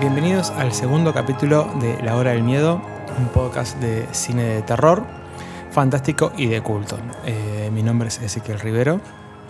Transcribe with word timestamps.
Bienvenidos 0.00 0.48
al 0.52 0.72
segundo 0.72 1.12
capítulo 1.12 1.70
de 1.78 2.02
La 2.02 2.16
Hora 2.16 2.30
del 2.30 2.42
Miedo, 2.42 2.80
un 3.18 3.26
podcast 3.26 3.78
de 3.80 4.06
cine 4.12 4.44
de 4.44 4.62
terror, 4.62 5.04
fantástico 5.72 6.32
y 6.38 6.46
de 6.46 6.62
culto. 6.62 6.98
Eh, 7.26 7.68
mi 7.70 7.82
nombre 7.82 8.08
es 8.08 8.18
Ezequiel 8.18 8.60
Rivero. 8.60 8.98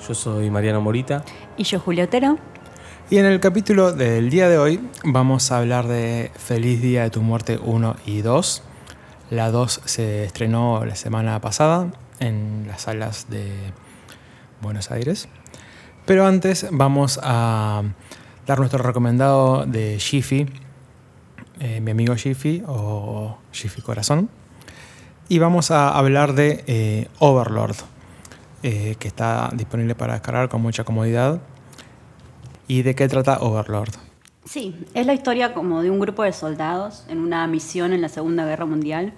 Yo 0.08 0.12
soy 0.12 0.50
Mariano 0.50 0.80
Morita. 0.80 1.22
Y 1.56 1.62
yo, 1.62 1.78
Julio 1.78 2.02
Otero. 2.02 2.36
Y 3.10 3.18
en 3.18 3.26
el 3.26 3.38
capítulo 3.38 3.92
del 3.92 4.28
día 4.28 4.48
de 4.48 4.58
hoy 4.58 4.80
vamos 5.04 5.52
a 5.52 5.58
hablar 5.58 5.86
de 5.86 6.32
Feliz 6.34 6.82
Día 6.82 7.04
de 7.04 7.10
tu 7.10 7.22
Muerte 7.22 7.60
1 7.62 7.94
y 8.04 8.22
2. 8.22 8.62
La 9.30 9.52
2 9.52 9.82
se 9.84 10.24
estrenó 10.24 10.84
la 10.84 10.96
semana 10.96 11.40
pasada 11.40 11.92
en 12.18 12.64
las 12.66 12.82
salas 12.82 13.30
de 13.30 13.52
Buenos 14.60 14.90
Aires. 14.90 15.28
Pero 16.06 16.26
antes 16.26 16.66
vamos 16.72 17.20
a 17.22 17.84
dar 18.46 18.58
nuestro 18.58 18.82
recomendado 18.82 19.66
de 19.66 19.98
Jiffy, 19.98 20.46
eh, 21.60 21.80
mi 21.80 21.90
amigo 21.90 22.16
Jiffy 22.16 22.62
o 22.66 23.38
Jiffy 23.52 23.82
Corazón. 23.82 24.28
Y 25.28 25.38
vamos 25.38 25.70
a 25.70 25.90
hablar 25.90 26.34
de 26.34 26.64
eh, 26.66 27.08
Overlord, 27.18 27.76
eh, 28.62 28.96
que 28.98 29.08
está 29.08 29.50
disponible 29.54 29.94
para 29.94 30.14
descargar 30.14 30.48
con 30.48 30.60
mucha 30.62 30.84
comodidad. 30.84 31.40
¿Y 32.66 32.82
de 32.82 32.94
qué 32.94 33.08
trata 33.08 33.38
Overlord? 33.40 33.94
Sí, 34.44 34.86
es 34.94 35.06
la 35.06 35.12
historia 35.12 35.54
como 35.54 35.82
de 35.82 35.90
un 35.90 36.00
grupo 36.00 36.22
de 36.24 36.32
soldados 36.32 37.04
en 37.08 37.18
una 37.18 37.46
misión 37.46 37.92
en 37.92 38.00
la 38.00 38.08
Segunda 38.08 38.44
Guerra 38.44 38.66
Mundial 38.66 39.12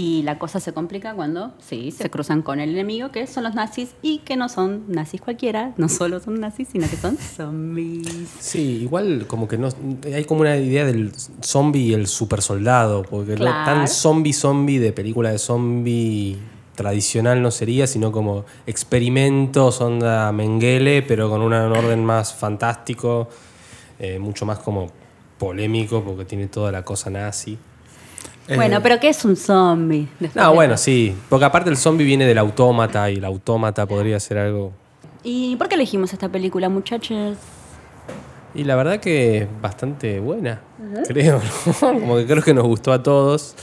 y 0.00 0.22
la 0.22 0.38
cosa 0.38 0.60
se 0.60 0.72
complica 0.72 1.12
cuando, 1.12 1.52
sí, 1.58 1.90
se 1.90 2.08
cruzan 2.08 2.40
con 2.40 2.58
el 2.58 2.70
enemigo, 2.70 3.10
que 3.10 3.26
son 3.26 3.44
los 3.44 3.54
nazis, 3.54 3.90
y 4.00 4.20
que 4.20 4.34
no 4.34 4.48
son 4.48 4.84
nazis 4.88 5.20
cualquiera, 5.20 5.74
no 5.76 5.90
solo 5.90 6.20
son 6.20 6.40
nazis, 6.40 6.68
sino 6.72 6.88
que 6.88 6.96
son 6.96 7.18
zombies. 7.18 8.08
Sí, 8.38 8.78
igual 8.80 9.26
como 9.26 9.46
que 9.46 9.58
no 9.58 9.68
hay 10.04 10.24
como 10.24 10.40
una 10.40 10.56
idea 10.56 10.86
del 10.86 11.12
zombie 11.42 11.82
y 11.82 11.92
el 11.92 12.06
super 12.06 12.40
soldado, 12.40 13.02
porque 13.02 13.36
no 13.36 13.44
tan 13.44 13.86
zombie 13.88 14.32
zombie 14.32 14.78
de 14.78 14.94
película 14.94 15.32
de 15.32 15.38
zombie 15.38 16.38
tradicional 16.74 17.42
no 17.42 17.50
sería, 17.50 17.86
sino 17.86 18.10
como 18.10 18.46
experimentos, 18.66 19.82
onda 19.82 20.32
Mengele, 20.32 21.02
pero 21.02 21.28
con 21.28 21.42
un 21.42 21.52
orden 21.52 22.02
más 22.06 22.32
fantástico, 22.32 23.28
eh, 23.98 24.18
mucho 24.18 24.46
más 24.46 24.60
como 24.60 24.86
polémico, 25.36 26.02
porque 26.02 26.24
tiene 26.24 26.46
toda 26.46 26.72
la 26.72 26.86
cosa 26.86 27.10
nazi. 27.10 27.58
Bueno, 28.54 28.76
eh, 28.76 28.80
pero 28.82 28.98
¿qué 29.00 29.08
es 29.08 29.24
un 29.24 29.36
zombie? 29.36 30.08
No, 30.34 30.54
bueno, 30.54 30.76
sí. 30.76 31.14
Porque 31.28 31.44
aparte 31.44 31.70
el 31.70 31.76
zombie 31.76 32.04
viene 32.04 32.26
del 32.26 32.38
autómata 32.38 33.10
y 33.10 33.16
el 33.16 33.24
autómata 33.24 33.86
podría 33.86 34.18
ser 34.20 34.38
algo. 34.38 34.72
¿Y 35.22 35.56
por 35.56 35.68
qué 35.68 35.74
elegimos 35.74 36.12
esta 36.12 36.28
película, 36.28 36.68
muchachos? 36.68 37.36
Y 38.54 38.64
la 38.64 38.74
verdad 38.74 38.98
que 38.98 39.46
bastante 39.62 40.18
buena, 40.18 40.60
creo. 41.06 41.40
Como 41.80 42.16
que 42.16 42.26
creo 42.26 42.42
que 42.42 42.54
nos 42.54 42.66
gustó 42.66 42.92
a 42.92 43.02
todos. 43.02 43.54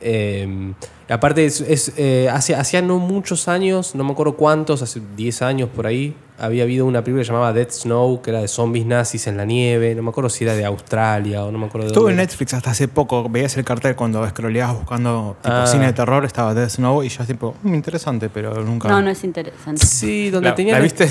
Eh, 0.00 0.72
aparte, 1.08 1.44
es, 1.44 1.92
eh, 1.96 2.28
hacía 2.30 2.82
no 2.82 2.98
muchos 2.98 3.48
años, 3.48 3.94
no 3.94 4.04
me 4.04 4.12
acuerdo 4.12 4.36
cuántos, 4.36 4.82
hace 4.82 5.00
10 5.16 5.42
años 5.42 5.68
por 5.68 5.86
ahí, 5.86 6.14
había 6.38 6.64
habido 6.64 6.84
una 6.84 7.02
película 7.02 7.24
llamada 7.24 7.52
Dead 7.52 7.70
Snow, 7.70 8.20
que 8.20 8.30
era 8.30 8.40
de 8.40 8.48
zombies 8.48 8.86
nazis 8.86 9.26
en 9.26 9.36
la 9.36 9.44
nieve. 9.44 9.94
No 9.94 10.02
me 10.02 10.10
acuerdo 10.10 10.28
si 10.28 10.44
era 10.44 10.54
de 10.54 10.64
Australia 10.64 11.44
o 11.44 11.50
no 11.50 11.58
me 11.58 11.66
acuerdo 11.66 11.88
de 11.88 11.92
Estuvo 11.92 12.10
en 12.10 12.16
Netflix 12.16 12.54
hasta 12.54 12.70
hace 12.70 12.88
poco. 12.88 13.28
Veías 13.28 13.56
el 13.56 13.64
cartel 13.64 13.96
cuando 13.96 14.26
scrolleabas 14.28 14.76
buscando 14.76 15.36
tipo, 15.42 15.54
ah. 15.54 15.66
cine 15.66 15.86
de 15.86 15.92
terror, 15.92 16.24
estaba 16.24 16.54
Dead 16.54 16.68
Snow 16.68 17.02
y 17.02 17.08
yo 17.08 17.24
tipo, 17.24 17.54
mm, 17.62 17.74
interesante, 17.74 18.28
pero 18.28 18.62
nunca. 18.62 18.88
No, 18.88 19.00
no 19.00 19.10
es 19.10 19.24
interesante. 19.24 19.84
Sí, 19.84 20.30
donde 20.30 20.52
tenía. 20.52 20.74
¿La 20.74 20.80
viste? 20.80 21.08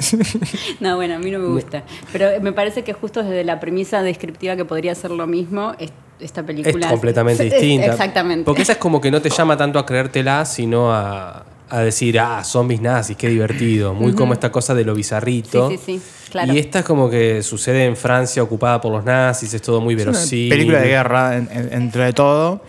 no, 0.80 0.96
bueno, 0.96 1.14
a 1.14 1.18
mí 1.18 1.30
no 1.30 1.38
me 1.38 1.48
gusta. 1.48 1.82
Pero 2.12 2.40
me 2.40 2.52
parece 2.52 2.84
que 2.84 2.92
justo 2.92 3.22
desde 3.22 3.44
la 3.44 3.58
premisa 3.58 4.02
descriptiva 4.02 4.56
que 4.56 4.64
podría 4.64 4.94
ser 4.94 5.10
lo 5.10 5.26
mismo, 5.26 5.72
esta 6.20 6.44
película. 6.44 6.86
Es 6.86 6.92
completamente 6.92 7.44
distinta. 7.44 7.86
Exactamente. 7.86 8.44
Porque 8.44 8.62
esa 8.62 8.72
es 8.72 8.78
como 8.78 9.00
que 9.00 9.10
no 9.10 9.20
te 9.20 9.30
llama 9.30 9.56
tanto 9.56 9.78
a 9.78 9.86
creértela, 9.86 10.44
sino 10.44 10.92
a 10.92 11.44
a 11.70 11.80
decir, 11.80 12.18
ah, 12.18 12.42
zombies 12.44 12.80
nazis, 12.80 13.16
qué 13.16 13.28
divertido. 13.28 13.94
Muy 13.94 14.14
como 14.14 14.32
esta 14.32 14.50
cosa 14.50 14.74
de 14.74 14.84
lo 14.84 14.94
bizarrito. 14.94 15.68
Sí, 15.70 15.78
sí, 15.78 15.98
sí, 15.98 16.30
claro. 16.30 16.52
Y 16.52 16.58
esta 16.58 16.80
es 16.80 16.84
como 16.84 17.10
que 17.10 17.42
sucede 17.42 17.84
en 17.84 17.96
Francia 17.96 18.42
ocupada 18.42 18.80
por 18.80 18.92
los 18.92 19.04
nazis, 19.04 19.52
es 19.54 19.62
todo 19.62 19.80
muy 19.80 19.94
verosímil. 19.94 20.48
película 20.48 20.80
de 20.80 20.88
guerra, 20.88 21.36
entre 21.36 22.04
de 22.04 22.12
todo. 22.12 22.62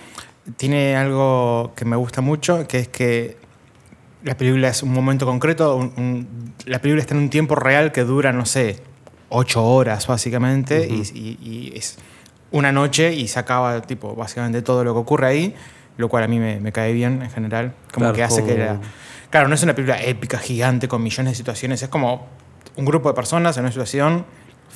Tiene 0.57 0.95
algo 0.95 1.73
que 1.75 1.85
me 1.85 1.95
gusta 1.95 2.21
mucho, 2.21 2.67
que 2.67 2.79
es 2.79 2.87
que 2.87 3.37
la 4.23 4.35
película 4.35 4.69
es 4.69 4.83
un 4.83 4.91
momento 4.91 5.25
concreto, 5.25 5.91
la 6.65 6.79
película 6.79 7.01
está 7.01 7.13
en 7.13 7.21
un 7.21 7.29
tiempo 7.29 7.55
real 7.55 7.91
que 7.91 8.03
dura, 8.03 8.33
no 8.33 8.45
sé, 8.45 8.81
ocho 9.29 9.63
horas 9.63 10.07
básicamente, 10.07 10.87
y, 10.87 11.71
es 11.75 11.97
una 12.51 12.71
noche 12.71 13.13
y 13.13 13.27
se 13.27 13.39
acaba 13.39 13.81
tipo, 13.81 14.15
básicamente 14.15 14.61
todo 14.61 14.83
lo 14.83 14.93
que 14.93 14.99
ocurre 14.99 15.27
ahí 15.27 15.55
lo 15.99 16.07
cual 16.07 16.23
a 16.23 16.27
mí 16.29 16.39
me, 16.39 16.71
cae 16.71 16.93
bien 16.93 17.21
en 17.21 17.29
general. 17.29 17.73
Como 17.93 18.13
que 18.13 18.23
hace 18.23 18.45
que 18.45 18.57
la... 18.57 18.79
Claro, 19.29 19.49
no 19.49 19.55
es 19.55 19.63
una 19.63 19.75
película 19.75 20.01
épica, 20.01 20.37
gigante, 20.37 20.87
con 20.87 21.03
millones 21.03 21.33
de 21.33 21.35
situaciones, 21.35 21.83
es 21.83 21.89
como 21.89 22.25
un 22.77 22.85
grupo 22.85 23.09
de 23.09 23.15
personas 23.15 23.57
en 23.57 23.63
una 23.63 23.71
situación 23.71 24.25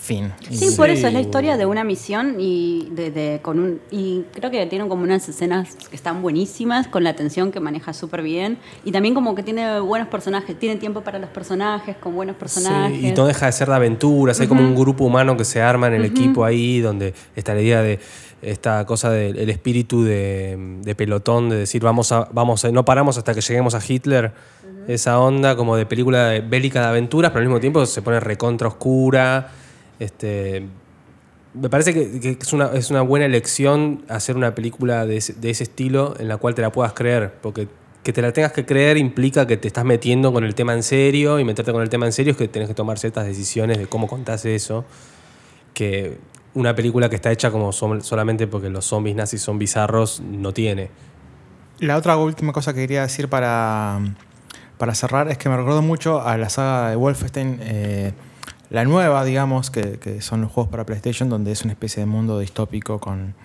fin. 0.04 0.34
Sí, 0.52 0.76
por 0.76 0.90
eso 0.90 1.08
es 1.08 1.14
la 1.14 1.22
historia 1.22 1.56
de 1.56 1.66
una 1.66 1.86
misión 1.86 2.36
y 2.38 2.90
de, 2.92 3.40
con 3.42 3.58
un 3.58 3.80
y 3.90 4.24
creo 4.34 4.52
que 4.52 4.66
tienen 4.66 4.90
como 4.90 5.04
unas 5.04 5.28
escenas 5.30 5.76
que 5.90 5.96
están 5.96 6.22
buenísimas 6.22 6.90
con 6.90 7.06
la 7.06 7.16
tensión 7.16 7.52
que 7.52 7.62
maneja 7.62 7.94
súper 7.94 8.22
bien 8.22 8.58
y 8.84 8.92
también 8.92 9.14
como 9.14 9.34
que 9.34 9.44
tiene 9.44 9.80
buenos 9.80 10.10
personajes, 10.10 10.60
tiene 10.60 10.76
tiempo 10.76 11.02
para 11.02 11.20
los 11.20 11.30
personajes, 11.30 11.96
con 11.96 12.14
buenos 12.16 12.36
personajes. 12.36 13.02
y 13.02 13.12
no 13.14 13.26
deja 13.26 13.46
de 13.46 13.54
ser 13.54 13.70
de 13.70 13.76
aventuras, 13.76 14.40
hay 14.42 14.48
como 14.48 14.62
un 14.62 14.76
grupo 14.76 15.06
humano 15.06 15.38
que 15.38 15.46
se 15.46 15.62
arma 15.62 15.88
en 15.88 15.94
el 15.94 16.06
equipo 16.06 16.44
ahí 16.44 16.82
donde 16.82 17.14
está 17.36 17.54
la 17.54 17.62
idea 17.62 17.82
de 17.82 18.00
esta 18.42 18.86
cosa 18.86 19.10
del 19.10 19.50
espíritu 19.50 20.04
de, 20.04 20.94
pelotón, 20.98 21.50
de 21.50 21.56
decir 21.56 21.82
vamos 21.82 22.12
a, 22.12 22.28
vamos 22.34 22.66
no 22.66 22.84
paramos 22.84 23.18
hasta 23.18 23.34
que 23.34 23.40
lleguemos 23.40 23.74
a 23.74 23.80
Hitler, 23.86 24.34
esa 24.90 25.18
onda 25.20 25.56
como 25.56 25.78
de 25.78 25.86
película 25.86 26.34
bélica 26.46 26.82
de 26.82 26.88
aventuras, 26.88 27.32
pero 27.32 27.40
al 27.40 27.48
mismo 27.48 27.62
tiempo 27.62 27.86
se 27.86 28.02
pone 28.02 28.20
recontra 28.20 28.68
oscura. 28.68 29.63
Este, 30.00 30.68
me 31.54 31.70
parece 31.70 31.94
que, 31.94 32.38
es, 32.40 32.54
una, 32.54 32.68
es, 32.74 32.90
una, 32.90 33.02
buena 33.02 33.26
elección 33.26 34.04
hacer 34.10 34.36
una 34.36 34.56
película 34.56 35.06
de 35.06 35.18
ese, 35.18 35.34
de 35.34 35.50
ese, 35.50 35.64
estilo 35.64 36.16
en 36.20 36.28
la 36.28 36.38
cual 36.38 36.56
te 36.56 36.62
la 36.62 36.72
puedas 36.72 36.94
creer, 36.94 37.34
porque 37.42 37.68
que 38.04 38.12
te 38.12 38.22
la 38.22 38.34
tengas 38.34 38.52
que 38.52 38.66
creer 38.66 38.98
implica 38.98 39.48
que 39.48 39.56
te 39.56 39.68
estás 39.68 39.86
metiendo 39.86 40.34
con 40.34 40.44
el 40.44 40.56
tema 40.56 40.74
en 40.74 40.84
serio 40.84 41.40
y 41.40 41.46
meterte 41.46 41.72
con 41.72 41.82
el 41.82 41.90
tema 41.90 42.06
en 42.06 42.12
serio 42.12 42.32
es 42.32 42.38
que 42.38 42.48
tenés 42.50 42.68
que 42.68 42.74
tomar 42.76 43.00
ciertas 43.00 43.26
decisiones 43.26 43.78
de 43.78 43.88
cómo 43.88 44.08
contás 44.08 44.44
eso, 44.46 44.84
que 45.74 46.18
una 46.54 46.76
película 46.76 47.10
que 47.10 47.16
está 47.16 47.32
hecha 47.32 47.50
como 47.50 47.72
solamente 47.72 48.46
porque 48.46 48.70
los 48.70 48.86
zombies 48.86 49.16
nazis 49.16 49.42
son 49.42 49.58
bizarros 49.58 50.22
no 50.22 50.54
tiene. 50.54 50.90
La 51.80 51.98
otra 51.98 52.18
última 52.18 52.52
cosa 52.54 52.74
que 52.74 52.82
quería 52.82 53.02
decir 53.04 53.30
para, 53.30 54.00
para 54.78 54.94
cerrar 54.96 55.30
es 55.30 55.38
que 55.38 55.50
me 55.50 55.58
recuerdo 55.58 55.82
mucho 55.82 56.22
a 56.22 56.38
la 56.38 56.50
saga 56.50 56.90
de 56.90 56.96
Wolfenstein, 56.98 57.60
eh, 57.62 58.14
la 58.74 58.86
nueva, 58.86 59.24
digamos, 59.24 59.70
que, 59.70 60.20
son 60.22 60.42
los 60.42 60.52
juegos 60.52 60.72
para 60.72 60.84
PlayStation, 60.84 61.30
donde 61.30 61.52
es 61.52 61.62
una 61.62 61.74
especie 61.74 62.02
de 62.02 62.08
mundo 62.08 62.40
distópico 62.40 63.00
con 63.00 63.36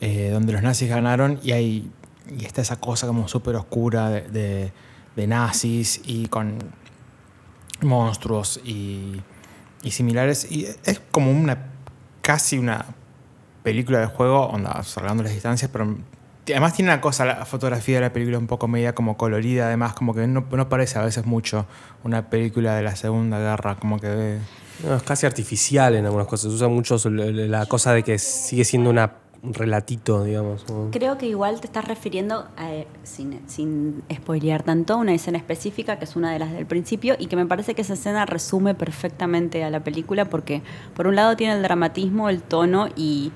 eh, 0.00 0.30
donde 0.32 0.52
los 0.52 0.60
nazis 0.60 0.88
ganaron 0.88 1.38
y 1.42 1.52
hay 1.52 1.90
y 2.36 2.44
está 2.44 2.60
esa 2.60 2.80
cosa 2.80 3.06
como 3.06 3.28
súper 3.28 3.54
oscura 3.54 4.10
de, 4.10 4.72
de, 5.14 5.26
nazis 5.28 6.00
y 6.04 6.26
con 6.26 6.58
monstruos 7.80 8.60
y, 8.64 9.22
y 9.84 9.92
similares. 9.92 10.50
Y 10.50 10.66
es 10.84 11.00
como 11.12 11.30
una 11.30 11.66
casi 12.20 12.58
una 12.58 12.86
película 13.62 14.00
de 14.00 14.06
juego, 14.06 14.48
onda, 14.48 14.82
salgando 14.82 15.22
las 15.22 15.32
distancias, 15.32 15.70
pero 15.72 15.96
además 16.48 16.74
tiene 16.74 16.90
una 16.90 17.00
cosa, 17.00 17.24
la 17.24 17.44
fotografía 17.44 17.96
de 17.96 18.00
la 18.02 18.12
película 18.12 18.38
un 18.38 18.46
poco 18.46 18.68
media 18.68 18.94
como 18.94 19.16
colorida, 19.16 19.66
además 19.66 19.94
como 19.94 20.14
que 20.14 20.26
no, 20.26 20.46
no 20.50 20.68
parece 20.68 20.98
a 20.98 21.04
veces 21.04 21.26
mucho 21.26 21.66
una 22.02 22.28
película 22.28 22.74
de 22.76 22.82
la 22.82 22.96
Segunda 22.96 23.38
Guerra, 23.38 23.76
como 23.76 23.98
que... 23.98 24.38
No, 24.84 24.96
es 24.96 25.02
casi 25.04 25.24
artificial 25.24 25.94
en 25.94 26.04
algunas 26.04 26.26
cosas, 26.26 26.52
usa 26.52 26.68
mucho 26.68 26.96
la 27.08 27.66
cosa 27.66 27.92
de 27.92 28.02
que 28.02 28.18
sigue 28.18 28.64
siendo 28.64 28.90
una 28.90 29.24
un 29.44 29.52
relatito, 29.52 30.24
digamos. 30.24 30.64
Creo 30.90 31.18
que 31.18 31.26
igual 31.26 31.60
te 31.60 31.66
estás 31.66 31.84
refiriendo, 31.84 32.46
sin, 33.02 33.46
sin 33.46 34.02
spoilear 34.12 34.62
tanto, 34.62 34.94
a 34.94 34.96
una 34.96 35.12
escena 35.12 35.36
específica 35.36 35.98
que 35.98 36.06
es 36.06 36.16
una 36.16 36.32
de 36.32 36.38
las 36.38 36.52
del 36.52 36.66
principio 36.66 37.14
y 37.18 37.26
que 37.26 37.36
me 37.36 37.44
parece 37.44 37.74
que 37.74 37.82
esa 37.82 37.92
escena 37.92 38.24
resume 38.24 38.74
perfectamente 38.74 39.62
a 39.62 39.70
la 39.70 39.84
película 39.84 40.24
porque 40.24 40.62
por 40.94 41.06
un 41.06 41.16
lado 41.16 41.36
tiene 41.36 41.54
el 41.54 41.62
dramatismo, 41.62 42.30
el 42.30 42.42
tono 42.42 42.88
y, 42.96 43.32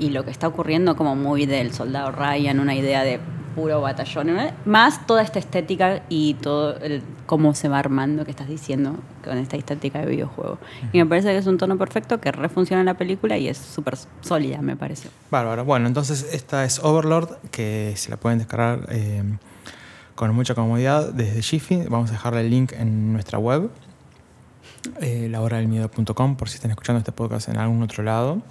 y 0.00 0.10
lo 0.10 0.24
que 0.24 0.30
está 0.30 0.48
ocurriendo 0.48 0.96
como 0.96 1.14
muy 1.14 1.46
del 1.46 1.72
soldado 1.72 2.10
Ryan, 2.10 2.58
una 2.58 2.74
idea 2.74 3.04
de 3.04 3.20
puro 3.54 3.80
batallón, 3.80 4.30
más 4.64 5.06
toda 5.06 5.22
esta 5.22 5.38
estética 5.38 6.02
y 6.08 6.34
todo 6.34 6.76
el, 6.78 7.02
cómo 7.26 7.52
se 7.54 7.68
va 7.68 7.78
armando 7.78 8.24
que 8.24 8.30
estás 8.30 8.48
diciendo 8.48 8.96
con 9.24 9.38
esta 9.38 9.56
estética 9.56 10.00
de 10.00 10.06
videojuego. 10.06 10.58
Y 10.92 10.98
me 10.98 11.06
parece 11.06 11.28
que 11.28 11.38
es 11.38 11.46
un 11.46 11.58
tono 11.58 11.76
perfecto 11.76 12.20
que 12.20 12.32
refunciona 12.32 12.82
la 12.84 12.94
película 12.94 13.36
y 13.38 13.48
es 13.48 13.58
súper 13.58 13.96
sólida, 14.20 14.62
me 14.62 14.76
parece. 14.76 15.08
Bárbaro. 15.30 15.64
Bueno, 15.64 15.88
entonces 15.88 16.28
esta 16.32 16.64
es 16.64 16.78
Overlord, 16.82 17.36
que 17.50 17.92
se 17.96 18.10
la 18.10 18.16
pueden 18.16 18.38
descargar 18.38 18.86
eh, 18.88 19.22
con 20.14 20.34
mucha 20.34 20.54
comodidad 20.54 21.12
desde 21.12 21.42
Jiffy. 21.42 21.84
Vamos 21.88 22.10
a 22.10 22.12
dejarle 22.12 22.40
el 22.40 22.50
link 22.50 22.72
en 22.72 23.12
nuestra 23.12 23.38
web. 23.38 23.70
eh, 25.00 25.28
lahoradelmiedo.com 25.30 26.36
por 26.36 26.48
si 26.48 26.54
están 26.54 26.70
escuchando 26.70 26.98
este 26.98 27.12
podcast 27.12 27.48
en 27.48 27.58
algún 27.58 27.82
otro 27.82 28.02
lado. 28.02 28.42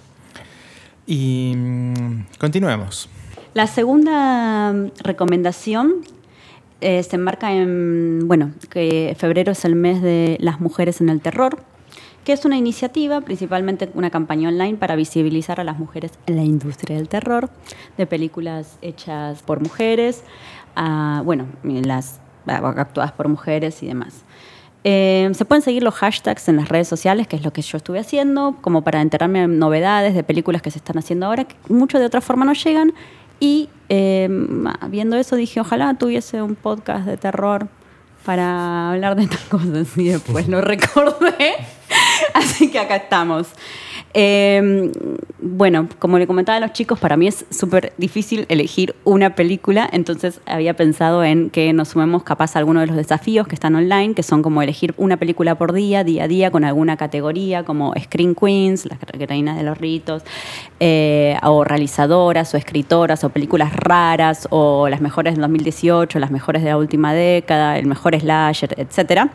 Y 1.06 1.54
mm, 1.56 2.26
continuemos. 2.38 3.08
La 3.54 3.66
segunda 3.66 4.72
mm, 4.72 4.90
recomendación 5.02 5.96
eh, 6.80 7.02
se 7.02 7.16
enmarca 7.16 7.52
en, 7.52 8.26
bueno, 8.26 8.52
que 8.70 9.14
febrero 9.18 9.52
es 9.52 9.64
el 9.64 9.74
mes 9.74 10.00
de 10.02 10.38
las 10.40 10.60
mujeres 10.60 11.00
en 11.00 11.08
el 11.08 11.20
terror, 11.20 11.62
que 12.24 12.32
es 12.32 12.44
una 12.44 12.56
iniciativa, 12.56 13.20
principalmente 13.20 13.90
una 13.94 14.10
campaña 14.10 14.48
online 14.48 14.76
para 14.76 14.96
visibilizar 14.96 15.60
a 15.60 15.64
las 15.64 15.78
mujeres 15.78 16.12
en 16.26 16.36
la 16.36 16.42
industria 16.42 16.96
del 16.96 17.08
terror, 17.08 17.50
de 17.96 18.06
películas 18.06 18.78
hechas 18.82 19.42
por 19.42 19.60
mujeres, 19.60 20.22
a, 20.76 21.22
bueno, 21.24 21.46
las 21.64 22.20
actuadas 22.46 23.12
por 23.12 23.28
mujeres 23.28 23.82
y 23.82 23.86
demás. 23.86 24.24
Eh, 24.82 25.30
se 25.34 25.44
pueden 25.44 25.62
seguir 25.62 25.82
los 25.82 25.94
hashtags 25.94 26.48
en 26.48 26.56
las 26.56 26.68
redes 26.68 26.88
sociales, 26.88 27.26
que 27.28 27.36
es 27.36 27.44
lo 27.44 27.52
que 27.52 27.62
yo 27.62 27.76
estuve 27.76 27.98
haciendo, 27.98 28.56
como 28.60 28.82
para 28.82 29.00
enterarme 29.02 29.40
de 29.40 29.48
novedades 29.48 30.14
de 30.14 30.22
películas 30.22 30.62
que 30.62 30.70
se 30.70 30.78
están 30.78 30.98
haciendo 30.98 31.26
ahora, 31.26 31.44
que 31.44 31.54
muchos 31.68 32.00
de 32.00 32.06
otra 32.06 32.20
forma 32.20 32.44
no 32.44 32.54
llegan. 32.54 32.94
Y 33.40 33.68
eh, 33.88 34.28
viendo 34.88 35.16
eso 35.16 35.36
dije, 35.36 35.60
ojalá 35.60 35.94
tuviese 35.94 36.42
un 36.42 36.54
podcast 36.54 37.06
de 37.06 37.16
terror 37.16 37.68
para 38.24 38.90
hablar 38.90 39.16
de 39.16 39.22
estas 39.24 39.40
cosas 39.42 39.96
y 39.96 40.08
después 40.08 40.48
lo 40.48 40.60
recordé. 40.60 41.56
Así 42.34 42.70
que 42.70 42.78
acá 42.78 42.96
estamos. 42.96 43.48
Eh, 44.12 44.90
bueno, 45.42 45.88
como 45.98 46.18
le 46.18 46.26
comentaba 46.26 46.56
a 46.56 46.60
los 46.60 46.72
chicos, 46.72 46.98
para 46.98 47.16
mí 47.16 47.26
es 47.26 47.46
súper 47.50 47.92
difícil 47.96 48.44
elegir 48.48 48.94
una 49.04 49.34
película, 49.34 49.88
entonces 49.92 50.40
había 50.46 50.74
pensado 50.74 51.24
en 51.24 51.50
que 51.50 51.72
nos 51.72 51.88
sumemos 51.88 52.24
capaz 52.24 52.56
a 52.56 52.58
alguno 52.58 52.80
de 52.80 52.86
los 52.86 52.96
desafíos 52.96 53.46
que 53.46 53.54
están 53.54 53.74
online, 53.74 54.14
que 54.14 54.22
son 54.22 54.42
como 54.42 54.62
elegir 54.62 54.94
una 54.96 55.16
película 55.16 55.56
por 55.56 55.72
día, 55.72 56.04
día 56.04 56.24
a 56.24 56.28
día, 56.28 56.50
con 56.50 56.64
alguna 56.64 56.96
categoría, 56.96 57.64
como 57.64 57.94
Screen 57.98 58.34
Queens, 58.34 58.86
las 58.86 58.98
reinas 59.28 59.56
de 59.56 59.62
los 59.62 59.78
ritos, 59.78 60.22
eh, 60.80 61.36
o 61.42 61.64
realizadoras, 61.64 62.52
o 62.54 62.56
escritoras, 62.56 63.22
o 63.24 63.30
películas 63.30 63.74
raras, 63.74 64.46
o 64.50 64.88
las 64.88 65.00
mejores 65.00 65.34
del 65.34 65.42
2018, 65.42 66.18
las 66.18 66.30
mejores 66.30 66.62
de 66.62 66.70
la 66.70 66.78
última 66.78 67.14
década, 67.14 67.78
el 67.78 67.86
mejor 67.86 68.18
slasher, 68.18 68.74
etcétera. 68.76 69.30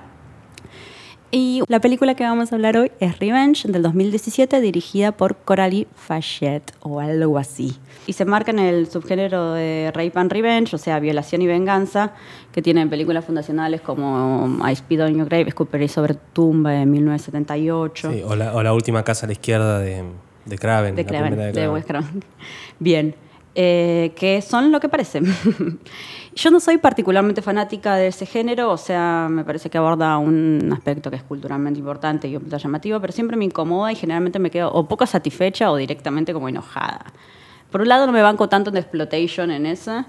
Y 1.31 1.63
la 1.68 1.80
película 1.80 2.16
que 2.16 2.24
vamos 2.24 2.51
a 2.51 2.56
hablar 2.56 2.77
hoy 2.77 2.92
es 3.00 3.19
Revenge, 3.19 3.68
del 3.68 3.81
2017, 3.81 4.62
dirigida 4.62 5.12
por 5.12 5.36
Coralie 5.36 5.88
Fayette, 5.95 6.74
o 6.81 7.00
algo 7.00 7.38
así. 7.38 7.75
Y 8.07 8.13
se 8.13 8.25
marca 8.25 8.51
en 8.51 8.60
el 8.60 8.88
subgénero 8.89 9.54
de 9.54 9.92
Rape 9.94 10.13
and 10.16 10.31
Revenge, 10.31 10.75
o 10.75 10.77
sea, 10.77 11.00
violación 11.00 11.42
y 11.42 11.48
venganza, 11.48 12.13
que 12.51 12.62
tienen 12.62 12.89
películas 12.89 13.25
fundacionales 13.25 13.81
como 13.81 14.57
I 14.68 14.74
Speed 14.74 15.04
on 15.04 15.18
Your 15.18 15.27
Grave, 15.27 15.50
Escuperé 15.50 15.88
sobre 15.88 16.13
tumba 16.13 16.72
de 16.72 16.86
1978. 16.86 18.12
Sí, 18.12 18.21
o, 18.24 18.36
la, 18.36 18.74
última 18.74 19.04
casa 19.04 19.25
a 19.25 19.28
la 19.28 19.33
izquierda 19.33 19.80
de, 19.80 20.04
de 20.45 20.57
Craven. 20.57 20.95
De 20.95 21.06
Craven, 21.06 21.36
de, 21.36 21.51
de 21.51 21.69
Wes 21.69 21.86
Craven. 21.86 22.24
Bien. 22.80 23.16
Eh, 23.57 24.12
que 24.18 24.42
son 24.42 24.71
lo 24.71 24.81
que 24.81 24.89
parecen. 24.89 25.25
Yo 26.35 26.51
no 26.51 26.59
soy 26.59 26.77
particularmente 26.77 27.41
fanática 27.41 27.95
de 27.95 28.07
ese 28.07 28.25
género, 28.25 28.69
o 28.69 28.75
sea, 28.75 29.27
me 29.29 29.45
parece 29.45 29.69
que 29.69 29.77
aborda 29.77 30.17
un 30.17 30.69
aspecto 30.73 31.09
que 31.09 31.15
es 31.15 31.23
culturalmente 31.23 31.79
importante 31.79 32.27
y 32.27 32.35
un 32.35 32.49
llamativo, 32.49 32.99
pero 32.99 33.13
siempre 33.13 33.37
me 33.37 33.45
incomoda 33.45 33.93
y 33.93 33.95
generalmente 33.95 34.37
me 34.37 34.51
quedo 34.51 34.69
o 34.69 34.85
poco 34.85 35.05
satisfecha 35.05 35.71
o 35.71 35.77
directamente 35.77 36.33
como 36.33 36.49
enojada. 36.49 37.05
Por 37.71 37.79
un 37.79 37.87
lado, 37.87 38.05
no 38.05 38.11
me 38.11 38.21
banco 38.21 38.49
tanto 38.49 38.69
en 38.69 38.75
exploitation 38.75 39.49
en 39.49 39.65
esa, 39.65 40.07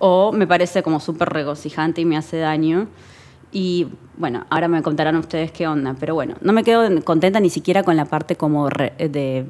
o 0.00 0.32
me 0.32 0.48
parece 0.48 0.82
como 0.82 0.98
súper 0.98 1.28
regocijante 1.28 2.00
y 2.00 2.04
me 2.04 2.16
hace 2.16 2.38
daño. 2.38 2.88
Y 3.52 3.86
bueno, 4.16 4.46
ahora 4.50 4.66
me 4.66 4.82
contarán 4.82 5.14
ustedes 5.14 5.52
qué 5.52 5.68
onda, 5.68 5.94
pero 5.98 6.12
bueno, 6.12 6.34
no 6.40 6.52
me 6.52 6.64
quedo 6.64 6.88
contenta 7.04 7.38
ni 7.38 7.50
siquiera 7.50 7.84
con 7.84 7.96
la 7.96 8.04
parte 8.04 8.34
como 8.34 8.68
de 8.68 9.46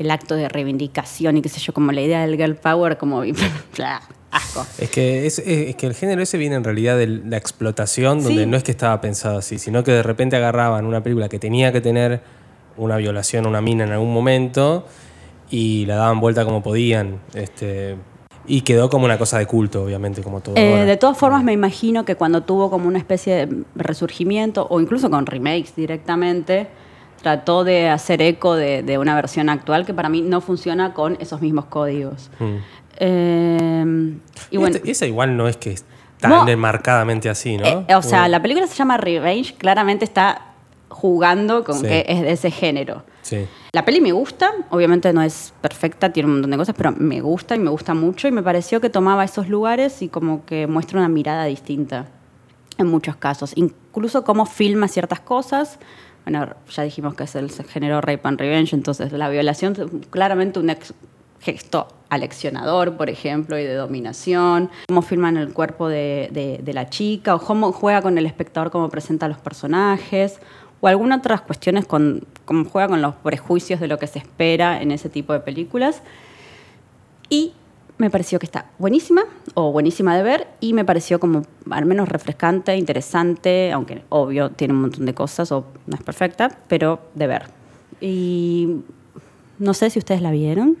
el 0.00 0.10
acto 0.10 0.34
de 0.34 0.48
reivindicación 0.48 1.36
y 1.36 1.42
qué 1.42 1.48
sé 1.48 1.60
yo, 1.60 1.72
como 1.72 1.92
la 1.92 2.00
idea 2.00 2.26
del 2.26 2.36
girl 2.36 2.56
power, 2.56 2.98
como 2.98 3.22
asco. 4.30 4.66
Es 4.78 4.90
que, 4.90 5.26
es, 5.26 5.40
que 5.40 5.86
el 5.86 5.94
género 5.94 6.22
ese 6.22 6.38
viene 6.38 6.56
en 6.56 6.64
realidad 6.64 6.96
de 6.96 7.06
la 7.06 7.36
explotación, 7.36 8.22
donde 8.22 8.46
no 8.46 8.56
es 8.56 8.62
que 8.62 8.70
estaba 8.70 9.00
pensado 9.00 9.38
así, 9.38 9.58
sino 9.58 9.84
que 9.84 9.92
de 9.92 10.02
repente 10.02 10.36
agarraban 10.36 10.86
una 10.86 11.02
película 11.02 11.28
que 11.28 11.38
tenía 11.38 11.72
que 11.72 11.80
tener 11.80 12.20
una 12.76 12.96
violación, 12.96 13.46
una 13.46 13.60
mina 13.60 13.84
en 13.84 13.92
algún 13.92 14.12
momento, 14.12 14.86
y 15.50 15.86
la 15.86 15.96
daban 15.96 16.20
vuelta 16.20 16.44
como 16.44 16.62
podían. 16.62 17.20
Este, 17.34 17.96
y 18.46 18.62
quedó 18.62 18.88
como 18.88 19.04
una 19.04 19.18
cosa 19.18 19.38
de 19.38 19.46
culto, 19.46 19.84
obviamente, 19.84 20.22
como 20.22 20.40
todo. 20.40 20.56
Eh, 20.56 20.84
de 20.84 20.96
todas 20.96 21.16
formas, 21.16 21.44
me 21.44 21.52
imagino 21.52 22.04
que 22.04 22.16
cuando 22.16 22.42
tuvo 22.42 22.70
como 22.70 22.88
una 22.88 22.98
especie 22.98 23.46
de 23.46 23.64
resurgimiento, 23.74 24.66
o 24.70 24.80
incluso 24.80 25.10
con 25.10 25.26
remakes 25.26 25.76
directamente, 25.76 26.68
trató 27.22 27.64
de 27.64 27.88
hacer 27.88 28.22
eco 28.22 28.56
de, 28.56 28.98
una 28.98 29.14
versión 29.14 29.50
actual 29.50 29.84
que 29.84 29.94
para 29.94 30.08
mí 30.08 30.22
no 30.22 30.40
funciona 30.40 30.94
con 30.94 31.16
esos 31.20 31.40
mismos 31.40 31.66
códigos. 31.66 32.30
Mm. 32.38 32.56
Eh, 33.02 34.14
y, 34.50 34.56
bueno, 34.58 34.78
esa 34.84 35.06
igual 35.06 35.36
no 35.36 35.48
es 35.48 35.56
que 35.56 35.72
es 35.72 35.84
tan 36.20 36.46
enmarcadamente 36.48 37.30
así, 37.30 37.56
¿no? 37.56 37.64
Eh, 37.88 37.94
o 37.94 38.02
sea, 38.02 38.28
la 38.28 38.42
película 38.42 38.66
se 38.66 38.74
llama 38.74 38.98
Revenge, 38.98 39.54
claramente 39.54 40.04
está 40.04 40.52
jugando 40.90 41.64
con 41.64 41.82
que 41.82 42.04
es 42.06 42.20
de 42.20 42.32
ese 42.32 42.50
género. 42.50 43.04
Sí. 43.22 43.46
La 43.72 43.84
peli 43.84 44.00
me 44.00 44.12
gusta, 44.12 44.52
obviamente 44.70 45.12
no 45.12 45.22
es 45.22 45.54
perfecta, 45.62 46.12
tiene 46.12 46.26
un 46.26 46.34
montón 46.34 46.50
de 46.50 46.56
cosas, 46.58 46.74
pero 46.76 46.92
me 46.92 47.20
gusta 47.20 47.56
y 47.56 47.58
me 47.58 47.70
gusta 47.70 47.94
mucho 47.94 48.28
y 48.28 48.32
me 48.32 48.42
pareció 48.42 48.80
que 48.80 48.90
tomaba 48.90 49.24
esos 49.24 49.48
lugares 49.48 50.02
y 50.02 50.08
como 50.08 50.44
que 50.44 50.66
muestra 50.66 50.98
una 50.98 51.08
mirada 51.08 51.44
distinta 51.44 52.06
en 52.76 52.86
muchos 52.88 53.16
casos. 53.16 53.52
Incluso 53.56 54.24
cómo 54.24 54.44
filma 54.44 54.88
ciertas 54.88 55.20
cosas, 55.20 55.78
bueno, 56.24 56.54
ya 56.68 56.82
dijimos 56.82 57.14
que 57.14 57.24
es 57.24 57.34
el 57.34 57.50
género 57.50 58.02
rape 58.02 58.20
and 58.24 58.38
revenge, 58.38 58.74
entonces 58.74 59.12
la 59.12 59.30
violación 59.30 59.74
claramente 60.10 60.58
un 60.58 60.76
gesto 61.40 61.88
aleccionador, 62.10 62.96
por 62.96 63.08
ejemplo, 63.08 63.58
y 63.58 63.64
de 63.64 63.74
dominación, 63.74 64.68
cómo 64.88 65.00
filman 65.00 65.36
el 65.36 65.52
cuerpo 65.52 65.88
de, 65.88 66.60
la 66.66 66.90
chica, 66.90 67.36
o 67.36 67.40
cómo 67.40 67.72
juega 67.72 68.02
con 68.02 68.18
el 68.18 68.26
espectador, 68.26 68.70
cómo 68.70 68.88
presenta 68.90 69.26
a 69.26 69.28
los 69.28 69.38
personajes, 69.38 70.40
o 70.80 70.88
algunas 70.88 71.20
otras 71.20 71.40
cuestiones, 71.40 71.86
con, 71.86 72.26
cómo 72.44 72.64
juega 72.64 72.88
con 72.88 73.00
los 73.00 73.14
prejuicios 73.16 73.80
de 73.80 73.88
lo 73.88 73.98
que 73.98 74.06
se 74.06 74.18
espera 74.18 74.82
en 74.82 74.90
ese 74.90 75.08
tipo 75.08 75.32
de 75.32 75.40
películas. 75.40 76.02
Y 77.28 77.52
me 78.00 78.10
pareció 78.10 78.38
que 78.38 78.46
está 78.46 78.70
buenísima 78.78 79.24
o 79.54 79.72
buenísima 79.72 80.16
de 80.16 80.22
ver 80.22 80.48
y 80.58 80.72
me 80.72 80.86
pareció 80.86 81.20
como 81.20 81.42
al 81.70 81.84
menos 81.84 82.08
refrescante, 82.08 82.74
interesante, 82.76 83.72
aunque 83.72 84.02
obvio 84.08 84.50
tiene 84.50 84.72
un 84.72 84.80
montón 84.80 85.04
de 85.04 85.12
cosas 85.12 85.52
o 85.52 85.66
no 85.86 85.96
es 85.96 86.02
perfecta, 86.02 86.48
pero 86.66 87.00
de 87.14 87.26
ver. 87.26 87.42
Y 88.00 88.76
no 89.58 89.74
sé 89.74 89.90
si 89.90 89.98
ustedes 89.98 90.22
la 90.22 90.30
vieron. 90.30 90.78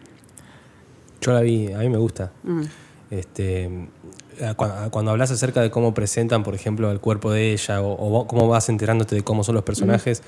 Yo 1.20 1.32
la 1.32 1.40
vi, 1.40 1.72
a 1.72 1.78
mí 1.78 1.88
me 1.88 1.98
gusta. 1.98 2.32
Mm. 2.42 2.62
Este, 3.10 3.68
cuando, 4.56 5.10
hablas 5.10 5.30
acerca 5.30 5.60
de 5.60 5.70
cómo 5.70 5.92
presentan, 5.94 6.42
por 6.42 6.54
ejemplo, 6.54 6.90
el 6.90 7.00
cuerpo 7.00 7.32
de 7.32 7.52
ella 7.52 7.82
o, 7.82 8.26
cómo 8.26 8.48
vas 8.48 8.68
enterándote 8.68 9.16
de 9.16 9.22
cómo 9.22 9.44
son 9.44 9.56
los 9.56 9.64
personajes, 9.64 10.22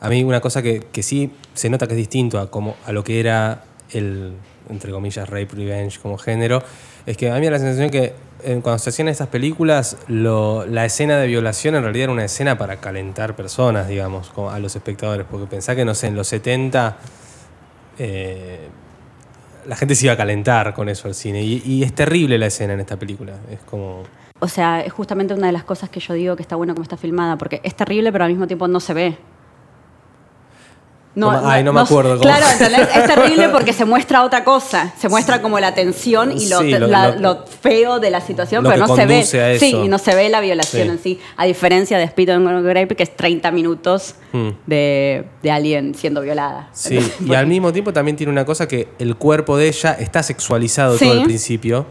a 0.00 0.08
mí 0.08 0.24
una 0.24 0.40
cosa 0.40 0.60
que, 0.60 0.80
que, 0.92 1.02
sí 1.02 1.32
se 1.54 1.70
nota 1.70 1.86
que 1.86 1.94
es 1.94 1.98
distinto 1.98 2.38
a, 2.38 2.50
como, 2.50 2.76
a 2.84 2.92
lo 2.92 3.04
que 3.04 3.20
era 3.20 3.64
el, 3.92 4.34
entre 4.68 4.92
comillas, 4.92 5.28
rape 5.28 5.48
revenge 5.54 5.98
como 6.00 6.18
género, 6.18 6.62
es 7.06 7.16
que 7.16 7.30
a 7.30 7.34
mí 7.34 7.40
me 7.40 7.46
da 7.46 7.52
la 7.52 7.58
sensación 7.58 7.90
que 7.90 8.14
eh, 8.42 8.60
cuando 8.62 8.78
se 8.78 8.90
hacían 8.90 9.08
estas 9.08 9.28
películas, 9.28 9.96
la 10.08 10.84
escena 10.84 11.18
de 11.18 11.26
violación 11.26 11.74
en 11.76 11.82
realidad 11.82 12.04
era 12.04 12.12
una 12.12 12.24
escena 12.24 12.58
para 12.58 12.78
calentar 12.78 13.36
personas, 13.36 13.88
digamos, 13.88 14.32
a 14.50 14.58
los 14.58 14.76
espectadores, 14.76 15.26
porque 15.30 15.46
pensá 15.46 15.74
que, 15.74 15.84
no 15.84 15.94
sé, 15.94 16.08
en 16.08 16.16
los 16.16 16.28
70 16.28 16.96
eh, 17.98 18.68
la 19.66 19.76
gente 19.76 19.94
se 19.94 20.06
iba 20.06 20.14
a 20.14 20.16
calentar 20.16 20.74
con 20.74 20.88
eso 20.88 21.08
al 21.08 21.14
cine, 21.14 21.42
y, 21.42 21.82
es 21.82 21.94
terrible 21.94 22.38
la 22.38 22.46
escena 22.46 22.74
en 22.74 22.80
esta 22.80 22.96
película, 22.96 23.34
es 23.50 23.60
como... 23.60 24.02
O 24.38 24.48
sea, 24.48 24.80
es 24.80 24.92
justamente 24.92 25.32
una 25.32 25.46
de 25.46 25.52
las 25.52 25.64
cosas 25.64 25.88
que 25.88 25.98
yo 25.98 26.12
digo 26.12 26.36
que 26.36 26.42
está 26.42 26.56
bueno 26.56 26.74
como 26.74 26.82
está 26.82 26.96
filmada, 26.96 27.36
porque 27.38 27.60
es 27.64 27.74
terrible, 27.74 28.12
pero 28.12 28.24
al 28.24 28.30
mismo 28.30 28.46
tiempo 28.46 28.68
no 28.68 28.80
se 28.80 28.92
ve. 28.92 29.18
No, 31.16 31.30
ay, 31.30 31.64
no, 31.64 31.72
me 31.72 31.80
acuerdo. 31.80 32.20
Claro, 32.20 32.44
es 32.46 33.06
terrible 33.06 33.48
porque 33.48 33.72
se 33.72 33.86
muestra 33.86 34.22
otra 34.22 34.44
cosa. 34.44 34.92
Se 34.98 35.08
muestra 35.08 35.40
como 35.40 35.58
la 35.58 35.74
tensión 35.74 36.30
y 36.30 36.46
lo, 36.48 36.58
feo 37.62 37.98
de 37.98 38.10
la 38.10 38.20
situación, 38.20 38.62
pero 38.62 38.86
no 38.86 38.94
se 38.94 39.06
ve. 39.06 39.24
Sí, 39.58 39.74
y 39.74 39.88
no 39.88 39.98
se 39.98 40.14
ve 40.14 40.28
la 40.28 40.42
violación 40.42 40.90
en 40.90 40.98
sí. 40.98 41.18
A 41.38 41.46
diferencia 41.46 41.96
de 41.96 42.04
Speed 42.04 42.36
on 42.36 42.64
Grape, 42.64 42.94
que 42.94 43.02
es 43.02 43.16
30 43.16 43.50
minutos 43.50 44.16
hmm. 44.32 44.48
de, 44.66 45.24
de, 45.42 45.50
alguien 45.50 45.94
siendo 45.94 46.20
violada. 46.20 46.68
Sí, 46.72 46.98
y 47.24 47.34
al 47.34 47.46
mismo 47.46 47.72
tiempo 47.72 47.94
también 47.94 48.16
tiene 48.16 48.30
una 48.30 48.44
cosa 48.44 48.68
que 48.68 48.88
el 48.98 49.16
cuerpo 49.16 49.56
de 49.56 49.68
ella 49.68 49.96
está 49.98 50.22
sexualizado 50.22 50.98
todo 50.98 51.14
el 51.14 51.22
principio. 51.22 51.86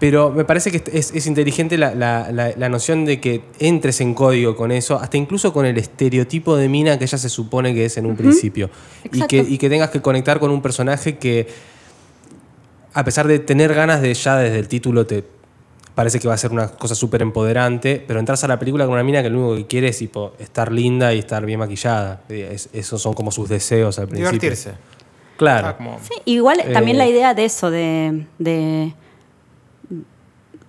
Pero 0.00 0.30
me 0.30 0.44
parece 0.44 0.70
que 0.70 0.82
es, 0.96 1.26
inteligente 1.26 1.76
la, 1.76 2.68
noción 2.70 3.04
de 3.04 3.20
que 3.20 3.42
entres 3.58 4.00
en 4.00 4.14
código 4.14 4.54
con 4.54 4.70
eso, 4.70 4.96
hasta 4.96 5.16
incluso 5.16 5.52
con 5.52 5.66
el 5.66 5.76
estereotipo 5.76 6.56
de 6.56 6.68
mina 6.68 6.98
que 6.98 7.04
ella 7.04 7.18
se 7.18 7.28
supone 7.28 7.74
que 7.74 7.84
es 7.86 7.96
en 7.96 8.06
un 8.06 8.16
principio. 8.16 8.70
Y 9.12 9.22
que, 9.26 9.38
y 9.38 9.58
que, 9.58 9.68
tengas 9.68 9.90
que 9.90 10.00
conectar 10.00 10.38
con 10.38 10.50
un 10.52 10.62
personaje 10.62 11.18
que, 11.18 11.48
a 12.94 13.04
pesar 13.04 13.26
de 13.26 13.40
tener 13.40 13.74
ganas 13.74 14.00
de 14.00 14.14
ya 14.14 14.36
desde 14.38 14.58
el 14.60 14.68
título, 14.68 15.04
te 15.06 15.24
parece 15.96 16.20
que 16.20 16.28
va 16.28 16.34
a 16.34 16.38
ser 16.38 16.52
una 16.52 16.68
cosa 16.68 16.94
súper 16.94 17.22
empoderante, 17.22 18.02
pero 18.06 18.20
entras 18.20 18.44
a 18.44 18.48
la 18.48 18.56
película 18.56 18.84
con 18.84 18.94
una 18.94 19.02
mina 19.02 19.20
que 19.20 19.30
lo 19.30 19.38
único 19.40 19.56
que 19.56 19.66
quiere 19.66 19.88
es 19.88 19.98
tipo, 19.98 20.32
estar 20.38 20.70
linda 20.70 21.12
y 21.12 21.18
estar 21.18 21.44
bien 21.44 21.58
maquillada. 21.58 22.22
Es- 22.28 22.68
esos 22.72 23.02
son 23.02 23.14
como 23.14 23.32
sus 23.32 23.48
deseos 23.48 23.98
al 23.98 24.06
principio. 24.06 24.30
Divertirse. 24.30 24.74
Claro. 25.36 25.68
Ah, 25.68 25.76
como- 25.76 25.98
Sí, 26.00 26.14
igual 26.24 26.60
Eh, 26.60 26.72
también 26.72 26.98
la 26.98 27.08
idea 27.08 27.34
de 27.34 27.44
eso, 27.44 27.72
de, 27.72 28.26
de- 28.38 28.94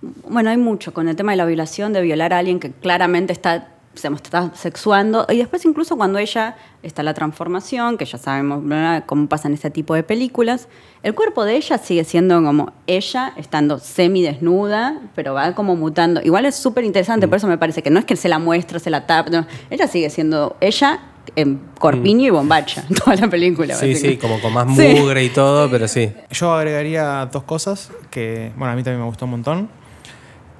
Bueno, 0.02 0.50
hay 0.50 0.56
mucho 0.56 0.92
con 0.94 1.08
el 1.08 1.16
tema 1.16 1.32
de 1.32 1.36
la 1.36 1.44
violación, 1.44 1.92
de 1.92 2.00
violar 2.00 2.32
a 2.32 2.38
alguien 2.38 2.58
que 2.58 2.70
claramente 2.70 3.32
está, 3.32 3.68
se 3.94 4.08
está 4.08 4.50
sexuando. 4.54 5.26
Y 5.28 5.36
después 5.36 5.64
incluso 5.64 5.96
cuando 5.96 6.18
ella 6.18 6.56
está 6.82 7.02
la 7.02 7.12
transformación, 7.12 7.98
que 7.98 8.06
ya 8.06 8.16
sabemos 8.16 8.66
¿verdad? 8.66 9.04
cómo 9.06 9.28
pasa 9.28 9.48
en 9.48 9.54
este 9.54 9.70
tipo 9.70 9.94
de 9.94 10.02
películas, 10.02 10.68
el 11.02 11.14
cuerpo 11.14 11.44
de 11.44 11.56
ella 11.56 11.76
sigue 11.78 12.04
siendo 12.04 12.42
como 12.42 12.72
ella, 12.86 13.34
estando 13.36 13.78
semidesnuda, 13.78 15.00
pero 15.14 15.34
va 15.34 15.54
como 15.54 15.76
mutando. 15.76 16.20
Igual 16.22 16.46
es 16.46 16.56
súper 16.56 16.84
interesante, 16.84 17.28
por 17.28 17.36
eso 17.36 17.46
me 17.46 17.58
parece 17.58 17.82
que 17.82 17.90
no 17.90 17.98
es 17.98 18.04
que 18.06 18.16
se 18.16 18.28
la 18.28 18.38
muestra, 18.38 18.78
se 18.78 18.90
la 18.90 19.06
tapa, 19.06 19.30
no. 19.30 19.46
ella 19.70 19.86
sigue 19.86 20.08
siendo 20.08 20.56
ella 20.60 21.00
en 21.36 21.60
corpiño 21.78 22.26
y 22.26 22.30
bombacha 22.30 22.84
en 22.88 22.96
toda 22.96 23.16
la 23.16 23.28
película. 23.28 23.74
Sí, 23.74 23.94
sí, 23.94 24.16
como 24.16 24.40
con 24.40 24.52
más 24.52 24.66
Sí. 24.76 24.94
mugre 24.98 25.24
y 25.24 25.28
todo, 25.28 25.70
pero 25.70 25.86
sí. 25.88 26.12
Yo 26.30 26.52
agregaría 26.52 27.26
dos 27.26 27.44
cosas 27.44 27.90
que, 28.10 28.52
bueno, 28.56 28.72
a 28.72 28.76
mí 28.76 28.82
también 28.82 29.00
me 29.00 29.06
gustó 29.06 29.26
un 29.26 29.32
montón. 29.32 29.79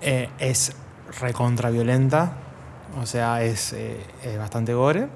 Eh, 0.03 0.29
es 0.39 0.73
recontra 1.21 1.71
violenta, 1.71 2.33
o 3.01 3.07
sea, 3.07 3.43
es, 3.43 3.73
eh, 3.73 3.99
es 4.25 4.39
bastante 4.39 4.73
gore. 4.75 5.09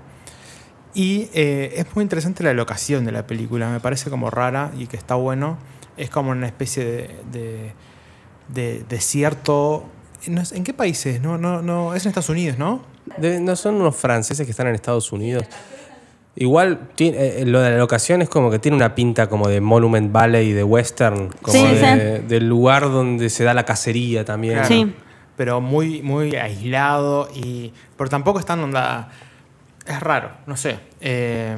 Y 0.94 1.28
eh, 1.34 1.74
es 1.76 1.86
muy 1.96 2.02
interesante 2.02 2.44
la 2.44 2.52
locación 2.54 3.04
de 3.04 3.12
la 3.12 3.26
película, 3.26 3.68
me 3.68 3.80
parece 3.80 4.10
como 4.10 4.30
rara 4.30 4.70
y 4.78 4.86
que 4.86 4.96
está 4.96 5.14
bueno. 5.16 5.58
Es 5.96 6.10
como 6.10 6.30
una 6.30 6.46
especie 6.46 6.84
de, 6.84 7.10
de- 7.32 7.72
de 8.48 8.84
desierto. 8.88 9.84
No 10.26 10.42
¿En 10.52 10.64
qué 10.64 10.72
países? 10.74 11.20
No, 11.20 11.36
no, 11.38 11.62
no, 11.62 11.94
es 11.94 12.04
en 12.04 12.10
Estados 12.10 12.28
Unidos, 12.28 12.58
¿no? 12.58 12.82
No 13.18 13.56
son 13.56 13.74
unos 13.76 13.94
franceses 13.96 14.46
que 14.46 14.50
están 14.52 14.66
en 14.68 14.74
Estados 14.74 15.10
Unidos. 15.12 15.44
Igual 16.36 16.88
tiene- 16.96 17.18
eh, 17.42 17.46
lo 17.46 17.60
de 17.60 17.70
la 17.70 17.78
locación 17.78 18.20
es 18.22 18.28
como 18.28 18.50
que 18.50 18.58
tiene 18.58 18.76
una 18.76 18.94
pinta 18.94 19.28
como 19.28 19.48
de 19.48 19.60
Monument 19.60 20.10
Valley, 20.10 20.52
de 20.52 20.64
western, 20.64 21.28
como 21.42 21.56
Sí, 21.56 21.62
de- 21.74 22.20
del 22.20 22.48
lugar 22.48 22.82
donde 22.90 23.30
se 23.30 23.44
da 23.44 23.54
la 23.54 23.64
cacería 23.64 24.24
también. 24.24 24.54
Claro. 24.54 24.68
Sí. 24.68 24.92
Pero 25.36 25.60
muy, 25.60 26.02
muy 26.02 26.34
aislado 26.36 27.28
y. 27.34 27.72
Pero 27.96 28.10
tampoco 28.10 28.38
está 28.40 28.54
en 28.54 28.60
onda. 28.60 29.10
Es 29.86 30.00
raro, 30.00 30.30
no 30.46 30.56
sé. 30.56 30.78
Eh, 31.00 31.56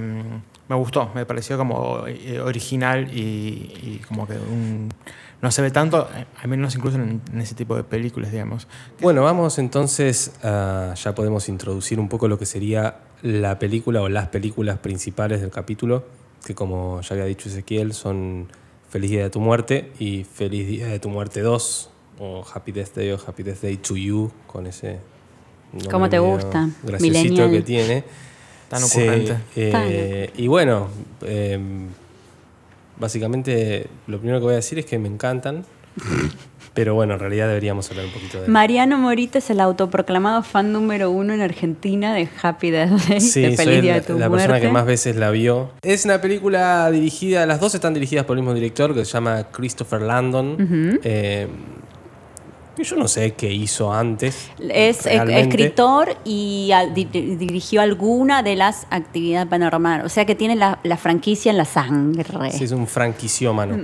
me 0.68 0.76
gustó, 0.76 1.10
me 1.14 1.24
pareció 1.26 1.56
como 1.56 2.04
eh, 2.06 2.40
original 2.40 3.08
y, 3.14 3.18
y 3.82 4.02
como 4.06 4.26
que 4.26 4.34
un- 4.34 4.88
no 5.46 5.52
se 5.52 5.62
ve 5.62 5.70
tanto, 5.70 6.08
eh, 6.16 6.26
al 6.42 6.48
menos 6.48 6.74
incluso 6.74 6.96
en, 6.96 7.20
en 7.32 7.40
ese 7.40 7.54
tipo 7.54 7.76
de 7.76 7.84
películas, 7.84 8.32
digamos. 8.32 8.66
Bueno, 9.00 9.22
vamos 9.22 9.58
entonces 9.58 10.32
a, 10.42 10.92
ya 10.96 11.14
podemos 11.14 11.48
introducir 11.48 12.00
un 12.00 12.08
poco 12.08 12.26
lo 12.26 12.36
que 12.36 12.46
sería 12.46 12.96
la 13.22 13.58
película 13.60 14.02
o 14.02 14.08
las 14.08 14.26
películas 14.28 14.78
principales 14.78 15.40
del 15.40 15.50
capítulo, 15.50 16.04
que 16.44 16.54
como 16.56 17.00
ya 17.02 17.14
había 17.14 17.26
dicho 17.26 17.48
Ezequiel, 17.48 17.92
son 17.94 18.48
Feliz 18.90 19.10
Día 19.12 19.22
de 19.22 19.30
tu 19.30 19.38
Muerte 19.40 19.92
y 20.00 20.24
Feliz 20.24 20.66
Día 20.66 20.88
de 20.88 20.98
tu 20.98 21.10
Muerte 21.10 21.40
2, 21.42 21.90
o 22.18 22.44
Happy 22.52 22.72
Death 22.72 22.94
Day 22.96 23.12
o 23.12 23.18
Happy 23.24 23.44
Death 23.44 23.60
Day 23.62 23.76
to 23.76 23.96
You, 23.96 24.32
con 24.48 24.66
ese 24.66 24.98
¿Cómo 25.90 26.08
te 26.08 26.18
gusta? 26.18 26.68
graciosito 26.82 27.18
Millennial. 27.22 27.50
que 27.52 27.62
tiene. 27.62 28.04
Tan 28.68 28.80
Sí, 28.80 29.00
ocurrente. 29.00 29.36
eh, 29.54 30.30
y 30.36 30.48
bueno, 30.48 30.88
eh, 31.22 31.58
básicamente 32.98 33.86
lo 34.06 34.18
primero 34.18 34.38
que 34.38 34.44
voy 34.44 34.52
a 34.54 34.56
decir 34.56 34.78
es 34.78 34.84
que 34.86 34.98
me 34.98 35.08
encantan, 35.08 35.64
pero 36.74 36.94
bueno, 36.94 37.14
en 37.14 37.20
realidad 37.20 37.48
deberíamos 37.48 37.90
hablar 37.90 38.06
un 38.06 38.12
poquito 38.12 38.42
de... 38.42 38.48
Mariano 38.48 38.98
Morita 38.98 39.38
es 39.38 39.48
el 39.50 39.60
autoproclamado 39.60 40.42
fan 40.42 40.72
número 40.72 41.10
uno 41.10 41.32
en 41.32 41.40
Argentina 41.40 42.14
de 42.14 42.28
Happy 42.42 42.70
Death 42.70 42.90
Day, 43.08 43.20
Sí, 43.20 43.40
de 43.42 43.56
soy 43.56 43.80
la, 43.82 43.94
de 43.94 44.00
tu 44.02 44.18
la 44.18 44.28
muerte. 44.28 44.46
persona 44.46 44.60
que 44.60 44.68
más 44.72 44.84
veces 44.84 45.16
la 45.16 45.30
vio. 45.30 45.70
Es 45.82 46.04
una 46.04 46.20
película 46.20 46.90
dirigida, 46.90 47.46
las 47.46 47.60
dos 47.60 47.74
están 47.74 47.94
dirigidas 47.94 48.26
por 48.26 48.36
el 48.36 48.42
mismo 48.42 48.52
director 48.54 48.94
que 48.94 49.04
se 49.06 49.12
llama 49.12 49.44
Christopher 49.50 50.02
Landon. 50.02 51.00
Eh, 51.02 51.48
que 52.76 52.84
yo 52.84 52.96
no 52.96 53.08
sé 53.08 53.32
qué 53.32 53.52
hizo 53.52 53.92
antes. 53.92 54.50
Es 54.68 55.04
realmente. 55.04 55.40
escritor 55.40 56.16
y 56.24 56.70
dirigió 56.94 57.80
alguna 57.80 58.42
de 58.42 58.54
las 58.56 58.86
actividades 58.90 59.48
paranormales. 59.48 60.04
O 60.06 60.08
sea 60.08 60.24
que 60.26 60.34
tiene 60.34 60.54
la, 60.56 60.78
la 60.82 60.96
franquicia 60.96 61.50
en 61.50 61.56
la 61.56 61.64
sangre. 61.64 62.24
Sí, 62.52 62.64
es 62.64 62.72
un 62.72 62.86
franquiciómano. 62.86 63.76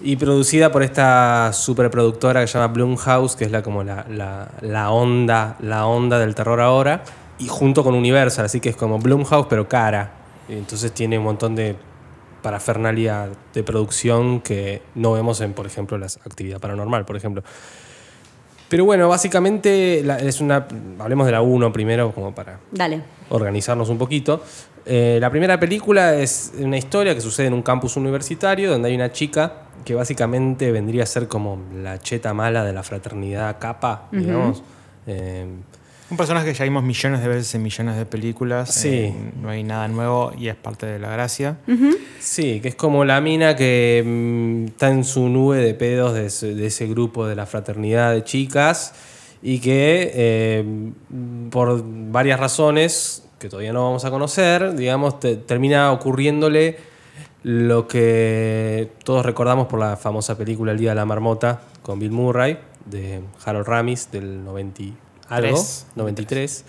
Y 0.00 0.16
producida 0.16 0.70
por 0.70 0.82
esta 0.82 1.52
superproductora 1.52 2.40
que 2.42 2.46
se 2.46 2.58
llama 2.58 2.72
Blumhouse, 2.72 3.34
que 3.36 3.44
es 3.44 3.50
la, 3.50 3.62
como 3.62 3.82
la, 3.84 4.04
la- 4.08 4.48
la 4.60 4.90
onda, 4.90 5.56
la 5.60 5.86
onda 5.86 6.18
del 6.18 6.34
terror 6.34 6.60
ahora. 6.60 7.02
Y 7.38 7.46
junto 7.48 7.84
con 7.84 7.94
Universal, 7.94 8.44
así 8.46 8.58
que 8.60 8.68
es 8.70 8.76
como 8.76 8.98
Blumhouse, 8.98 9.46
pero 9.48 9.68
cara. 9.68 10.10
Y 10.48 10.54
entonces 10.54 10.92
tiene 10.92 11.18
un 11.18 11.24
montón 11.24 11.54
de 11.54 11.76
parafernalia 12.42 13.28
de 13.52 13.62
producción 13.62 14.40
que 14.40 14.82
no 14.94 15.12
vemos 15.12 15.40
en, 15.40 15.52
por 15.52 15.66
ejemplo, 15.66 15.98
las 15.98 16.16
actividades 16.18 16.60
paranormal, 16.60 17.04
por 17.04 17.16
ejemplo. 17.16 17.42
Pero 18.68 18.84
bueno, 18.84 19.08
básicamente 19.08 20.02
la- 20.04 20.18
es 20.18 20.40
una. 20.40 20.66
Hablemos 20.98 21.26
de 21.26 21.32
la 21.32 21.40
1 21.42 21.72
primero, 21.72 22.12
como 22.12 22.34
para 22.34 22.58
Dale. 22.70 23.02
organizarnos 23.30 23.88
un 23.88 23.98
poquito. 23.98 24.42
Eh, 24.84 25.18
la 25.20 25.30
primera 25.30 25.58
película 25.60 26.14
es 26.14 26.52
una 26.58 26.76
historia 26.78 27.14
que 27.14 27.20
sucede 27.20 27.46
en 27.46 27.54
un 27.54 27.62
campus 27.62 27.96
universitario 27.96 28.70
donde 28.70 28.88
hay 28.88 28.94
una 28.94 29.12
chica 29.12 29.52
que 29.84 29.94
básicamente 29.94 30.70
vendría 30.72 31.02
a 31.02 31.06
ser 31.06 31.28
como 31.28 31.58
la 31.74 31.98
cheta 31.98 32.34
mala 32.34 32.64
de 32.64 32.72
la 32.72 32.82
fraternidad 32.82 33.58
capa, 33.58 34.08
digamos. 34.12 34.62
Eh, 35.06 35.46
Un 36.10 36.16
personaje 36.16 36.46
que 36.46 36.54
ya 36.54 36.64
vimos 36.64 36.82
millones 36.82 37.20
de 37.20 37.28
veces 37.28 37.54
en 37.54 37.62
millones 37.62 37.96
de 37.96 38.06
películas. 38.06 38.72
Sí. 38.74 38.88
eh, 38.88 39.14
no 39.42 39.50
hay 39.50 39.62
nada 39.62 39.86
nuevo 39.88 40.32
y 40.38 40.48
es 40.48 40.56
parte 40.56 40.86
de 40.86 40.98
la 40.98 41.10
gracia. 41.10 41.58
sí, 42.18 42.60
que 42.60 42.68
es 42.68 42.74
como 42.74 43.04
la 43.04 43.20
mina 43.20 43.54
que 43.56 44.02
mm, 44.06 44.64
está 44.68 44.88
en 44.90 45.04
su 45.04 45.28
nube 45.28 45.58
de 45.58 45.74
pedos 45.74 46.14
de 46.14 46.26
ese, 46.26 46.54
de 46.54 46.66
ese 46.66 46.86
grupo 46.86 47.26
de 47.26 47.36
la 47.36 47.44
fraternidad 47.46 48.12
de 48.12 48.24
chicas 48.24 48.94
y 49.42 49.58
que 49.60 50.10
eh, 50.14 50.90
por 51.50 51.82
varias 51.84 52.40
razones 52.40 53.24
que 53.38 53.48
todavía 53.48 53.72
no 53.72 53.84
vamos 53.84 54.04
a 54.04 54.10
conocer, 54.10 54.74
digamos, 54.74 55.20
te- 55.20 55.36
termina 55.36 55.92
ocurriéndole 55.92 56.76
lo 57.44 57.86
que 57.86 58.90
todos 59.04 59.24
recordamos 59.24 59.68
por 59.68 59.78
la 59.78 59.96
famosa 59.96 60.36
película 60.36 60.72
El 60.72 60.78
Día 60.78 60.90
de 60.90 60.96
la 60.96 61.04
Marmota 61.04 61.60
con 61.82 61.98
Bill 62.00 62.10
Murray, 62.10 62.58
de 62.86 63.20
Harold 63.44 63.66
Ramis, 63.68 64.10
del 64.10 64.42
90 64.44 64.82
y 64.82 64.94
algo, 65.28 65.56
Tres. 65.56 65.86
93, 65.94 66.64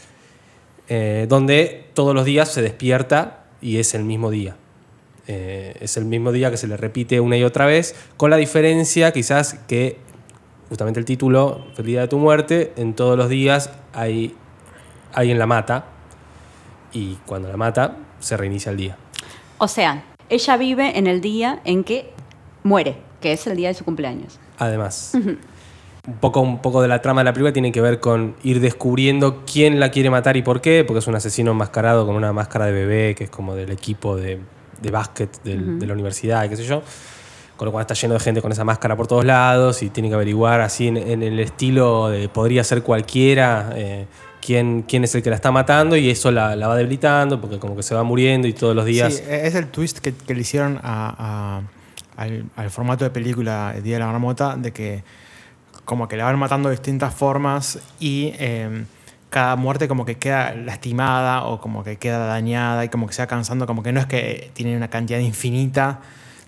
eh, 0.89 1.25
donde 1.29 1.89
todos 1.93 2.13
los 2.13 2.25
días 2.25 2.51
se 2.51 2.61
despierta 2.61 3.45
y 3.61 3.77
es 3.77 3.93
el 3.93 4.03
mismo 4.03 4.31
día. 4.31 4.55
Eh, 5.27 5.75
es 5.79 5.95
el 5.97 6.05
mismo 6.05 6.31
día 6.31 6.49
que 6.49 6.57
se 6.57 6.67
le 6.67 6.75
repite 6.75 7.19
una 7.19 7.37
y 7.37 7.43
otra 7.43 7.65
vez, 7.65 7.95
con 8.17 8.31
la 8.31 8.37
diferencia 8.37 9.11
quizás 9.11 9.55
que 9.67 9.97
justamente 10.69 10.99
el 10.99 11.05
título, 11.05 11.65
Feliz 11.75 11.87
Día 11.87 12.01
de 12.01 12.07
tu 12.07 12.17
muerte, 12.17 12.73
en 12.77 12.93
todos 12.93 13.17
los 13.17 13.29
días 13.29 13.71
hay 13.93 14.35
alguien 15.13 15.39
la 15.39 15.47
mata 15.47 15.85
y 16.93 17.15
cuando 17.25 17.47
la 17.47 17.57
mata 17.57 17.97
se 18.19 18.37
reinicia 18.37 18.71
el 18.71 18.77
día. 18.77 18.97
O 19.57 19.67
sea, 19.67 20.03
ella 20.29 20.57
vive 20.57 20.97
en 20.97 21.07
el 21.07 21.21
día 21.21 21.59
en 21.65 21.83
que 21.83 22.11
muere, 22.63 22.97
que 23.19 23.33
es 23.33 23.45
el 23.47 23.57
día 23.57 23.69
de 23.69 23.73
su 23.73 23.83
cumpleaños. 23.83 24.39
Además, 24.57 25.13
un, 26.09 26.17
poco, 26.19 26.41
un 26.41 26.61
poco 26.61 26.81
de 26.81 26.87
la 26.87 27.01
trama 27.01 27.21
de 27.21 27.25
la 27.25 27.33
película 27.33 27.53
tiene 27.53 27.71
que 27.71 27.81
ver 27.81 27.99
con 27.99 28.35
ir 28.43 28.59
descubriendo 28.59 29.43
quién 29.51 29.79
la 29.79 29.89
quiere 29.91 30.09
matar 30.09 30.35
y 30.37 30.41
por 30.41 30.61
qué, 30.61 30.83
porque 30.85 30.99
es 30.99 31.07
un 31.07 31.15
asesino 31.15 31.51
enmascarado 31.51 32.05
con 32.05 32.15
una 32.15 32.33
máscara 32.33 32.65
de 32.65 32.71
bebé 32.73 33.15
que 33.15 33.25
es 33.25 33.29
como 33.29 33.55
del 33.55 33.71
equipo 33.71 34.15
de, 34.15 34.39
de 34.81 34.91
básquet 34.91 35.41
del- 35.43 35.79
de 35.79 35.85
la 35.87 35.93
universidad 35.93 36.43
y 36.45 36.49
qué 36.49 36.55
sé 36.57 36.63
yo. 36.63 36.81
Con 37.57 37.65
lo 37.65 37.71
cual 37.73 37.81
está 37.81 37.93
lleno 37.93 38.13
de 38.13 38.21
gente 38.21 38.41
con 38.41 38.51
esa 38.53 38.63
máscara 38.63 38.95
por 38.95 39.07
todos 39.07 39.25
lados 39.25 39.83
y 39.83 39.89
tiene 39.89 40.07
que 40.07 40.15
averiguar 40.15 40.61
así 40.61 40.87
en, 40.87 40.95
en 40.95 41.21
el 41.23 41.39
estilo 41.41 42.07
de 42.09 42.29
podría 42.29 42.63
ser 42.63 42.83
cualquiera 42.83 43.71
eh, 43.75 44.05
quién, 44.41 44.83
quién 44.87 45.03
es 45.03 45.13
el 45.15 45.21
que 45.21 45.29
la 45.29 45.35
está 45.35 45.51
matando 45.51 45.97
y 45.97 46.09
eso 46.09 46.31
la, 46.31 46.55
la 46.55 46.69
va 46.69 46.77
debilitando 46.77 47.41
porque 47.41 47.59
como 47.59 47.75
que 47.75 47.83
se 47.83 47.93
va 47.95 48.03
muriendo 48.03 48.47
y 48.47 48.53
todos 48.53 48.73
los 48.73 48.85
días... 48.85 49.13
Sí, 49.15 49.23
es 49.29 49.55
el 49.55 49.67
twist 49.67 49.99
que, 49.99 50.13
que 50.13 50.33
le 50.35 50.39
hicieron 50.41 50.79
a- 50.81 51.59
a- 52.17 52.21
al, 52.23 52.45
al 52.55 52.69
formato 52.69 53.03
de 53.03 53.09
película 53.09 53.73
El 53.75 53.83
Día 53.83 53.95
de 53.95 53.99
la 53.99 54.05
Marmota, 54.07 54.55
de 54.55 54.71
que 54.71 55.03
como 55.89 56.07
que 56.07 56.15
la 56.15 56.25
van 56.25 56.37
matando 56.37 56.69
de 56.69 56.75
distintas 56.75 57.13
formas 57.15 57.79
y 57.99 58.31
eh, 58.37 58.85
cada 59.31 59.55
muerte 59.55 59.87
como 59.87 60.05
que 60.05 60.15
queda 60.19 60.53
lastimada 60.53 61.43
o 61.45 61.59
como 61.59 61.83
que 61.83 61.97
queda 61.97 62.19
dañada 62.27 62.85
y 62.85 62.89
como 62.89 63.07
que 63.07 63.13
se 63.13 63.23
va 63.23 63.27
cansando, 63.27 63.65
como 63.65 63.81
que 63.81 63.91
no 63.91 63.99
es 63.99 64.05
que 64.05 64.51
tienen 64.53 64.77
una 64.77 64.87
cantidad 64.89 65.19
infinita 65.19 65.99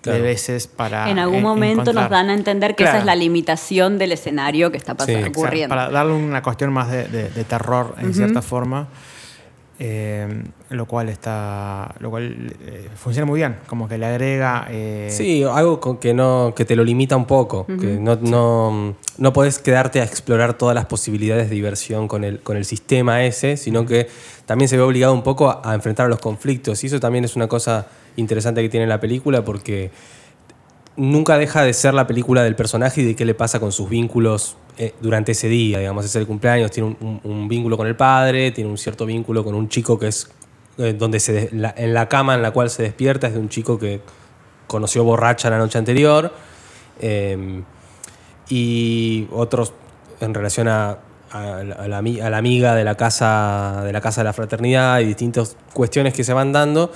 Claro. 0.02 0.18
de 0.18 0.24
veces 0.26 0.66
para... 0.66 1.12
en 1.12 1.20
algún 1.20 1.38
en- 1.38 1.44
momento 1.44 1.78
nos 1.84 1.90
encontrar. 1.90 2.10
dan 2.10 2.30
a 2.32 2.34
entender 2.34 2.74
que 2.76 2.84
esa 2.86 2.94
Claro. 2.94 3.02
es 3.04 3.06
la 3.06 3.16
limitación 3.16 4.00
del 4.00 4.12
escenario 4.14 4.72
que 4.72 4.78
está 4.78 4.96
pasando, 4.96 5.22
Sí, 5.26 5.30
ocurriendo. 5.30 5.76
Para 5.76 5.90
darle 5.92 6.14
una 6.14 6.42
cuestión 6.42 6.74
más 6.74 6.90
de, 6.90 7.04
de- 7.08 7.30
de 7.30 7.44
terror 7.44 7.94
en 8.00 8.12
cierta 8.16 8.42
forma. 8.42 8.88
Eh, 9.84 10.28
lo 10.70 10.86
cual 10.86 11.10
está 11.10 11.96
lo 12.00 12.12
cual 12.12 12.54
eh, 12.68 12.88
funciona 12.96 13.26
muy 13.26 13.40
bien, 13.40 13.56
como 13.66 13.88
que 13.90 13.98
le 13.98 14.06
agrega... 14.06 14.68
eh, 14.70 15.08
Sí, 15.10 15.44
algo 15.44 15.80
con- 15.80 15.98
que, 15.98 16.14
no, 16.14 16.54
que 16.56 16.66
te 16.66 16.76
lo 16.76 16.84
limita 16.84 17.18
un 17.18 17.26
poco, 17.26 17.66
que 17.66 17.98
no, 18.00 18.16
no, 18.22 18.96
no 19.18 19.34
podés 19.34 19.58
quedarte 19.58 20.00
a 20.00 20.04
explorar 20.04 20.54
todas 20.54 20.76
las 20.76 20.86
posibilidades 20.86 21.50
de 21.50 21.56
diversión 21.56 22.08
con 22.08 22.24
el, 22.24 22.42
con 22.42 22.58
el 22.58 22.66
sistema 22.66 23.24
ese, 23.26 23.58
sino 23.58 23.86
que 23.88 24.08
también 24.46 24.70
se 24.70 24.78
ve 24.78 24.84
obligado 24.84 25.14
un 25.14 25.24
poco 25.24 25.50
a, 25.50 25.62
a 25.64 25.74
enfrentar 25.74 26.08
los 26.10 26.20
conflictos. 26.20 26.84
Y 26.84 26.88
eso 26.88 27.00
también 27.00 27.26
es 27.26 27.36
una 27.36 27.48
cosa 27.48 27.88
interesante 28.18 28.62
que 28.62 28.70
tiene 28.70 28.86
la 28.86 29.00
película 29.00 29.44
porque 29.44 29.90
nunca 30.98 31.38
deja 31.38 31.64
de 31.64 31.74
ser 31.74 31.94
la 31.94 32.08
película 32.08 32.44
del 32.44 32.56
personaje 32.56 33.02
y 33.02 33.06
de 33.06 33.16
qué 33.16 33.26
le 33.26 33.34
pasa 33.34 33.60
con 33.60 33.72
sus 33.72 33.90
vínculos 33.90 34.58
eh, 34.78 34.94
durante 35.02 35.32
ese 35.34 35.48
día. 35.48 35.80
Digamos, 35.80 36.06
es 36.06 36.16
el 36.16 36.28
cumpleaños, 36.28 36.72
tiene 36.72 36.96
un, 37.24 37.48
vínculo 37.48 37.78
con 37.78 37.88
el 37.88 37.96
padre, 37.96 38.52
tiene 38.52 38.70
un 38.70 38.78
cierto 38.78 39.06
vínculo 39.06 39.44
con 39.44 39.56
un 39.56 39.70
chico 39.70 39.98
que 39.98 40.08
es 40.08 40.30
eh, 40.78 40.94
donde 40.98 41.20
se 41.20 41.50
la- 41.54 41.74
en 41.78 41.94
la 41.94 42.08
cama 42.08 42.36
en 42.36 42.42
la 42.42 42.52
cual 42.52 42.70
se 42.70 42.84
despierta 42.84 43.28
es 43.28 43.34
de 43.34 43.40
un 43.40 43.50
chico 43.50 43.78
que 43.78 44.02
conoció 44.68 45.04
borracha 45.04 45.50
la 45.50 45.58
noche 45.58 45.78
anterior. 45.78 46.32
eh, 47.00 47.62
y 48.50 49.28
otros 49.32 49.74
en 50.20 50.34
relación 50.34 50.68
a, 50.68 50.98
a 51.32 51.64
la, 51.64 51.98
a 52.00 52.30
la 52.30 52.38
amiga 52.38 52.76
de 52.76 52.84
la 52.84 52.96
casa 52.96 53.82
de 53.86 53.94
la 53.94 54.02
casa 54.02 54.22
de 54.22 54.26
la 54.26 54.34
fraternidad 54.34 55.00
y 55.00 55.06
distintas 55.06 55.56
cuestiones 55.74 56.14
que 56.14 56.24
se 56.24 56.34
van 56.34 56.52
dando 56.52 56.92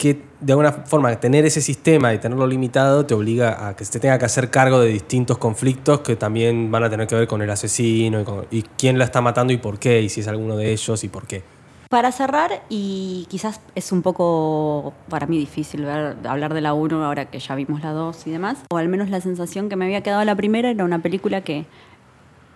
que 0.00 0.22
de 0.40 0.52
alguna 0.54 0.72
forma 0.72 1.14
tener 1.20 1.44
ese 1.44 1.60
sistema 1.60 2.14
y 2.14 2.18
tenerlo 2.18 2.46
limitado 2.46 3.04
te 3.04 3.12
obliga 3.12 3.68
a 3.68 3.76
que 3.76 3.84
se 3.84 4.00
tenga 4.00 4.18
que 4.18 4.24
hacer 4.24 4.50
cargo 4.50 4.80
de 4.80 4.88
distintos 4.88 5.36
conflictos 5.36 6.00
que 6.00 6.16
también 6.16 6.70
van 6.70 6.84
a 6.84 6.88
tener 6.88 7.06
que 7.06 7.14
ver 7.14 7.28
con 7.28 7.42
el 7.42 7.50
asesino 7.50 8.22
y, 8.22 8.24
con- 8.24 8.46
quién 8.78 8.98
la 8.98 9.04
está 9.04 9.20
matando 9.20 9.52
y 9.52 9.58
por 9.58 9.78
qué 9.78 10.00
y 10.00 10.08
si 10.08 10.20
es 10.22 10.28
alguno 10.28 10.56
de 10.56 10.72
ellos 10.72 11.04
y 11.04 11.08
por 11.08 11.26
qué. 11.26 11.42
Para 11.90 12.12
cerrar, 12.12 12.62
y 12.70 13.26
quizás 13.28 13.60
es 13.74 13.92
un 13.92 14.00
poco 14.00 14.94
para 15.10 15.26
mí 15.26 15.36
difícil 15.38 15.84
ver, 15.84 16.16
hablar 16.24 16.54
de 16.54 16.62
la 16.62 16.72
1 16.72 17.04
ahora 17.04 17.26
que 17.26 17.38
ya 17.38 17.54
vimos 17.54 17.82
la 17.82 17.90
2 17.92 18.26
y 18.26 18.30
demás, 18.30 18.58
o 18.70 18.78
al 18.78 18.88
menos 18.88 19.10
la 19.10 19.20
sensación 19.20 19.68
que 19.68 19.76
me 19.76 19.84
había 19.84 20.00
quedado 20.00 20.24
la 20.24 20.34
primera 20.34 20.70
era 20.70 20.84
una 20.84 21.00
película 21.00 21.42
que 21.42 21.66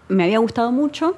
me 0.09 0.25
había 0.25 0.39
gustado 0.39 0.73
mucho, 0.73 1.17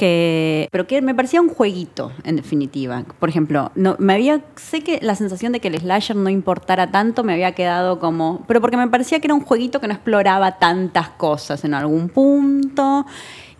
que, 0.00 0.66
pero 0.72 0.86
que 0.86 1.02
me 1.02 1.14
parecía 1.14 1.42
un 1.42 1.50
jueguito, 1.50 2.10
en 2.24 2.36
definitiva. 2.36 3.04
Por 3.18 3.28
ejemplo, 3.28 3.70
no, 3.74 3.96
me 3.98 4.14
había, 4.14 4.40
sé 4.56 4.80
que 4.80 4.98
la 5.02 5.14
sensación 5.14 5.52
de 5.52 5.60
que 5.60 5.68
el 5.68 5.78
slasher 5.78 6.16
no 6.16 6.30
importara 6.30 6.90
tanto 6.90 7.22
me 7.22 7.34
había 7.34 7.52
quedado 7.52 7.98
como, 7.98 8.42
pero 8.48 8.62
porque 8.62 8.78
me 8.78 8.88
parecía 8.88 9.20
que 9.20 9.26
era 9.26 9.34
un 9.34 9.42
jueguito 9.42 9.78
que 9.78 9.88
no 9.88 9.92
exploraba 9.92 10.52
tantas 10.52 11.10
cosas 11.10 11.66
en 11.66 11.74
algún 11.74 12.08
punto. 12.08 13.04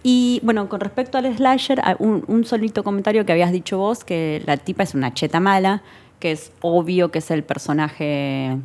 Y 0.03 0.41
bueno, 0.43 0.71
con 0.71 0.81
respecto 0.81 1.19
al 1.19 1.27
slasher, 1.37 1.83
un 1.99 2.45
solito 2.47 2.83
comentario 2.85 3.27
que 3.27 3.33
habías 3.33 3.53
dicho 3.53 3.77
vos, 3.77 4.03
que 4.03 4.43
la 4.47 4.57
tipa 4.57 4.85
es 4.85 4.95
una 4.95 5.13
cheta 5.13 5.41
mala, 5.41 5.83
que 6.21 6.33
es 6.33 6.53
obvio 6.63 7.11
que 7.11 7.19
es 7.19 7.31
el 7.31 7.45
personaje 7.45 8.57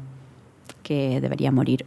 que 0.82 1.20
debería 1.20 1.52
morir, 1.52 1.86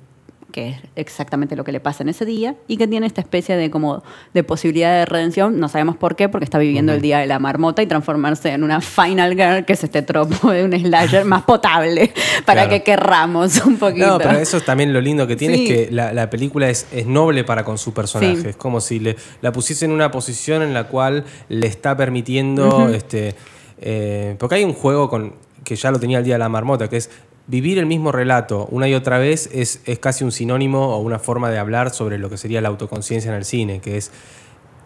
que 0.52 0.71
es 0.71 0.76
exactamente 0.97 1.57
lo 1.57 1.64
que 1.64 1.73
le 1.73 1.81
pasa 1.81 2.02
en 2.02 2.09
ese 2.09 2.25
día, 2.25 2.55
y 2.69 2.78
que 2.78 2.87
tiene 2.87 3.07
esta 3.07 3.21
especie 3.21 3.57
de 3.57 3.71
como 3.71 4.02
de 4.33 4.43
posibilidad 4.45 4.93
de 4.99 5.05
redención, 5.05 5.61
no 5.61 5.69
sabemos 5.69 5.97
por 5.97 6.17
qué, 6.17 6.28
porque 6.31 6.45
está 6.45 6.59
viviendo 6.59 6.93
el 6.95 7.02
día 7.02 7.19
de 7.19 7.26
la 7.26 7.38
marmota 7.38 7.83
y 7.83 7.87
transformarse 7.87 8.50
en 8.52 8.64
una 8.64 8.81
final 8.81 9.35
girl, 9.35 9.64
que 9.67 9.75
es 9.75 9.85
este 9.85 10.00
tropo 10.02 10.50
de 10.50 10.64
un 10.64 10.73
slasher 10.73 11.25
más 11.26 11.43
potable, 11.43 12.12
para 12.47 12.62
Claro. 12.62 12.71
que 12.71 12.83
querramos 12.83 13.64
un 13.67 13.76
poquito. 13.76 14.07
No, 14.07 14.19
pero 14.19 14.38
eso 14.38 14.57
es 14.57 14.64
también 14.64 14.93
lo 14.93 15.00
lindo 15.02 15.26
que 15.26 15.37
tiene 15.37 15.57
Sí. 15.57 15.69
es 15.71 15.87
que 15.88 15.95
la, 15.95 16.12
la 16.14 16.31
película 16.31 16.69
es, 16.71 16.87
es 16.93 17.07
noble 17.07 17.45
para 17.45 17.64
con 17.64 17.76
su 17.78 17.93
personaje. 17.93 18.37
Sí. 18.40 18.49
Es 18.49 18.57
como 18.57 18.81
si 18.81 19.00
le, 19.00 19.17
la 19.43 19.52
pusiese 19.52 19.85
en 19.85 19.93
una 19.93 20.11
posición 20.11 20.62
en 20.62 20.73
la 20.73 20.85
cual 20.85 21.25
le 21.50 21.67
está 21.67 21.97
permitiendo. 21.97 22.89
este, 22.89 23.34
eh, 23.80 24.34
porque 24.39 24.56
hay 24.56 24.65
un 24.65 24.73
juego 24.73 25.08
con, 25.08 25.34
que 25.65 25.76
ya 25.76 25.91
lo 25.91 26.00
tenía 26.00 26.19
el 26.19 26.25
día 26.25 26.34
de 26.34 26.39
la 26.39 26.49
marmota, 26.49 26.89
que 26.89 26.97
es 26.97 27.11
vivir 27.49 27.78
el 27.78 27.87
mismo 27.87 28.13
relato 28.13 28.69
una 28.71 28.87
y 28.89 28.95
otra 28.95 29.19
vez 29.19 29.49
es, 29.52 29.80
es 29.87 29.99
casi 29.99 30.23
un 30.23 30.30
sinónimo 30.32 30.95
o 30.95 30.99
una 30.99 31.19
forma 31.19 31.50
de 31.50 31.58
hablar 31.58 31.91
sobre 31.91 32.19
lo 32.19 32.28
que 32.30 32.37
sería 32.37 32.61
la 32.61 32.69
autoconciencia 32.69 33.30
en 33.30 33.37
el 33.37 33.45
cine, 33.45 33.80
que 33.80 33.97
es 33.97 34.13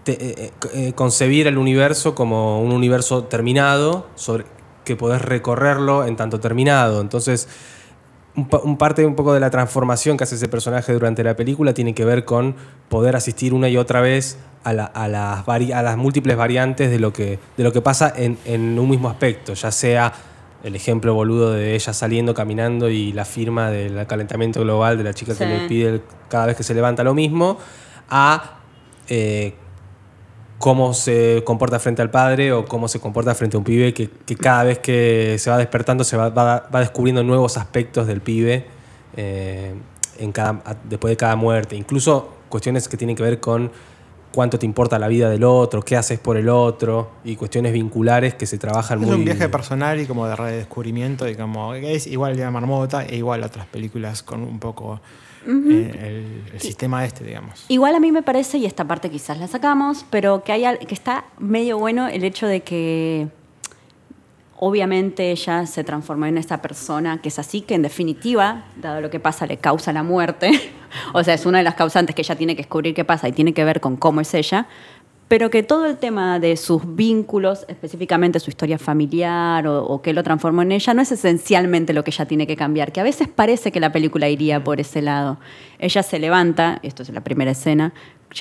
te- 0.05 0.45
eh, 0.47 0.51
eh, 0.75 0.93
concebir 0.95 1.47
el 1.49 1.59
universo 1.59 2.15
como 2.15 2.63
un 2.63 2.73
universo 2.73 3.25
terminado, 3.25 4.07
sobre, 4.15 4.45
que 4.85 4.97
podés 4.97 5.23
recorrerlo 5.23 6.07
en 6.07 6.17
tanto 6.17 6.41
terminado. 6.41 7.01
Entonces, 7.01 7.49
un, 8.35 8.49
pa- 8.49 8.61
un 8.65 8.79
parte 8.79 9.05
un 9.07 9.15
poco 9.15 9.35
de 9.35 9.41
la 9.41 9.51
transformación 9.51 10.17
que 10.17 10.25
hace 10.25 10.37
ese 10.37 10.49
personaje 10.49 10.93
durante 10.93 11.23
la 11.23 11.37
película 11.37 11.75
tiene 11.75 11.95
que 11.95 12.05
ver 12.05 12.25
con 12.25 12.55
poder 12.89 13.15
asistir 13.17 13.55
una 13.55 13.69
y 13.69 13.77
otra 13.77 14.01
vez 14.01 14.39
a 14.65 14.73
las 14.73 15.97
múltiples 15.97 16.37
variantes 16.37 16.91
de 16.91 16.99
lo 17.01 17.13
que, 17.13 17.39
de 17.57 17.65
lo 17.65 17.73
que 17.73 17.81
pasa 17.83 18.13
en, 18.17 18.39
en 18.45 18.79
un 18.79 18.89
mismo 18.89 19.09
aspecto, 19.11 19.55
ya 19.55 19.71
sea 19.73 20.13
el 20.63 20.77
ejemplo 20.77 21.15
boludo 21.15 21.53
de 21.53 21.75
ella 21.75 21.93
saliendo, 21.93 22.35
caminando 22.35 22.89
y 22.89 23.13
la 23.13 23.25
firma 23.25 23.71
del 23.71 24.07
calentamiento 24.07 24.61
global 24.61 24.97
de 24.99 25.05
la 25.05 25.13
chica 25.15 25.35
que 25.37 25.45
le 25.47 25.69
pide 25.69 25.89
el- 25.89 26.03
cada 26.29 26.47
vez 26.47 26.57
que 26.57 26.63
se 26.63 26.73
levanta 26.75 27.03
lo 27.03 27.15
mismo, 27.15 27.59
a 28.09 28.59
eh, 29.09 29.55
cómo 30.59 30.95
se 30.95 31.43
comporta 31.45 31.79
frente 31.81 32.03
al 32.03 32.11
padre 32.11 32.53
o 32.53 32.65
cómo 32.65 32.87
se 32.87 33.01
comporta 33.01 33.35
frente 33.35 33.57
a 33.57 33.59
un 33.59 33.65
pibe 33.65 33.93
que, 33.93 34.09
que 34.09 34.37
cada 34.37 34.63
vez 34.65 34.79
que 34.79 35.37
se 35.39 35.51
va 35.51 35.59
despertando 35.59 36.05
se 36.05 36.17
va, 36.17 36.29
va- 36.31 36.69
va 36.73 36.81
descubriendo 36.81 37.25
nuevos 37.25 37.57
aspectos 37.57 38.07
del 38.07 38.21
pibe 38.21 38.65
eh, 39.17 39.75
en 40.19 40.31
cada, 40.33 40.63
después 40.89 41.11
de 41.11 41.17
cada 41.17 41.35
muerte. 41.35 41.75
Incluso 41.75 42.29
cuestiones 42.49 42.89
que 42.89 42.97
tienen 42.97 43.17
que 43.17 43.25
ver 43.25 43.41
con 43.41 43.73
cuánto 44.33 44.59
te 44.59 44.67
importa 44.67 44.99
la 44.99 45.09
vida 45.09 45.31
del 45.31 45.45
otro, 45.45 45.83
qué 45.83 45.97
haces 45.97 46.19
por 46.19 46.37
el 46.37 46.49
otro 46.49 47.11
y 47.25 47.37
cuestiones 47.37 47.73
vinculares 47.73 48.35
que 48.35 48.47
se 48.47 48.59
trabajan 48.59 49.01
Es 49.01 49.07
muy 49.07 49.17
un 49.17 49.25
viaje 49.25 49.49
personal 49.49 50.01
y 50.01 50.07
como 50.07 50.27
de 50.27 50.37
redescubrimiento 50.37 51.29
y 51.29 51.37
como 51.37 51.75
es 51.75 52.07
igual 52.07 52.33
el 52.33 52.37
día 52.37 52.47
de 52.47 52.53
la 52.53 52.61
marmota 52.61 53.05
e 53.05 53.17
igual 53.17 53.43
otras 53.43 53.67
películas 53.67 54.23
con 54.23 54.43
un 54.43 54.59
poco 54.59 55.01
eh, 55.47 56.45
el, 56.49 56.55
el 56.55 56.61
sistema 56.61 57.05
este, 57.05 57.25
digamos. 57.25 57.65
Igual 57.69 57.95
a 57.95 58.01
mí 58.01 58.13
me 58.13 58.23
parece, 58.23 58.59
y 58.59 58.67
esta 58.67 58.87
parte 58.87 59.11
quizás 59.11 59.39
la 59.39 59.49
sacamos, 59.49 60.05
pero 60.11 60.45
que, 60.45 60.53
hay, 60.53 60.79
que 60.79 60.95
está 60.95 61.25
medio 61.39 61.79
bueno 61.79 62.09
el 62.09 62.25
hecho 62.25 62.47
de 62.47 62.61
que 62.61 63.29
obviamente 64.57 65.33
ella 65.33 65.67
se 65.67 65.83
transformó 65.83 66.27
en 66.27 66.39
esa 66.39 66.63
persona 66.63 67.21
que 67.21 67.29
es 67.29 67.39
así, 67.41 67.63
que 67.63 67.75
en 67.75 67.83
definitiva, 67.83 68.67
dado 68.81 69.01
lo 69.01 69.11
que 69.11 69.19
pasa, 69.19 69.47
le 69.47 69.57
causa 69.57 69.93
la 69.93 70.05
muerte. 70.05 70.53
o 71.13 71.23
sea, 71.25 71.35
es 71.35 71.47
una 71.47 71.59
de 71.59 71.65
las 71.65 71.75
causantes 71.75 72.15
que 72.15 72.23
ella 72.23 72.37
tiene 72.37 72.55
que 72.57 72.63
descubrir 72.63 72.95
qué 72.95 73.05
pasa 73.05 73.29
y 73.29 73.33
tiene 73.33 73.53
que 73.53 73.65
ver 73.65 73.81
con 73.81 73.97
cómo 73.97 74.21
es 74.21 74.33
ella. 74.35 74.67
Pero 75.29 75.49
que 75.49 75.63
todo 75.63 75.87
el 75.87 75.97
tema 75.97 76.39
de 76.39 76.59
sus 76.59 76.95
vínculos, 76.95 77.65
específicamente 77.67 78.39
su 78.39 78.51
historia 78.51 78.79
familiar 78.79 79.67
o, 79.67 80.03
qué 80.03 80.13
lo 80.13 80.23
transformó 80.23 80.61
en 80.61 80.73
ella, 80.73 80.93
no 80.93 81.01
es 81.01 81.11
esencialmente 81.11 81.95
lo 81.95 82.05
que 82.05 82.11
ella 82.11 82.27
tiene 82.27 82.47
que 82.47 82.55
cambiar, 82.55 82.93
que 82.93 83.01
a 83.01 83.03
veces 83.03 83.29
parece 83.29 83.73
que 83.73 83.81
la 83.81 83.93
película 83.93 84.29
iría 84.29 84.63
por 84.63 84.79
ese 84.79 85.01
lado. 85.01 85.39
Ella 85.79 86.03
se 86.03 86.19
levanta, 86.19 86.81
esto 86.83 87.03
es 87.03 87.09
la 87.09 87.23
primera 87.23 87.53
escena, 87.53 87.95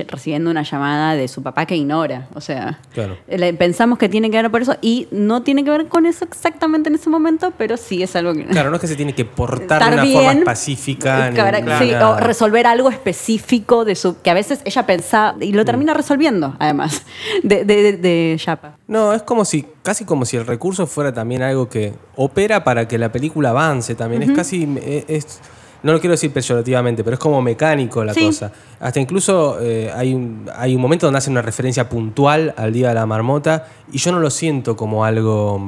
recibiendo 0.08 0.50
una 0.50 0.64
llamada 0.64 1.16
de 1.16 1.28
su 1.28 1.42
papá 1.44 1.66
que 1.66 1.76
ignora. 1.76 2.28
O 2.34 2.42
sea, 2.42 2.80
Claro. 2.94 3.18
pensamos 3.58 3.98
que 4.00 4.10
tiene 4.10 4.30
que 4.32 4.42
ver 4.42 4.52
por 4.52 4.62
eso 4.62 4.76
y 4.82 5.08
no 5.12 5.44
tiene 5.44 5.64
que 5.64 5.72
ver 5.72 5.88
con 5.88 6.06
eso 6.06 6.26
exactamente 6.26 6.90
en 6.90 6.96
ese 6.96 7.10
momento, 7.10 7.52
pero 7.58 7.78
sí 7.78 8.02
es 8.04 8.16
algo 8.16 8.34
que... 8.34 8.46
Claro, 8.46 8.70
no 8.70 8.76
es 8.76 8.82
que 8.82 8.88
se 8.88 8.96
tiene 8.96 9.14
que 9.14 9.26
portar 9.26 9.84
de 9.88 9.94
una 9.94 10.04
bien, 10.04 10.24
forma 10.24 10.44
pacífica. 10.46 11.32
Cara- 11.34 11.60
ni 11.62 11.88
sí, 11.88 11.94
o 11.94 12.18
resolver 12.18 12.66
algo 12.68 12.90
específico 12.90 13.86
de 13.86 13.96
su 13.96 14.22
que 14.22 14.30
a 14.30 14.34
veces 14.34 14.62
ella 14.66 14.86
pensaba 14.86 15.36
y 15.42 15.52
Mm. 15.52 15.56
lo 15.56 15.66
termina 15.66 15.94
resolviendo 15.94 16.56
además 16.60 17.04
de, 17.44 17.66
de, 17.66 17.84
de- 17.84 17.98
de 17.98 18.38
Yapa. 18.44 18.78
No, 18.88 19.14
es 19.14 19.22
como 19.24 19.46
si, 19.46 19.66
casi 19.84 20.06
como 20.06 20.26
si 20.26 20.38
el 20.38 20.46
recurso 20.48 20.88
fuera 20.88 21.14
también 21.14 21.42
algo 21.42 21.70
que 21.70 21.94
opera 22.16 22.64
para 22.64 22.88
que 22.88 22.98
la 22.98 23.12
película 23.12 23.50
avance 23.52 23.96
también. 23.96 24.24
Es 24.24 24.32
casi, 24.32 24.64
eh, 24.82 25.06
es, 25.08 25.40
no 25.84 25.94
lo 25.94 26.00
quiero 26.00 26.12
decir 26.12 26.32
peyorativamente, 26.32 27.04
pero 27.04 27.16
es 27.16 27.20
como 27.20 27.42
mecánico 27.42 28.04
la 28.04 28.14
Sí. 28.14 28.26
cosa. 28.26 28.52
Hasta 28.80 29.00
incluso 29.00 29.58
eh, 29.62 29.92
hay, 29.96 30.14
un, 30.14 30.50
hay 30.56 30.76
un 30.76 30.82
momento 30.82 31.08
donde 31.08 31.18
hacen 31.18 31.32
una 31.34 31.42
referencia 31.42 31.90
puntual 31.90 32.54
al 32.58 32.72
Día 32.74 32.90
de 32.90 32.96
la 32.96 33.06
Marmota 33.06 33.68
y 33.92 33.98
yo 33.98 34.12
no 34.12 34.20
lo 34.20 34.30
siento 34.30 34.76
como 34.76 35.04
algo... 35.06 35.60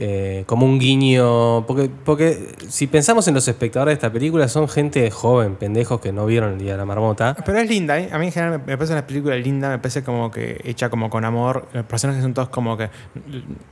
eh, 0.00 0.44
como 0.46 0.64
un 0.64 0.78
guiño. 0.78 1.66
Porque, 1.66 1.90
porque 2.04 2.54
si 2.68 2.86
pensamos 2.86 3.26
en 3.26 3.34
los 3.34 3.48
espectadores 3.48 3.92
de 3.92 3.94
esta 3.94 4.12
película, 4.12 4.48
son 4.48 4.68
gente 4.68 5.10
joven, 5.10 5.56
pendejos 5.56 6.00
que 6.00 6.12
no 6.12 6.24
vieron 6.24 6.52
el 6.52 6.58
Día 6.58 6.72
de 6.72 6.78
la 6.78 6.84
Marmota. 6.84 7.36
Pero 7.44 7.58
es 7.58 7.68
linda, 7.68 7.98
¿eh? 7.98 8.08
A 8.12 8.18
mí 8.18 8.26
en 8.26 8.32
general 8.32 8.58
me, 8.60 8.64
me 8.64 8.76
parece 8.76 8.92
una 8.92 9.06
película 9.06 9.34
linda, 9.36 9.68
me 9.68 9.78
parece 9.78 10.04
como 10.04 10.30
que 10.30 10.60
hecha 10.64 10.88
como 10.88 11.10
con 11.10 11.24
amor. 11.24 11.68
Los 11.72 11.84
personajes 11.86 12.22
son 12.22 12.32
todos 12.32 12.48
como 12.48 12.76
que. 12.76 12.90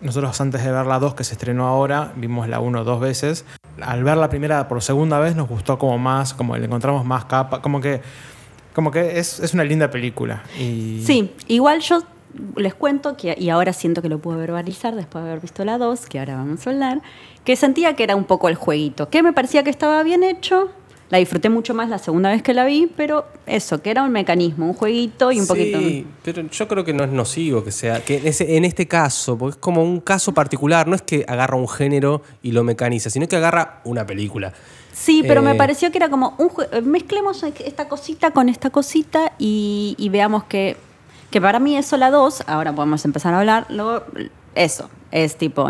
Nosotros 0.01 0.41
antes 0.41 0.65
de 0.65 0.73
ver 0.73 0.87
la 0.87 0.99
2 0.99 1.15
que 1.15 1.25
se 1.25 1.35
estrenó 1.35 1.67
ahora, 1.67 2.13
vimos 2.17 2.49
la 2.49 2.61
1 2.61 2.85
dos 2.85 3.01
veces. 3.01 3.45
Al 3.81 4.03
ver 4.03 4.17
la 4.17 4.29
primera 4.29 4.67
por 4.69 4.83
segunda 4.83 5.21
vez 5.21 5.37
nos 5.37 5.49
gustó 5.49 5.79
como 5.79 5.99
más, 5.99 6.35
como 6.35 6.57
le 6.57 6.65
encontramos 6.67 7.05
más 7.05 7.27
capa, 7.27 7.63
como 7.63 7.81
que. 7.81 8.01
Como 8.75 8.91
que 8.91 9.19
es, 9.19 9.41
es 9.41 9.55
una 9.55 9.65
linda 9.65 9.91
película. 9.91 10.43
Y 10.59 11.03
Sí, 11.07 11.33
igual 11.49 11.81
yo 11.81 12.03
les 12.57 12.75
cuento 12.75 13.17
que, 13.17 13.35
y 13.39 13.49
ahora 13.51 13.73
siento 13.73 14.03
que 14.03 14.09
lo 14.09 14.19
puedo 14.19 14.39
verbalizar 14.39 14.95
después 14.95 15.25
de 15.25 15.31
haber 15.31 15.43
visto 15.43 15.65
la 15.65 15.79
2, 15.79 16.07
que 16.07 16.19
ahora 16.19 16.37
vamos 16.37 16.67
a 16.67 16.71
hablar, 16.71 17.03
que 17.45 17.57
sentía 17.57 17.95
que 17.97 18.03
era 18.05 18.17
un 18.17 18.25
poco 18.25 18.49
el 18.49 18.55
jueguito, 18.55 19.09
que 19.09 19.23
me 19.23 19.33
parecía 19.33 19.63
que 19.63 19.71
estaba 19.71 20.03
bien 20.03 20.23
hecho, 20.23 20.71
La 21.09 21.19
disfruté 21.19 21.49
mucho 21.51 21.73
más 21.73 21.89
la 21.89 21.99
segunda 21.99 22.31
vez 22.31 22.43
que 22.43 22.53
la 22.53 22.65
vi, 22.65 22.91
pero 22.97 23.27
eso, 23.47 23.81
que 23.81 23.93
era 23.93 24.03
un 24.03 24.11
mecanismo, 24.11 24.67
un 24.67 24.75
jueguito 24.75 25.31
y 25.31 25.39
un 25.39 25.47
sí, 25.47 25.49
poquito. 25.49 25.79
pero 26.25 26.43
yo 26.51 26.67
creo 26.67 26.85
que 26.85 26.93
no 26.93 27.05
es 27.05 27.11
nocivo 27.11 27.63
que 27.63 27.71
sea, 27.71 28.05
que 28.05 28.17
en, 28.25 28.65
este 28.65 28.89
caso, 28.89 29.39
porque 29.39 29.55
es 29.55 29.61
como 29.61 29.85
un 29.85 30.01
caso 30.01 30.35
particular, 30.35 30.89
no 30.89 30.97
es 30.97 31.03
que 31.03 31.25
agarra 31.29 31.57
un 31.57 31.69
género 31.69 32.23
y 32.43 32.51
lo 32.51 32.65
mecaniza, 32.65 33.09
sino 33.09 33.29
que 33.29 33.37
agarra 33.37 33.83
una 33.85 34.05
película. 34.05 34.53
Sí, 34.93 35.23
pero 35.29 35.43
me 35.43 35.53
Eh, 35.53 35.55
pareció 35.55 35.93
que 35.93 35.99
era 35.99 36.09
como 36.09 36.35
un 36.39 36.51
mezclemos 36.91 37.41
esta 37.45 37.87
cosita 37.87 38.33
con 38.33 38.49
esta 38.49 38.71
cosita 38.71 39.33
y, 39.39 39.95
y 39.99 40.09
veamos 40.09 40.43
que, 40.45 40.77
que 41.37 41.41
para 41.43 41.59
mí 41.59 41.77
eso 41.77 41.99
la 41.99 42.11
2, 42.11 42.45
ahora 42.47 42.75
podemos 42.75 43.05
empezar 43.05 43.35
a 43.35 43.41
hablar, 43.41 43.67
luego 43.69 44.05
eso, 44.55 44.89
es 45.11 45.37
tipo, 45.37 45.69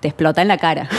te 0.00 0.08
explota 0.08 0.40
en 0.40 0.48
la 0.48 0.56
cara. 0.56 0.88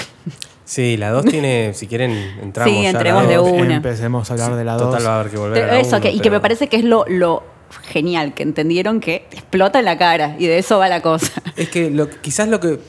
Sí, 0.63 0.95
la 0.97 1.09
2 1.09 1.25
tiene, 1.25 1.73
si 1.73 1.87
quieren, 1.87 2.11
entramos. 2.41 2.73
Sí, 2.73 2.83
ya 2.83 2.91
a 2.91 2.93
la 2.93 2.99
entremos 2.99 3.27
de 3.27 3.35
dos. 3.35 3.51
una. 3.51 3.75
Empecemos 3.77 4.29
a 4.29 4.33
hablar 4.33 4.55
de 4.55 4.63
la 4.63 4.73
2. 4.73 4.81
Total 4.83 5.05
va 5.05 5.15
a 5.15 5.19
haber 5.19 5.31
que 5.31 5.37
volver 5.37 5.63
a 5.63 5.67
la 5.67 5.79
eso, 5.79 5.97
uno, 5.97 6.01
que, 6.01 6.11
y 6.11 6.19
que 6.21 6.29
me 6.29 6.39
parece 6.39 6.69
que 6.69 6.77
es 6.77 6.85
lo, 6.85 7.03
lo 7.09 7.43
genial, 7.89 8.33
que 8.35 8.43
entendieron 8.43 9.01
que 9.01 9.25
te 9.29 9.37
explota 9.37 9.79
en 9.79 9.85
la 9.85 9.97
cara 9.97 10.35
y 10.39 10.45
de 10.45 10.59
eso 10.59 10.77
va 10.77 10.87
la 10.87 11.01
cosa. 11.01 11.41
Es 11.57 11.67
que 11.69 11.89
lo, 11.89 12.09
quizás 12.09 12.47
lo 12.47 12.61
que. 12.61 12.79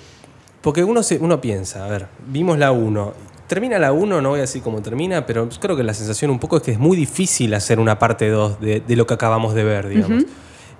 Porque 0.60 0.84
uno, 0.84 1.02
se, 1.02 1.18
uno 1.18 1.40
piensa, 1.40 1.84
a 1.84 1.88
ver, 1.88 2.06
vimos 2.28 2.56
la 2.58 2.70
1. 2.70 3.14
Termina 3.48 3.80
la 3.80 3.92
1, 3.92 4.20
no 4.20 4.28
voy 4.28 4.38
a 4.38 4.42
decir 4.42 4.62
cómo 4.62 4.80
termina, 4.80 5.26
pero 5.26 5.48
creo 5.58 5.74
que 5.74 5.82
la 5.82 5.94
sensación 5.94 6.30
un 6.30 6.38
poco 6.38 6.58
es 6.58 6.62
que 6.62 6.72
es 6.72 6.78
muy 6.78 6.96
difícil 6.96 7.52
hacer 7.54 7.80
una 7.80 7.98
parte 7.98 8.28
2 8.28 8.60
de, 8.60 8.80
de 8.80 8.96
lo 8.96 9.08
que 9.08 9.14
acabamos 9.14 9.54
de 9.54 9.64
ver, 9.64 9.88
digamos. 9.88 10.24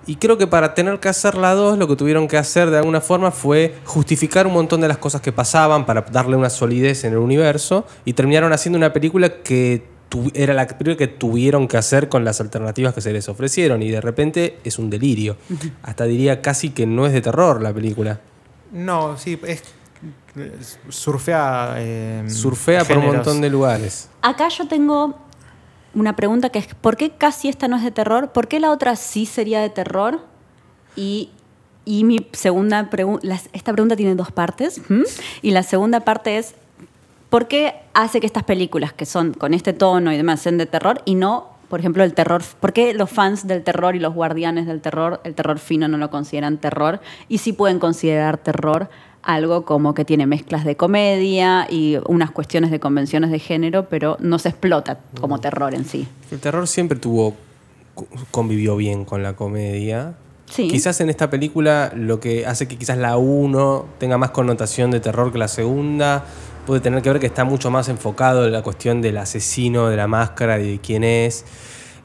Y 0.07 0.17
creo 0.17 0.37
que 0.37 0.47
para 0.49 0.75
tener 0.75 0.99
que 0.99 1.09
hacer 1.09 1.37
la 1.37 1.55
2, 1.55 1.79
lo 1.79 1.87
que 1.87 1.95
tuvieron 1.97 2.27
que 2.27 2.37
hacer 2.37 2.71
de 2.71 2.79
alguna 2.79 3.01
forma 3.01 3.31
fue 3.31 3.77
justificar 3.85 4.47
un 4.49 4.53
montón 4.55 4.81
de 4.81 4.89
las 4.89 4.99
cosas 4.99 5.21
que 5.21 5.31
pasaban 5.33 5.87
para 5.87 6.03
darle 6.03 6.37
una 6.37 6.51
solidez 6.51 7.05
en 7.05 7.13
el 7.13 7.19
universo. 7.19 7.87
Y 8.05 8.15
terminaron 8.15 8.53
haciendo 8.53 8.79
una 8.79 8.93
película 8.93 9.43
que 9.43 9.87
tu- 10.09 10.31
era 10.35 10.55
la 10.55 10.67
película 10.67 10.97
que 10.97 11.07
tuvieron 11.09 11.69
que 11.69 11.77
hacer 11.77 12.09
con 12.09 12.25
las 12.25 12.41
alternativas 12.41 12.95
que 12.95 13.01
se 13.01 13.13
les 13.13 13.29
ofrecieron. 13.29 13.81
Y 13.83 13.91
de 13.91 14.01
repente 14.01 14.59
es 14.65 14.79
un 14.79 14.91
delirio. 14.91 15.37
Hasta 15.83 16.05
diría 16.05 16.43
casi 16.43 16.71
que 16.71 16.85
no 16.85 17.07
es 17.07 17.13
de 17.13 17.21
terror 17.21 17.63
la 17.63 17.73
película. 17.73 18.21
No, 18.73 19.17
sí, 19.17 19.39
es. 19.47 19.63
Surfea. 20.89 21.75
eh, 21.79 22.25
Surfea 22.29 22.85
por 22.85 22.99
un 22.99 23.07
montón 23.07 23.41
de 23.41 23.51
lugares. 23.51 24.09
Acá 24.23 24.49
yo 24.49 24.67
tengo 24.67 25.15
una 25.95 26.17
pregunta 26.17 26.51
que 26.51 26.59
es, 26.59 26.67
¿por 26.75 26.97
qué 26.97 27.11
casi 27.11 27.49
esta 27.49 27.69
no 27.69 27.77
es 27.77 27.83
de 27.83 27.91
terror? 27.91 28.33
¿Por 28.33 28.49
qué 28.49 28.61
la 28.61 28.71
otra 28.71 28.97
sí 28.97 29.27
sería 29.27 29.61
de 29.61 29.71
terror? 29.71 30.21
Y, 30.97 31.31
y 31.85 32.05
mi 32.05 32.27
segunda 32.33 32.91
pregunta, 32.91 33.27
esta 33.53 33.73
pregunta 33.73 33.97
tiene 33.97 34.15
dos 34.15 34.31
partes, 34.31 34.81
y 35.43 35.51
la 35.51 35.63
segunda 35.63 36.01
parte 36.01 36.39
es, 36.39 36.55
¿por 37.31 37.49
qué 37.49 37.75
hace 37.95 38.21
que 38.21 38.27
estas 38.27 38.45
películas 38.45 38.93
que 38.93 39.07
son 39.07 39.33
con 39.35 39.55
este 39.55 39.73
tono 39.73 40.13
y 40.13 40.17
demás 40.17 40.41
sean 40.41 40.59
de 40.59 40.67
terror 40.67 41.03
y 41.05 41.15
no, 41.15 41.49
por 41.69 41.81
ejemplo, 41.81 42.05
el 42.05 42.15
terror? 42.15 42.43
¿Por 42.61 42.73
qué 42.73 42.95
los 42.95 43.11
fans 43.11 43.47
del 43.47 43.63
terror 43.65 43.97
y 43.97 43.99
los 43.99 44.15
guardianes 44.15 44.67
del 44.67 44.81
terror, 44.81 45.21
el 45.25 45.35
terror 45.35 45.59
fino 45.59 45.89
no 45.89 45.97
lo 45.97 46.11
consideran 46.11 46.59
terror 46.59 47.01
y 47.29 47.39
sí 47.39 47.53
pueden 47.53 47.79
considerar 47.79 48.39
terror? 48.39 48.91
Algo 49.23 49.65
como 49.65 49.95
que 49.95 50.05
tiene 50.05 50.27
mezclas 50.27 50.65
de 50.65 50.77
comedia 50.77 51.67
y 51.71 51.97
unas 52.07 52.31
cuestiones 52.31 52.71
de 52.71 52.81
convenciones 52.81 53.31
de 53.31 53.39
género, 53.39 53.89
pero 53.89 54.17
no 54.21 54.39
se 54.39 54.49
explota 54.49 54.99
como 55.21 55.39
terror 55.39 55.75
en 55.75 55.85
sí. 55.85 56.07
El 56.31 56.41
terror 56.41 56.67
siempre 56.67 56.99
tuvo 56.99 57.35
convivió 58.31 58.77
bien 58.77 59.05
con 59.05 59.23
la 59.23 59.35
comedia. 59.35 60.15
Sí. 60.47 60.69
Quizás 60.69 61.01
en 61.01 61.09
esta 61.09 61.31
película 61.31 61.93
lo 61.95 62.21
que 62.21 62.47
hace 62.47 62.69
que 62.69 62.77
quizás 62.77 62.99
la 62.99 63.17
1 63.17 63.87
tenga 63.99 64.19
más 64.19 64.31
connotación 64.31 64.91
de 64.91 65.01
terror 65.01 65.33
que 65.33 65.39
la 65.39 65.49
segunda 65.49 66.25
puede 66.67 66.81
tener 66.81 67.03
que 67.03 67.11
ver 67.11 67.21
que 67.21 67.27
está 67.27 67.45
mucho 67.45 67.71
más 67.71 67.89
enfocado 67.89 68.47
en 68.47 68.53
la 68.53 68.63
cuestión 68.63 69.03
del 69.03 69.19
asesino, 69.19 69.89
de 69.89 69.97
la 69.97 70.07
máscara, 70.07 70.59
de 70.59 70.79
quién 70.83 71.05
es. 71.05 71.45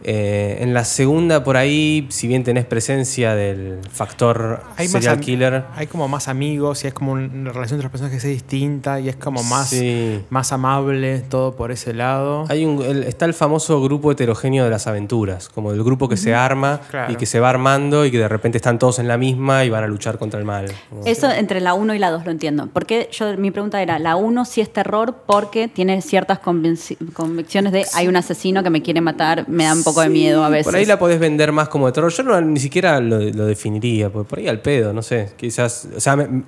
Eh, 0.03 0.59
en 0.61 0.73
la 0.73 0.85
segunda, 0.85 1.43
por 1.43 1.57
ahí, 1.57 2.05
si 2.09 2.27
bien 2.27 2.43
tenés 2.43 2.65
presencia 2.65 3.33
del 3.35 3.79
factor 3.91 4.61
Hay 4.77 4.87
serial 4.87 5.19
killer, 5.19 5.63
Hay 5.75 5.87
como 5.87 6.07
más 6.07 6.27
amigos 6.27 6.83
y 6.83 6.87
es 6.87 6.93
como 6.93 7.13
una 7.13 7.51
relación 7.51 7.77
entre 7.79 7.83
los 7.85 7.91
personajes 7.91 8.21
que 8.21 8.27
es 8.29 8.33
distinta 8.33 8.99
y 8.99 9.09
es 9.09 9.15
como 9.15 9.43
más, 9.43 9.69
Sí. 9.69 10.21
más 10.29 10.51
amable, 10.51 11.19
todo 11.21 11.55
por 11.55 11.71
ese 11.71 11.93
lado. 11.93 12.45
Hay 12.49 12.63
un, 12.65 12.81
el- 12.83 13.03
está 13.03 13.25
el 13.25 13.33
famoso 13.33 13.81
grupo 13.81 14.11
heterogéneo 14.11 14.63
de 14.63 14.69
las 14.69 14.87
aventuras, 14.87 15.49
como 15.49 15.71
el 15.71 15.83
grupo 15.83 16.07
que 16.07 16.15
se 16.17 16.33
arma 16.35 16.79
Claro. 16.89 17.11
y 17.11 17.15
que 17.15 17.25
se 17.25 17.39
va 17.39 17.49
armando 17.49 18.05
y 18.05 18.11
que 18.11 18.19
de 18.19 18.27
repente 18.27 18.57
están 18.57 18.79
todos 18.79 18.99
en 18.99 19.07
la 19.07 19.17
misma 19.17 19.65
y 19.65 19.69
van 19.69 19.83
a 19.83 19.87
luchar 19.87 20.17
contra 20.17 20.39
el 20.39 20.45
mal. 20.45 20.67
Eso 21.05 21.29
entre 21.31 21.59
la 21.59 21.73
1 21.73 21.95
y 21.95 21.99
la 21.99 22.11
2 22.11 22.23
lo 22.25 22.31
entiendo. 22.31 22.69
Porque 22.71 23.09
yo 23.11 23.35
mi 23.37 23.51
pregunta 23.51 23.81
era, 23.81 23.97
la 23.99 24.15
1 24.15 24.45
sí 24.45 24.61
es 24.61 24.71
terror 24.71 25.15
porque 25.25 25.67
tiene 25.67 26.01
ciertas 26.01 26.39
convicciones 26.39 27.71
de 27.73 27.85
hay 27.93 28.07
un 28.07 28.15
asesino 28.15 28.63
que 28.63 28.69
me 28.69 28.81
quiere 28.81 29.01
matar, 29.01 29.47
me 29.49 29.63
da 29.65 29.73
un 29.73 29.83
poco 29.89 30.01
de 30.01 30.09
miedo 30.09 30.43
a 30.43 30.49
veces. 30.49 30.65
Por 30.65 30.75
ahí 30.75 30.85
la 30.85 30.99
podés 30.99 31.19
vender 31.19 31.51
más 31.51 31.69
como 31.69 31.85
de 31.87 31.91
terror. 31.93 32.11
Yo 32.11 32.23
no, 32.23 32.39
ni 32.41 32.59
siquiera 32.59 32.99
lo, 32.99 33.19
lo 33.19 33.45
definiría, 33.45 34.09
porque 34.09 34.29
por 34.29 34.39
ahí 34.39 34.47
al 34.47 34.59
pedo, 34.61 34.93
no 34.93 35.01
sé. 35.01 35.29
Quizás, 35.37 35.87
o 35.95 35.99
sea, 35.99 36.15
me- 36.15 36.43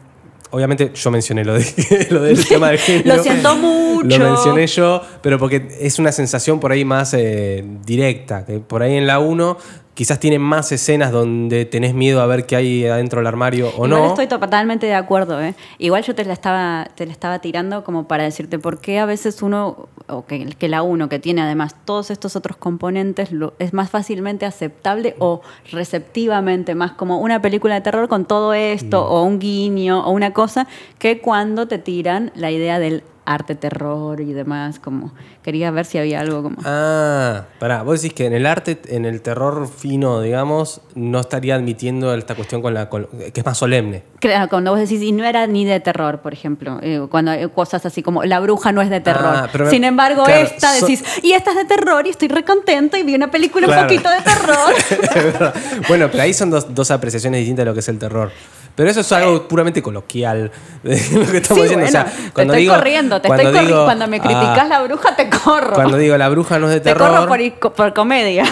obviamente 0.52 0.91
yo 0.93 1.12
mencioné 1.12 1.43
lo, 1.45 1.54
de, 1.54 2.08
lo 2.12 2.21
del 2.23 2.47
tema 2.47 2.69
del 2.69 2.80
género. 2.80 3.15
Lo 3.17 3.23
siento 3.23 3.56
mucho. 3.56 4.17
Lo 4.17 4.25
mencioné 4.32 4.67
yo, 4.67 5.02
pero 5.21 5.38
porque 5.38 5.67
es 5.80 5.99
una 5.99 6.12
sensación 6.12 6.60
por 6.60 6.71
ahí 6.71 6.86
más 6.86 7.13
eh, 7.13 7.63
directa. 7.86 8.45
Que 8.45 8.60
por 8.60 8.82
ahí 8.82 8.95
en 8.95 9.06
la 9.08 9.19
1 9.19 9.58
quizás 10.00 10.18
tiene 10.18 10.40
más 10.40 10.72
escenas 10.72 11.12
donde 11.12 11.66
tenés 11.66 11.94
miedo 11.94 12.22
a 12.22 12.26
ver 12.26 12.46
qué 12.46 12.56
hay 12.56 12.86
adentro 12.86 13.20
del 13.20 13.28
armario 13.28 13.68
o 13.78 13.86
Igual 13.86 13.90
no. 13.90 14.06
estoy 14.08 14.28
totalmente 14.28 14.86
de 14.88 14.94
acuerdo, 14.94 15.42
¿eh? 15.42 15.56
Igual 15.78 16.04
yo 16.06 16.16
te 16.16 16.24
la 16.24 16.32
estaba, 16.32 16.88
te 16.96 17.06
la 17.06 17.12
estaba 17.12 17.40
tirando 17.40 17.84
como 17.84 18.08
para 18.08 18.24
decirte 18.24 18.60
por 18.60 18.80
qué 18.80 19.00
a 19.00 19.06
veces 19.06 19.42
uno, 19.42 19.90
o 20.08 20.26
que, 20.26 20.46
que 20.58 20.70
la 20.70 20.84
uno, 20.84 21.10
que 21.10 21.20
tiene 21.20 21.42
además 21.42 21.76
todos 21.84 22.12
estos 22.12 22.38
otros 22.38 22.56
componentes, 22.56 23.34
lo- 23.34 23.56
es 23.60 23.74
más 23.74 23.90
fácilmente 23.90 24.46
aceptable 24.46 25.16
o 25.20 25.42
receptivamente 25.70 26.76
más 26.76 26.94
como 26.94 27.20
una 27.20 27.42
película 27.42 27.76
de 27.76 27.82
terror 27.82 28.08
con 28.08 28.24
todo 28.24 28.54
esto, 28.54 29.06
o 29.06 29.24
un 29.24 29.38
guiño, 29.40 30.06
o 30.08 30.12
una 30.12 30.32
cosa, 30.32 30.66
que 30.98 31.20
cuando 31.20 31.68
te 31.68 31.78
tiran 31.78 32.32
la 32.36 32.52
idea 32.52 32.80
del 32.80 33.04
arte 33.32 33.54
terror 33.56 34.20
y 34.22 34.34
demás, 34.34 34.80
como 34.80 35.13
quería 35.44 35.70
ver 35.72 35.86
si 35.86 35.98
había 36.00 36.20
algo 36.22 36.42
como... 36.42 36.58
Ah, 36.65 37.44
pará, 37.60 37.84
vos 37.84 38.02
decís 38.02 38.15
que 38.15 38.26
en 38.26 38.34
el 38.34 38.46
arte, 38.46 38.80
en 38.88 39.06
el 39.06 39.22
terror 39.22 39.68
fino, 39.70 40.20
digamos, 40.22 40.82
no 40.96 41.20
estaría 41.20 41.56
admitiendo 41.56 42.13
esta 42.15 42.34
cuestión 42.36 42.62
con 42.62 42.74
la. 42.74 42.89
con- 42.89 43.06
que 43.06 43.39
es 43.39 43.46
más 43.46 43.58
solemne. 43.58 44.04
Claro, 44.20 44.50
cuando 44.50 44.72
vos 44.72 44.80
decís, 44.80 45.02
y 45.02 45.12
no 45.12 45.24
era 45.26 45.46
ni 45.48 45.63
de 45.63 45.80
terror, 45.80 46.22
por 46.22 46.34
ejemplo, 46.34 46.80
eh, 46.82 47.06
cuando 47.10 47.32
hay 47.32 47.48
cosas 47.50 47.86
así 47.86 48.02
como 48.02 48.24
la 48.24 48.39
bruja 48.39 48.72
no 48.72 48.82
es 48.82 48.89
de 48.89 49.00
terror. 49.00 49.34
Ah, 49.36 49.50
pero 49.52 49.70
Sin 49.70 49.84
embargo, 49.84 50.24
claro, 50.24 50.42
esta 50.48 50.74
so- 50.74 50.86
decís, 50.88 51.04
y 51.24 51.34
esta 51.34 51.52
es 51.52 51.58
de 51.58 51.65
terror 51.65 52.06
y 52.08 52.10
estoy 52.10 52.28
recontenta 52.30 52.98
y 52.98 53.04
vi 53.04 53.13
una 53.15 53.30
película 53.30 53.68
Claro. 53.68 53.82
un 53.84 53.88
poquito 53.88 54.10
de 54.10 54.22
terror. 54.22 55.54
Bueno, 55.88 56.08
pero 56.12 56.24
ahí 56.24 56.34
son 56.34 56.50
dos, 56.50 56.74
dos 56.74 56.92
apreciaciones 56.92 57.39
distintas 57.39 57.63
de 57.63 57.70
lo 57.70 57.74
que 57.74 57.80
es 57.82 57.89
el 57.89 57.98
terror. 58.00 58.32
Pero 58.76 58.90
eso 58.90 59.02
es 59.02 59.12
algo 59.12 59.48
puramente 59.48 59.82
coloquial 59.82 60.52
de 60.84 60.92
lo 61.14 61.26
que 61.32 61.38
estamos 61.38 61.68
sí, 61.68 61.76
diciendo. 61.76 61.86
bueno, 61.86 61.88
o 61.88 61.92
sea, 61.92 62.06
te 62.06 62.32
cuando 62.32 62.54
estoy 62.54 62.62
digo, 62.64 62.76
corriendo, 62.76 63.22
te 63.22 63.28
cuando 63.28 63.44
estoy 63.44 63.60
corriendo. 63.60 63.86
Cuando 63.86 64.08
me 64.08 64.20
criticas 64.20 64.60
ah, 64.60 64.66
la 64.70 64.82
bruja, 64.84 65.16
te 65.16 65.30
corro. 65.30 65.74
Cuando 65.74 65.98
digo 65.98 66.18
la 66.18 66.30
bruja 66.30 66.60
no 66.60 66.68
es 66.68 66.74
de 66.74 66.80
te 66.80 66.84
terror. 66.94 67.10
corro 67.10 67.28
por, 67.28 67.74
por 67.74 67.94
comedia. 67.94 68.46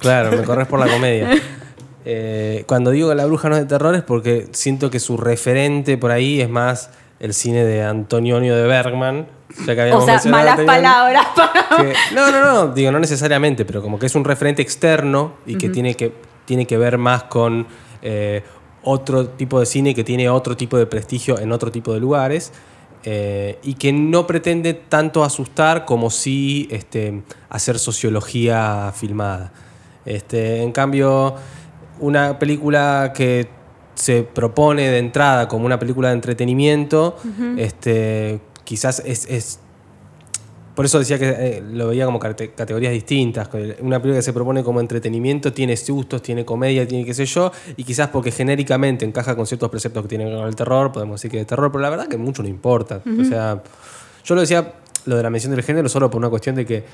Claro, 0.00 0.30
me 0.36 0.42
corres 0.44 0.66
por 0.66 0.80
la 0.80 0.86
comedia. 0.92 1.30
Eh, 2.04 2.64
cuando 2.66 2.90
digo 2.90 3.14
la 3.14 3.26
bruja 3.26 3.48
no 3.48 3.56
es 3.56 3.62
de 3.62 3.66
terror 3.68 3.94
es 3.94 4.02
porque 4.02 4.48
siento 4.52 4.90
que 4.90 4.98
su 5.00 5.16
referente 5.16 5.98
por 5.98 6.10
ahí 6.10 6.40
es 6.40 6.48
más 6.48 6.90
el 7.20 7.34
cine 7.34 7.64
de 7.64 7.82
Antonio 7.84 8.38
de 8.40 8.62
Bergman. 8.66 9.26
Ya 9.66 9.74
que 9.74 9.92
O 9.92 10.00
sea, 10.00 10.20
malas 10.26 10.60
palabras 10.60 11.26
para... 11.36 11.66
que- 11.76 11.94
no, 12.14 12.30
no, 12.30 12.40
no, 12.44 12.68
digo, 12.68 12.92
no 12.92 12.98
necesariamente, 12.98 13.64
pero 13.64 13.82
como 13.82 13.98
que 13.98 14.06
es 14.06 14.14
un 14.14 14.24
referente 14.24 14.62
externo 14.62 15.34
y 15.46 15.56
que, 15.56 15.68
tiene, 15.68 15.94
que 15.94 16.12
tiene 16.44 16.66
que 16.66 16.76
ver 16.76 16.98
más 16.98 17.24
con 17.24 17.66
eh, 18.02 18.42
otro 18.90 19.28
tipo 19.28 19.60
de 19.60 19.66
cine 19.66 19.94
que 19.94 20.02
tiene 20.02 20.30
otro 20.30 20.56
tipo 20.56 20.78
de 20.78 20.86
prestigio 20.86 21.38
en 21.38 21.52
otro 21.52 21.70
tipo 21.70 21.92
de 21.92 22.00
lugares 22.00 22.52
eh, 23.04 23.58
y 23.62 23.74
que 23.74 23.92
no 23.92 24.26
pretende 24.26 24.72
tanto 24.72 25.24
asustar 25.24 25.84
como 25.84 26.10
sí 26.10 26.68
este, 26.70 27.22
hacer 27.50 27.78
sociología 27.78 28.92
filmada. 28.94 29.52
Este, 30.06 30.62
en 30.62 30.72
cambio, 30.72 31.34
una 32.00 32.38
película 32.38 33.12
que 33.14 33.48
se 33.94 34.22
propone 34.22 34.88
de 34.88 34.98
entrada 34.98 35.48
como 35.48 35.66
una 35.66 35.78
película 35.78 36.08
de 36.08 36.14
entretenimiento, 36.14 37.16
este, 37.58 38.40
quizás 38.64 39.02
es, 39.04 39.26
es 39.26 39.60
por 40.78 40.84
eso 40.84 41.00
decía 41.00 41.18
que 41.18 41.28
eh, 41.28 41.62
lo 41.72 41.88
veía 41.88 42.04
como 42.04 42.20
cate- 42.20 42.52
categorías 42.54 42.92
distintas. 42.92 43.48
Una 43.80 43.98
película 44.00 44.14
que 44.20 44.22
se 44.22 44.32
propone 44.32 44.62
como 44.62 44.78
entretenimiento 44.78 45.52
tiene 45.52 45.76
sustos, 45.76 46.22
tiene 46.22 46.44
comedia, 46.44 46.86
tiene 46.86 47.04
qué 47.04 47.14
sé 47.14 47.26
yo, 47.26 47.50
y 47.76 47.82
quizás 47.82 48.06
porque 48.10 48.30
genéricamente 48.30 49.04
encaja 49.04 49.34
con 49.34 49.44
ciertos 49.44 49.70
preceptos 49.70 50.04
que 50.04 50.08
tienen 50.08 50.28
que 50.28 50.34
ver 50.34 50.40
con 50.42 50.48
el 50.48 50.54
terror, 50.54 50.92
podemos 50.92 51.20
decir 51.20 51.32
que 51.32 51.40
es 51.40 51.46
terror, 51.48 51.72
pero 51.72 51.82
la 51.82 51.90
verdad 51.90 52.06
que 52.06 52.16
mucho 52.16 52.44
no 52.44 52.48
importa. 52.48 53.02
O 53.20 53.24
sea, 53.24 53.60
yo 54.24 54.34
lo 54.36 54.40
decía, 54.40 54.74
lo 55.06 55.16
de 55.16 55.22
la 55.24 55.30
mención 55.30 55.52
del 55.52 55.64
género, 55.64 55.88
solo 55.88 56.08
por 56.10 56.20
una 56.20 56.30
cuestión 56.30 56.54
de 56.54 56.64
que 56.64 56.84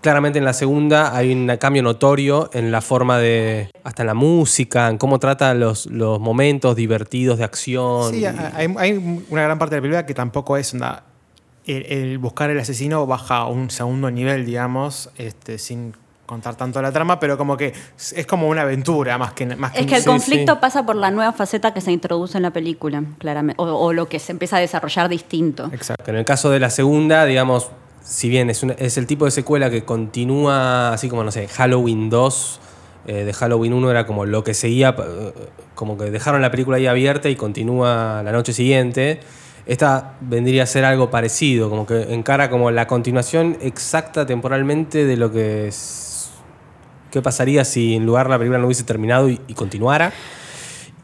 claramente 0.00 0.40
en 0.40 0.44
la 0.44 0.52
segunda 0.52 1.16
hay 1.16 1.32
un 1.32 1.46
cambio 1.58 1.84
notorio 1.84 2.50
en 2.52 2.72
la 2.72 2.80
forma 2.80 3.18
de, 3.18 3.70
hasta 3.84 4.02
en 4.02 4.08
la 4.08 4.14
música, 4.14 4.88
en 4.88 4.98
cómo 4.98 5.20
trata 5.20 5.54
los, 5.54 5.86
los 5.86 6.18
momentos 6.18 6.74
divertidos 6.74 7.38
de 7.38 7.44
acción. 7.44 8.12
Sí, 8.12 8.20
y- 8.20 8.24
hay, 8.24 8.74
hay 8.76 9.24
una 9.30 9.42
gran 9.44 9.58
parte 9.60 9.76
de 9.76 9.80
la 9.80 9.82
película 9.82 10.06
que 10.06 10.14
tampoco 10.14 10.56
es 10.56 10.72
una 10.72 11.04
el, 11.68 11.86
el 11.92 12.18
buscar 12.18 12.50
el 12.50 12.58
asesino 12.58 13.06
baja 13.06 13.36
a 13.38 13.46
un 13.46 13.70
segundo 13.70 14.10
nivel, 14.10 14.44
digamos, 14.46 15.10
este, 15.18 15.58
sin 15.58 15.94
contar 16.26 16.56
tanto 16.56 16.82
la 16.82 16.92
trama, 16.92 17.18
pero 17.20 17.38
como 17.38 17.56
que 17.56 17.72
es 17.96 18.12
es 18.12 18.26
como 18.26 18.48
una 18.48 18.60
aventura 18.62 19.16
más 19.16 19.32
que 19.32 19.46
más 19.46 19.74
Es 19.74 19.86
que 19.86 19.94
el 19.96 20.02
Sí, 20.02 20.06
conflicto 20.08 20.52
sí. 20.54 20.58
pasa 20.60 20.84
por 20.84 20.94
la 20.96 21.10
nueva 21.10 21.32
faceta 21.32 21.72
que 21.72 21.80
se 21.80 21.90
introduce 21.90 22.36
en 22.36 22.42
la 22.42 22.50
película, 22.50 23.02
claramente. 23.18 23.62
O, 23.62 23.64
o 23.66 23.92
lo 23.94 24.08
que 24.10 24.18
se 24.18 24.32
empieza 24.32 24.58
a 24.58 24.60
desarrollar 24.60 25.08
distinto. 25.08 25.70
Exacto. 25.72 26.10
En 26.10 26.16
el 26.16 26.26
caso 26.26 26.50
de 26.50 26.60
la 26.60 26.68
segunda, 26.68 27.24
digamos, 27.24 27.70
si 28.02 28.28
bien 28.28 28.50
es, 28.50 28.62
una- 28.62 28.74
es 28.74 28.98
el 28.98 29.06
tipo 29.06 29.24
de 29.24 29.30
secuela 29.30 29.70
que 29.70 29.84
continúa, 29.84 30.92
así 30.92 31.08
como, 31.08 31.24
no 31.24 31.30
sé, 31.30 31.48
Halloween 31.48 32.10
2, 32.10 32.60
eh, 33.06 33.24
de 33.24 33.32
Halloween 33.32 33.72
1 33.72 33.90
era 33.90 34.06
como 34.06 34.26
lo 34.26 34.44
que 34.44 34.52
seguía, 34.52 34.94
eh, 34.98 35.32
como 35.74 35.96
que 35.96 36.10
dejaron 36.10 36.42
la 36.42 36.50
película 36.50 36.76
ahí 36.76 36.86
abierta 36.86 37.30
y 37.30 37.36
continúa 37.36 38.22
la 38.22 38.32
noche 38.32 38.52
siguiente. 38.52 39.20
Esta 39.68 40.14
vendría 40.22 40.62
a 40.64 40.66
ser 40.66 40.84
algo 40.84 41.10
parecido, 41.10 41.68
como 41.70 41.86
que 41.86 42.12
encara 42.14 42.48
como 42.50 42.70
la 42.72 42.86
continuación 42.88 43.56
exacta 43.60 44.26
temporalmente 44.26 45.04
de 45.04 45.16
lo 45.16 45.30
que 45.30 45.68
es... 45.68 46.30
¿Qué 47.12 47.22
pasaría 47.22 47.64
si 47.64 47.94
en 47.94 48.04
lugar 48.06 48.28
la 48.28 48.38
película 48.38 48.58
no 48.58 48.64
hubiese 48.66 48.82
terminado 48.84 49.28
y- 49.28 49.40
y 49.46 49.54
continuara? 49.54 50.12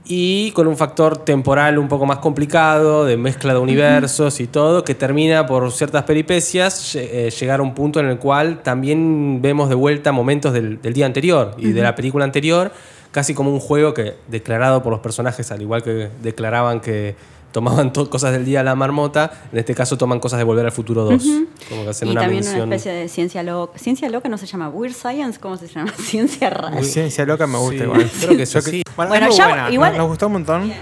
y 0.07 0.51
con 0.51 0.67
un 0.67 0.77
factor 0.77 1.17
temporal 1.17 1.79
un 1.79 1.89
poco 1.89 2.05
más 2.05 2.19
complicado, 2.19 3.07
de 3.07 3.17
mezcla 3.17 3.55
de 3.55 3.59
universos 3.59 4.39
y 4.41 4.47
todo, 4.47 4.85
que 4.85 4.95
termina 4.95 5.47
por 5.47 5.73
ciertas 5.73 6.03
peripecias 6.03 6.95
eh, 6.95 7.31
llegar 7.31 7.61
a 7.61 7.63
un 7.63 7.73
punto 7.75 8.01
en 8.01 8.07
el 8.11 8.19
cual 8.19 8.63
también 8.63 9.41
vemos 9.41 9.71
de 9.71 9.75
vuelta 9.75 10.13
momentos 10.13 10.53
del, 10.53 10.79
del 10.83 10.93
día 10.93 11.07
anterior 11.07 11.53
y 11.57 11.73
de 11.73 11.81
la 11.81 11.95
película 11.95 12.27
anterior, 12.27 12.71
casi 13.13 13.33
como 13.33 13.51
un 13.51 13.61
juego 13.61 13.95
que 13.95 14.13
declarado 14.29 14.83
por 14.83 14.93
los 14.93 15.01
personajes, 15.01 15.51
al 15.51 15.63
igual 15.63 15.83
que 15.83 16.11
declaraban 16.23 16.81
que 16.81 17.17
tomaban 17.55 17.93
to- 17.93 18.11
cosas 18.11 18.33
del 18.33 18.45
día 18.45 18.59
de 18.59 18.65
la 18.65 18.75
marmota, 18.75 19.31
en 19.53 19.61
este 19.61 19.75
caso 19.75 19.97
toman 19.97 20.19
cosas 20.21 20.39
de 20.39 20.45
Volver 20.45 20.67
al 20.67 20.73
Futuro 20.73 21.05
2, 21.05 21.25
como 21.71 21.85
que 21.85 21.89
hacen 21.91 22.09
Y 22.09 22.11
una 22.11 22.21
también 22.23 22.43
mención. 22.45 22.67
una 22.67 22.75
especie 22.77 23.01
de 23.01 23.09
ciencia 23.09 23.43
loca. 23.45 23.79
¿Ciencia 23.79 24.09
loca 24.11 24.29
no 24.29 24.37
se 24.37 24.47
llama 24.47 24.69
Weird 24.69 24.95
Science? 24.95 25.39
¿Cómo 25.41 25.57
se 25.57 25.69
llama? 25.69 25.93
Ciencia 25.99 26.51
rara. 26.51 26.83
Ciencia 26.83 27.25
loca 27.25 27.47
me 27.47 27.57
gusta 27.59 27.77
Sí, 27.79 27.83
igual. 27.85 28.11
creo 28.21 28.37
que 28.37 28.43
eso 28.43 28.59
Yo 28.59 28.63
sí. 28.71 28.83
Bueno, 28.97 29.09
Bueno, 29.11 29.27
es 29.27 29.31
muy 29.31 29.39
ya, 29.39 29.49
buena. 29.49 29.71
igual- 29.71 29.91
Nos, 29.93 29.99
nos 29.99 30.09
gustó 30.09 30.27
un 30.27 30.33
montón. 30.33 30.73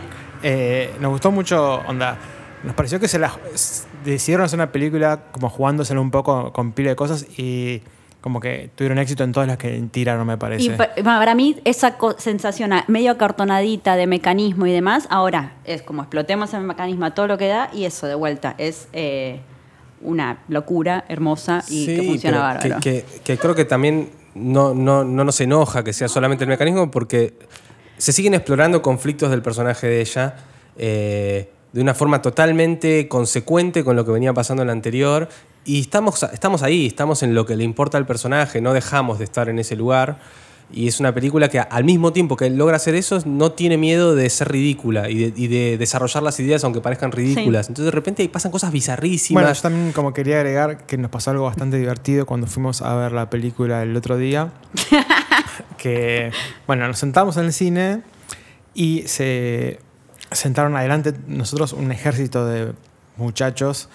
Eh, 0.43 0.91
nos 0.99 1.13
gustó 1.13 1.31
mucho, 1.31 1.75
onda. 1.87 2.17
Nos 2.65 2.75
pareció 2.75 2.99
que 2.99 3.07
se 3.09 3.19
la 3.19 3.33
decidieron 4.05 4.47
hacer 4.47 4.57
una 4.59 4.73
película 4.73 5.25
como 5.31 5.51
jugándosela 5.51 6.01
un 6.01 6.11
poco 6.11 6.53
con 6.53 6.73
pila 6.73 6.91
de 6.91 6.97
cosas 6.97 7.27
y 7.39 7.83
como 8.23 8.41
que 8.41 8.71
tuvieron 8.77 8.99
éxito 8.99 9.25
en 9.25 9.33
todas 9.33 9.47
las 9.49 9.59
que 9.59 9.83
tiraron, 9.91 10.27
me 10.27 10.39
parece. 10.39 10.65
Y 10.65 10.71
pa- 10.71 10.91
para 11.03 11.35
mí 11.35 11.57
esa 11.65 11.97
sensación 12.19 12.73
a- 12.73 12.85
medio 12.89 13.11
acartonadita 13.11 13.97
de 13.97 14.07
mecanismo 14.07 14.65
y 14.67 14.73
demás, 14.73 15.07
ahora 15.11 15.57
es 15.65 15.83
como 15.83 16.03
explotemos 16.03 16.55
el 16.55 16.63
mecanismo 16.63 17.05
a 17.05 17.11
todo 17.11 17.27
lo 17.27 17.37
que 17.37 17.49
da 17.49 17.69
y 17.75 17.85
eso 17.85 18.07
de 18.07 18.15
vuelta 18.15 18.55
es 18.59 18.89
eh, 18.95 19.41
una 20.03 20.39
locura 20.49 21.05
hermosa 21.09 21.63
y 21.69 21.87
que 21.87 22.03
funciona 22.05 22.39
bárbaro. 22.39 22.81
Que, 22.81 23.05
que- 23.05 23.21
que 23.25 23.39
creo 23.39 23.55
que 23.55 23.65
también 23.65 24.11
no, 24.35 24.73
no, 24.73 25.05
no 25.05 25.25
nos 25.25 25.41
enoja 25.41 25.85
que 25.85 25.93
sea 25.93 26.09
solamente 26.09 26.45
el 26.45 26.49
mecanismo 26.49 26.91
porque 26.91 27.35
se 27.99 28.13
siguen 28.13 28.35
explorando 28.35 28.83
conflictos 28.83 29.31
del 29.31 29.43
personaje 29.43 29.87
de 29.89 30.01
ella 30.01 30.37
eh, 30.77 31.51
de 31.73 31.81
una 31.81 31.95
forma 31.95 32.21
totalmente 32.21 33.09
consecuente 33.09 33.85
con 33.85 33.97
lo 33.97 34.05
que 34.05 34.13
venía 34.13 34.33
pasando 34.33 34.63
en 34.63 34.67
la 34.69 34.73
anterior 34.73 35.29
y 35.65 35.81
estamos, 35.81 36.23
estamos 36.23 36.63
ahí, 36.63 36.87
estamos 36.87 37.23
en 37.23 37.35
lo 37.35 37.47
que 37.47 37.57
le 37.57 37.65
importa 37.65 37.99
al 37.99 38.07
personaje, 38.07 38.61
no 38.61 38.73
dejamos 38.73 39.19
de 39.19 39.25
estar 39.25 39.49
en 39.49 39.59
ese 39.59 39.77
lugar. 39.77 40.19
Y 40.75 40.89
es 40.89 41.01
una 41.01 41.13
película 41.13 41.51
que 41.51 41.61
al 41.61 41.85
mismo 41.85 42.15
tiempo 42.15 42.35
que 42.35 42.49
logra 42.49 42.77
hacer 42.77 42.95
eso, 42.95 43.19
no 43.27 43.53
tiene 43.53 43.77
miedo 43.77 44.15
de 44.15 44.31
ser 44.31 44.51
ridícula 44.51 45.11
y 45.11 45.19
de, 45.19 45.33
y 45.37 45.47
de 45.49 45.77
desarrollar 45.77 46.23
las 46.23 46.41
ideas 46.41 46.65
aunque 46.65 46.81
parezcan 46.81 47.13
ridículas. 47.13 47.69
Entonces 47.69 47.87
de 47.87 47.91
repente 47.91 48.23
ahí 48.23 48.29
pasan 48.29 48.51
cosas 48.51 48.73
bizarrísimas. 48.73 49.43
Bueno, 49.43 49.55
yo 49.55 49.61
también 49.61 49.93
como 49.93 50.15
quería 50.15 50.37
agregar 50.37 50.87
que 50.87 50.97
nos 50.97 51.11
pasó 51.11 51.31
algo 51.31 51.45
bastante 51.45 51.77
divertido 51.77 52.25
cuando 52.25 52.47
fuimos 52.47 52.81
a 52.81 52.95
ver 52.95 53.13
la 53.13 53.29
película 53.29 53.83
el 53.83 53.95
otro 53.95 54.17
día. 54.17 54.51
que, 55.77 56.33
bueno, 56.67 56.89
nos 56.89 56.99
sentamos 56.99 57.37
en 57.37 57.47
el 57.47 57.53
cine 57.53 58.01
y 58.73 59.03
se 59.07 59.79
sentaron 60.35 60.77
adelante 60.77 61.13
nosotros 61.27 61.73
un 61.73 61.93
ejército 61.93 62.47
de 62.47 62.73
muchachos. 63.17 63.89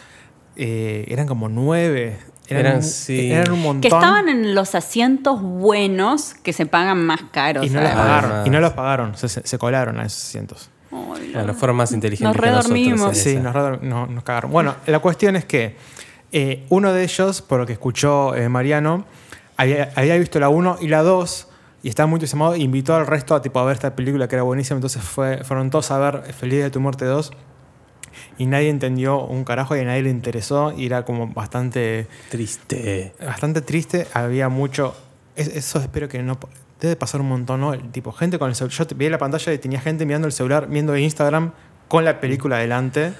eh, 0.55 1.05
eran 1.09 1.27
como 1.27 1.49
nueve. 1.49 2.17
Eran, 2.49 2.81
sí. 2.81 3.29
eran 3.31 3.51
un 3.51 3.61
montón. 3.61 3.81
que 3.81 3.89
estaban 3.89 4.29
en 4.29 4.55
los 4.55 4.73
asientos 4.73 5.41
buenos 5.41 6.33
que 6.33 6.53
se 6.53 6.65
pagan 6.65 7.05
más 7.05 7.19
caros. 7.31 7.65
y 7.65 7.69
no 7.69 7.81
los 7.81 7.91
pagaron. 7.91 8.47
Y 8.47 8.49
no 8.49 8.59
los 8.61 8.71
pagaron. 8.73 9.17
Se, 9.17 9.57
colaron 9.57 9.99
a 9.99 10.05
esos 10.05 10.23
asientos. 10.23 10.69
Bueno, 10.89 11.53
fueron 11.53 11.75
más 11.75 11.91
inteligentes 11.91 12.23
Nos 12.35 12.41
que 12.41 12.49
nosotros. 12.49 12.71
redormimos. 12.71 13.17
Sí, 13.17 13.35
nos, 13.35 13.53
redor- 13.53 13.81
no- 13.81 14.07
nos 14.07 14.23
cagaron. 14.23 14.51
Bueno, 14.51 14.75
la 14.85 14.99
cuestión 14.99 15.35
es 15.35 15.43
que 15.43 15.75
eh, 16.31 16.65
uno 16.69 16.93
de 16.93 17.03
ellos, 17.03 17.41
por 17.41 17.59
lo 17.59 17.65
que 17.65 17.73
escuchó 17.73 18.33
eh, 18.33 18.47
Mariano, 18.47 19.05
había, 19.57 19.91
había 19.95 20.15
visto 20.17 20.39
la 20.39 20.47
1 20.49 20.77
y 20.81 20.87
la 20.87 21.01
2 21.03 21.46
y 21.83 21.89
estaba 21.89 22.07
muy 22.07 22.17
entusiasmado 22.17 22.53
e 22.55 22.59
invitó 22.59 22.95
al 22.95 23.05
resto 23.07 23.35
a, 23.35 23.41
tipo, 23.41 23.59
a 23.59 23.65
ver 23.65 23.75
esta 23.75 23.95
película 23.95 24.27
que 24.27 24.35
era 24.35 24.43
buenísima. 24.43 24.77
Entonces 24.77 25.01
fue, 25.03 25.43
fueron 25.43 25.69
todos 25.69 25.91
a 25.91 25.97
ver 25.99 26.33
Feliz 26.33 26.63
de 26.63 26.69
tu 26.71 26.79
muerte 26.79 27.05
2 27.05 27.31
y 28.39 28.45
nadie 28.47 28.69
entendió 28.69 29.19
un 29.23 29.43
carajo 29.43 29.75
y 29.75 29.79
a 29.81 29.83
nadie 29.83 30.01
le 30.03 30.09
interesó 30.09 30.71
y 30.75 30.87
era 30.87 31.05
como 31.05 31.27
bastante, 31.27 32.07
Triste. 32.29 33.13
bastante 33.23 33.61
triste. 33.61 34.07
Había 34.13 34.49
mucho... 34.49 34.95
es- 35.35 35.49
Eso 35.49 35.79
espero 35.79 36.07
que 36.09 36.21
no... 36.23 36.37
Debe 36.79 36.95
pasar 36.95 37.21
un 37.21 37.29
montón, 37.29 37.61
¿no? 37.61 37.73
El 37.73 37.89
tipo, 37.91 38.11
gente 38.11 38.37
con 38.37 38.49
el 38.49 38.55
celular. 38.55 38.77
Yo 38.77 38.85
vi 38.95 39.09
la 39.09 39.17
pantalla 39.17 39.51
y 39.53 39.57
tenía 39.57 39.79
gente 39.81 40.05
mirando 40.05 40.27
el 40.27 40.31
celular, 40.33 40.67
viendo 40.69 40.95
Instagram 40.95 41.51
con 41.87 42.05
la 42.05 42.19
película 42.19 42.57
delante. 42.57 43.13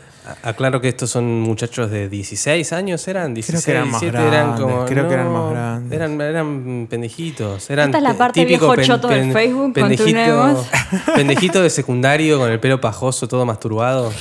Aclaro 0.44 0.82
que 0.82 0.90
estos 0.90 1.10
son 1.10 1.42
muchachos 1.42 1.90
de 1.92 2.10
16 2.10 2.74
años, 2.74 3.08
¿eran? 3.08 3.34
16, 3.34 3.66
que 3.66 3.72
eran 3.72 3.90
más 3.92 4.02
17, 4.02 4.18
eran 4.28 4.32
grandes, 4.56 4.62
como, 4.66 4.86
creo 4.86 5.08
que 5.08 5.14
eran 5.14 5.34
no, 5.34 5.44
más 5.44 5.52
grandes. 5.52 5.92
Eran, 5.94 6.22
eran 6.22 6.88
pendejitos. 6.90 7.70
Eran 7.70 7.90
Esta 7.90 7.98
es 7.98 8.04
la 8.04 8.12
te- 8.12 8.18
parte 8.18 8.46
típico 8.46 8.72
viejo 8.74 8.82
choto 8.88 9.08
del 9.08 9.32
Facebook, 9.32 9.74
continuemos. 9.80 10.68
pendejito 11.16 11.62
de 11.62 11.70
secundario 11.70 12.40
con 12.40 12.52
el 12.52 12.60
pelo 12.60 12.80
pajoso, 12.82 13.28
todo 13.28 13.46
masturbado. 13.46 14.12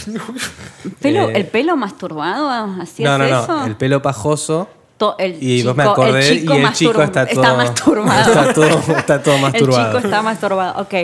Pelo- 1.01 1.29
Eh, 1.31 1.33
¿El 1.37 1.47
pelo 1.47 1.77
masturbado? 1.77 2.49
¿Hacías 2.81 3.11
No, 3.11 3.19
no, 3.19 3.29
no. 3.31 3.43
eso? 3.43 3.67
El 3.67 3.77
pelo 3.77 4.03
pajoso. 4.03 4.69
To- 4.99 5.17
el 5.19 5.37
Y 5.43 5.59
chico, 5.59 5.69
vos 5.71 5.77
me 5.77 5.83
acordé 5.85 6.29
el 6.31 6.41
chico, 6.41 6.55
y 6.55 6.59
el 6.59 6.73
chico 6.73 7.03
está 7.03 7.27
todo. 7.27 7.57
masturbado. 7.57 8.33
Está 8.33 8.53
todo, 8.55 8.79
está 8.97 9.23
todo 9.23 9.35
El 9.37 9.43
masturbado. 9.43 9.87
chico 9.93 9.99
está 9.99 10.23
masturbado, 10.23 10.81
ok. 10.83 10.95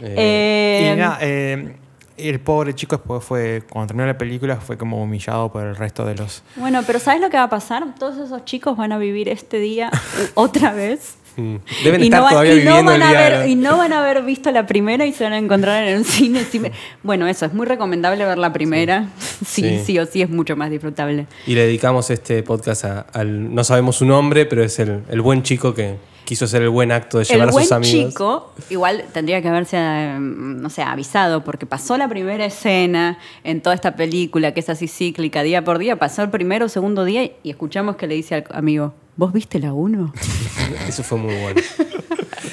Eh, 0.00 0.92
Y 0.94 0.98
nada, 0.98 1.18
eh, 1.20 1.76
el 2.18 2.40
pobre 2.40 2.74
chico 2.74 2.96
después 2.96 3.24
fue, 3.24 3.62
cuando 3.70 3.88
terminó 3.88 4.06
la 4.06 4.18
película, 4.18 4.56
fue 4.56 4.76
como 4.76 5.02
humillado 5.02 5.50
por 5.52 5.64
el 5.64 5.76
resto 5.76 6.04
de 6.04 6.14
los... 6.16 6.42
Bueno, 6.56 6.82
pero 6.86 6.98
¿sabes 6.98 7.20
lo 7.20 7.30
que 7.30 7.36
va 7.36 7.44
a 7.44 7.50
pasar? 7.50 7.94
Todos 7.98 8.18
esos 8.18 8.44
chicos 8.44 8.76
van 8.76 8.92
a 8.92 8.98
vivir 8.98 9.28
este 9.28 9.58
día 9.58 9.90
otra 10.34 10.72
vez. 10.72 11.16
Mm. 11.36 11.56
Deben 11.84 12.00
y 12.02 12.04
estar 12.06 12.18
no, 12.18 12.24
van, 12.24 12.32
todavía 12.32 12.54
y 12.56 12.64
no 12.64 12.74
van 12.82 12.94
el 12.96 13.02
a 13.02 13.08
día. 13.10 13.26
haber, 13.36 13.48
y 13.48 13.54
no 13.54 13.76
van 13.76 13.92
a 13.92 14.00
haber 14.00 14.24
visto 14.24 14.50
la 14.50 14.66
primera 14.66 15.06
y 15.06 15.12
se 15.12 15.22
van 15.22 15.34
a 15.34 15.38
encontrar 15.38 15.84
en 15.84 15.98
un 15.98 16.04
cine. 16.04 16.40
Bueno, 17.04 17.28
eso, 17.28 17.46
es 17.46 17.54
muy 17.54 17.64
recomendable 17.64 18.24
ver 18.24 18.38
la 18.38 18.52
primera. 18.52 19.06
Sí, 19.46 19.62
sí, 19.62 19.80
Sí. 19.84 19.98
o 20.00 20.06
sí, 20.06 20.20
es 20.22 20.30
mucho 20.30 20.56
más 20.56 20.68
disfrutable. 20.70 21.26
Y 21.46 21.54
le 21.54 21.60
dedicamos 21.66 22.10
este 22.10 22.42
podcast 22.42 22.84
a- 22.86 23.00
al. 23.12 23.54
No 23.54 23.62
sabemos 23.62 23.94
su 23.96 24.04
nombre, 24.04 24.46
pero 24.46 24.64
es 24.64 24.80
el, 24.80 25.02
el 25.08 25.20
buen 25.20 25.44
chico 25.44 25.74
que 25.74 25.94
quiso 26.28 26.44
hacer 26.44 26.60
el 26.60 26.68
buen 26.68 26.92
acto 26.92 27.16
de 27.18 27.24
llevar 27.24 27.44
El 27.44 27.48
a 27.48 27.52
buen 27.52 27.64
sus 27.64 27.72
amigos. 27.72 28.10
chico, 28.10 28.52
igual 28.68 29.06
tendría 29.14 29.40
que 29.40 29.48
haberse, 29.48 29.78
eh, 29.80 30.16
no 30.20 30.68
sé, 30.68 30.82
avisado, 30.82 31.42
porque 31.42 31.64
pasó 31.64 31.96
la 31.96 32.06
primera 32.06 32.44
escena 32.44 33.18
en 33.44 33.62
toda 33.62 33.74
esta 33.74 33.96
película, 33.96 34.52
que 34.52 34.60
es 34.60 34.68
así 34.68 34.88
cíclica, 34.88 35.42
día 35.42 35.64
por 35.64 35.78
día, 35.78 35.96
pasó 35.98 36.22
el 36.22 36.28
primero 36.28 36.66
o 36.66 36.68
segundo 36.68 37.06
día 37.06 37.24
y 37.24 37.48
escuchamos 37.48 37.96
que 37.96 38.06
le 38.06 38.14
dice 38.14 38.34
al 38.34 38.44
amigo, 38.52 38.92
¿vos 39.16 39.32
viste 39.32 39.58
la 39.58 39.72
1? 39.72 40.12
Eso 40.88 41.02
fue 41.02 41.16
muy 41.16 41.34
bueno. 41.36 41.60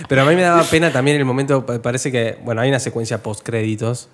Pero 0.08 0.22
a 0.22 0.26
mí 0.26 0.36
me 0.36 0.44
daba 0.44 0.64
pena 0.64 0.92
también 0.94 1.18
el 1.18 1.26
momento, 1.26 1.66
pa- 1.66 1.82
parece 1.82 2.12
que, 2.14 2.38
bueno, 2.46 2.62
hay 2.62 2.70
una 2.70 2.80
secuencia 2.80 3.22
post 3.22 3.42
créditos 3.44 4.08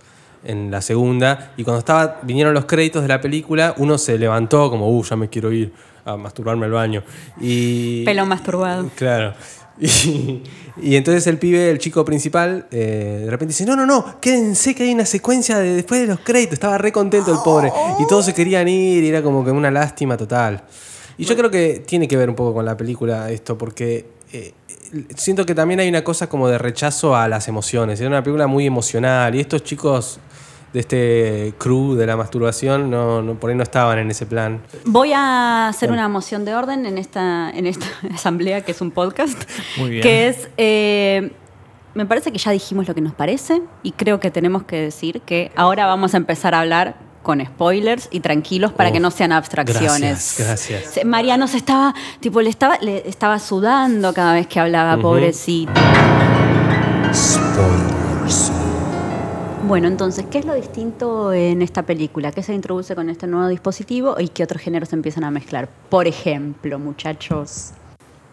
en 0.43 0.71
la 0.71 0.81
segunda 0.81 1.53
y 1.57 1.63
cuando 1.63 1.79
estaba 1.79 2.19
vinieron 2.23 2.53
los 2.53 2.65
créditos 2.65 3.01
de 3.01 3.07
la 3.07 3.21
película, 3.21 3.75
uno 3.77 3.97
se 3.97 4.17
levantó 4.17 4.69
como, 4.69 4.89
"Uh, 4.89 5.03
ya 5.03 5.15
me 5.15 5.29
quiero 5.29 5.51
ir 5.51 5.71
a 6.05 6.17
masturbarme 6.17 6.65
al 6.65 6.71
baño." 6.71 7.03
Y 7.39 8.03
Pelo 8.05 8.25
masturbado. 8.25 8.89
Claro. 8.95 9.33
Y, 9.81 10.43
y 10.79 10.95
entonces 10.95 11.25
el 11.25 11.39
pibe, 11.39 11.71
el 11.71 11.79
chico 11.79 12.05
principal, 12.05 12.67
eh, 12.69 13.21
de 13.23 13.31
repente 13.31 13.51
dice, 13.53 13.65
no, 13.65 13.75
no, 13.75 13.85
no, 13.85 14.19
quédense 14.21 14.75
que 14.75 14.83
hay 14.83 14.93
una 14.93 15.05
secuencia 15.05 15.57
de 15.57 15.73
después 15.73 16.01
de 16.01 16.07
los 16.07 16.19
créditos. 16.19 16.53
Estaba 16.53 16.77
re 16.77 16.91
contento 16.91 17.31
el 17.31 17.39
pobre. 17.43 17.71
Y 17.99 18.05
todos 18.05 18.25
se 18.25 18.33
querían 18.35 18.67
ir 18.67 19.03
y 19.03 19.07
era 19.09 19.23
como 19.23 19.43
que 19.43 19.49
una 19.49 19.71
lástima 19.71 20.17
total. 20.17 20.61
Y 21.17 21.25
yo 21.25 21.35
creo 21.35 21.49
que 21.49 21.83
tiene 21.85 22.07
que 22.07 22.15
ver 22.15 22.29
un 22.29 22.35
poco 22.35 22.53
con 22.53 22.65
la 22.65 22.77
película 22.77 23.31
esto, 23.31 23.57
porque 23.57 24.05
eh, 24.33 24.53
siento 25.15 25.45
que 25.45 25.55
también 25.55 25.79
hay 25.79 25.89
una 25.89 26.03
cosa 26.03 26.27
como 26.27 26.47
de 26.47 26.57
rechazo 26.57 27.15
a 27.15 27.27
las 27.27 27.47
emociones. 27.47 27.99
Era 27.99 28.09
una 28.09 28.23
película 28.23 28.47
muy 28.47 28.65
emocional 28.65 29.35
y 29.35 29.39
estos 29.39 29.63
chicos 29.63 30.19
de 30.73 30.79
este 30.79 31.53
crew 31.57 31.95
de 31.95 32.05
la 32.05 32.15
masturbación 32.15 32.89
no, 32.89 33.21
no, 33.21 33.35
por 33.35 33.49
ahí 33.49 33.55
no 33.55 33.63
estaban 33.63 33.99
en 33.99 34.09
ese 34.09 34.25
plan. 34.25 34.61
Voy 34.85 35.11
a 35.13 35.67
hacer 35.67 35.91
una 35.91 36.07
moción 36.07 36.45
de 36.45 36.55
orden 36.55 36.85
en 36.85 36.97
esta, 36.97 37.49
en 37.51 37.67
esta 37.67 37.85
asamblea, 38.13 38.61
que 38.61 38.71
es 38.71 38.81
un 38.81 38.91
podcast, 38.91 39.37
Muy 39.77 39.89
bien. 39.89 40.01
que 40.03 40.27
es, 40.29 40.49
eh, 40.57 41.31
me 41.93 42.05
parece 42.05 42.31
que 42.31 42.37
ya 42.37 42.51
dijimos 42.51 42.87
lo 42.87 42.95
que 42.95 43.01
nos 43.01 43.13
parece 43.13 43.61
y 43.83 43.91
creo 43.91 44.19
que 44.19 44.31
tenemos 44.31 44.63
que 44.63 44.77
decir 44.77 45.21
que 45.21 45.51
ahora 45.55 45.85
vamos 45.87 46.13
a 46.13 46.17
empezar 46.17 46.55
a 46.55 46.61
hablar 46.61 47.10
con 47.21 47.43
spoilers 47.45 48.07
y 48.11 48.19
tranquilos 48.19 48.71
para 48.73 48.89
Oh, 48.89 48.93
que 48.93 48.99
no 48.99 49.11
sean 49.11 49.31
abstracciones. 49.31 50.35
gracias, 50.37 50.69
gracias. 50.79 51.05
Mariano 51.05 51.47
se 51.47 51.57
estaba, 51.57 51.93
tipo, 52.19 52.41
le 52.41 52.49
estaba, 52.49 52.77
le 52.79 53.07
estaba 53.07 53.39
sudando 53.39 54.13
cada 54.13 54.33
vez 54.33 54.47
que 54.47 54.59
hablaba, 54.59 54.97
pobrecito. 55.01 55.71
Spoilers. 57.13 58.51
Bueno, 59.67 59.87
entonces, 59.87 60.25
¿qué 60.29 60.39
es 60.39 60.45
lo 60.45 60.53
distinto 60.55 61.31
en 61.31 61.61
esta 61.61 61.83
película? 61.83 62.31
¿Qué 62.31 62.43
se 62.43 62.53
introduce 62.53 62.95
con 62.95 63.09
este 63.09 63.27
nuevo 63.27 63.47
dispositivo 63.47 64.15
y 64.19 64.27
qué 64.29 64.43
otros 64.43 64.61
géneros 64.61 64.89
se 64.89 64.95
empiezan 64.95 65.23
a 65.23 65.31
mezclar? 65.31 65.69
Por 65.89 66.07
ejemplo, 66.07 66.79
muchachos. 66.79 67.71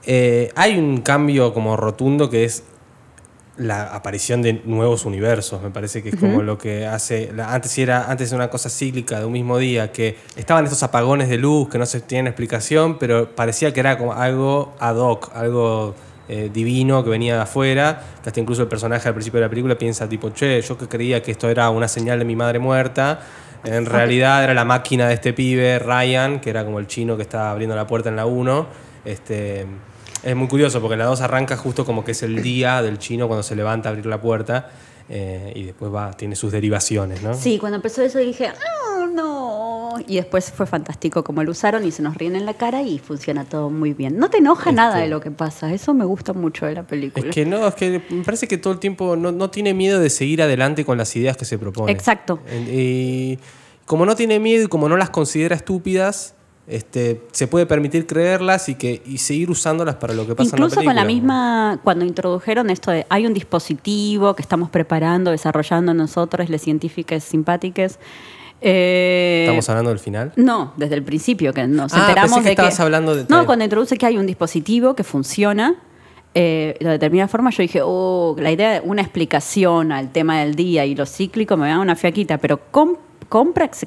Eh, 0.05 0.51
hay 0.57 0.79
un 0.79 1.03
cambio 1.03 1.53
como 1.53 1.77
rotundo 1.77 2.31
que 2.31 2.45
es 2.45 2.65
la 3.59 3.89
aparición 3.95 4.41
de 4.41 4.63
nuevos 4.65 5.05
universos. 5.05 5.61
Me 5.63 5.71
parece 5.71 6.03
que 6.03 6.11
es 6.11 6.17
como 6.17 6.43
lo 6.43 6.57
que 6.59 6.87
hace. 6.87 7.31
la- 7.35 7.53
antes 7.53 7.77
era 7.79 8.11
antes 8.11 8.29
era 8.31 8.37
una 8.37 8.51
cosa 8.51 8.71
cíclica 8.71 9.19
de 9.19 9.25
un 9.27 9.33
mismo 9.33 9.59
día, 9.59 9.91
que 9.93 10.17
estaban 10.37 10.65
estos 10.65 10.83
apagones 10.83 11.29
de 11.29 11.37
luz 11.39 11.69
que 11.69 11.77
no 11.79 11.85
se 11.87 12.01
tienen 12.01 12.29
explicación, 12.29 12.99
pero 12.99 13.35
parecía 13.35 13.73
que 13.73 13.81
era 13.81 13.99
como 13.99 14.13
algo 14.13 14.75
ad 14.79 14.97
hoc, 14.97 15.31
algo 15.35 15.95
eh, 16.29 16.51
divino 16.53 17.03
que 17.03 17.11
venía 17.11 17.35
de 17.37 17.41
afuera. 17.43 18.01
Que 18.23 18.29
hasta 18.31 18.39
incluso 18.41 18.63
el 18.63 18.69
personaje 18.69 19.09
al 19.09 19.15
principio 19.15 19.41
de 19.41 19.47
la 19.47 19.51
película 19.51 19.77
piensa, 19.77 20.09
tipo, 20.09 20.31
che, 20.31 20.61
yo 20.63 20.77
que 20.79 20.87
creía 20.87 21.23
que 21.23 21.31
esto 21.33 21.49
era 21.49 21.69
una 21.71 21.89
señal 21.89 22.19
de 22.19 22.25
mi 22.25 22.37
madre 22.37 22.59
muerta. 22.59 23.21
En 23.65 23.87
realidad 23.87 24.45
era 24.45 24.55
la 24.55 24.65
máquina 24.65 25.09
de 25.09 25.15
este 25.15 25.33
pibe, 25.33 25.79
Ryan, 25.81 26.39
que 26.41 26.51
era 26.51 26.65
como 26.65 26.79
el 26.79 26.87
chino 26.87 27.17
que 27.17 27.23
estaba 27.23 27.51
abriendo 27.51 27.75
la 27.75 27.87
puerta 27.89 28.09
en 28.09 28.15
la 28.17 28.25
1. 28.27 28.67
Este, 29.05 29.67
es 30.29 30.37
muy 30.37 30.49
curioso 30.49 30.81
porque 30.81 30.95
en 30.95 31.01
la 31.01 31.07
2 31.07 31.21
arranca 31.21 31.57
justo 31.57 31.85
como 31.85 32.05
que 32.05 32.13
es 32.13 32.23
el 32.23 32.43
día 32.43 32.83
del 32.83 32.99
chino 32.99 33.27
cuando 33.27 33.43
se 33.43 33.57
levanta 33.57 33.89
a 33.89 33.91
abrir 33.93 34.07
la 34.07 34.21
puerta 34.21 34.71
eh, 35.09 35.53
y 35.55 35.65
después 35.65 35.93
va, 35.93 36.13
tiene 36.13 36.37
sus 36.37 36.53
derivaciones, 36.53 37.23
¿no? 37.23 37.35
Sí, 37.35 37.59
cuando 37.59 37.77
empezó 37.77 38.03
eso 38.03 38.19
dije, 38.19 38.49
"Ah, 38.49 39.07
no. 39.11 39.95
Y 40.07 40.17
después 40.17 40.53
fue 40.53 40.67
fantástico 40.67 41.25
como 41.25 41.43
lo 41.43 41.51
usaron 41.51 41.85
y 41.85 41.91
se 41.91 42.03
nos 42.03 42.15
ríen 42.17 42.37
en 42.37 42.47
la 42.47 42.55
cara 42.55 42.83
y 42.83 42.99
funciona 42.99 43.45
todo 43.45 43.71
muy 43.71 43.95
bien. 43.95 44.19
No 44.19 44.31
te 44.31 44.39
enoja 44.39 44.71
nada 44.71 44.99
de 44.99 45.09
lo 45.09 45.21
que 45.21 45.31
pasa, 45.31 45.73
eso 45.73 45.95
me 45.95 46.05
gusta 46.05 46.33
mucho 46.35 46.67
de 46.67 46.75
la 46.75 46.83
película. 46.85 47.27
Es 47.29 47.35
que 47.35 47.45
no, 47.47 47.67
es 47.67 47.75
que 47.75 48.03
me 48.11 48.23
parece 48.23 48.47
que 48.47 48.59
todo 48.59 48.73
el 48.73 48.79
tiempo 48.79 49.17
no, 49.17 49.33
no 49.33 49.51
tiene 49.51 49.75
miedo 49.75 49.99
de 49.99 50.11
seguir 50.11 50.43
adelante 50.43 50.85
con 50.85 50.99
las 50.99 51.15
ideas 51.17 51.37
que 51.37 51.45
se 51.45 51.59
propone. 51.59 51.91
Exacto. 51.91 52.39
Y 52.71 53.39
como 53.87 54.05
no 54.07 54.15
tiene 54.15 54.39
miedo 54.39 54.65
y 54.65 54.69
como 54.69 54.89
no 54.89 54.97
las 54.97 55.11
considera 55.11 55.57
estúpidas, 55.57 56.35
este, 56.69 57.23
se 57.33 57.47
puede 57.47 57.65
permitir 57.67 58.07
creerlas 58.07 58.69
y, 58.69 58.75
que, 58.75 59.03
y 59.07 59.19
seguir 59.19 59.51
usándolas 59.51 59.97
para 59.97 60.13
lo 60.15 60.27
que 60.27 60.35
pasa 60.35 60.51
Incluso 60.57 60.81
en 60.81 60.87
la 60.87 60.91
con 60.91 60.97
la 60.97 61.03
película. 61.03 61.33
misma, 61.33 61.81
cuando 61.83 62.05
introdujeron 62.05 62.69
esto 62.71 62.91
de 62.91 63.07
hay 63.09 63.27
un 63.27 63.33
dispositivo 63.35 64.35
que 64.37 64.43
estamos 64.43 64.69
preparando, 64.71 65.31
desarrollando 65.31 65.95
nosotros, 65.95 66.49
les 66.51 66.61
científicas 66.63 67.25
simpáticas. 67.25 67.99
eh, 68.61 69.45
¿Estamos 69.47 69.69
hablando 69.69 69.91
del 69.91 69.99
final? 69.99 70.33
No, 70.37 70.73
desde 70.77 70.95
el 70.97 71.03
principio, 71.05 71.53
que 71.55 71.67
nos 71.67 71.93
Ah, 71.95 72.01
enteramos 72.01 72.35
pensé 72.35 72.41
que 72.43 72.63
de 72.63 72.69
estabas 72.69 72.81
hablando 72.81 73.15
de- 73.17 73.25
No, 73.29 73.47
cuando 73.47 73.65
introduce 73.65 73.97
que 73.97 74.07
hay 74.07 74.19
un 74.19 74.27
dispositivo 74.27 74.95
que 74.95 75.05
funciona 75.05 75.77
eh, 76.35 76.77
de 76.79 76.89
determinada 76.91 77.27
forma, 77.29 77.51
yo 77.51 77.63
dije, 77.63 77.81
oh, 77.83 78.37
la 78.39 78.53
idea 78.53 78.73
de 78.75 78.81
una 78.81 79.01
explicación 79.01 79.91
al 79.93 80.13
tema 80.13 80.39
del 80.41 80.55
día 80.55 80.85
y 80.85 80.95
lo 80.95 81.07
cíclico 81.07 81.57
me 81.57 81.69
da 81.69 81.79
una 81.81 81.97
fiaquita, 81.97 82.39
pero 82.39 82.61
com- 82.71 82.97
compra 83.29 83.67
ex- 83.67 83.87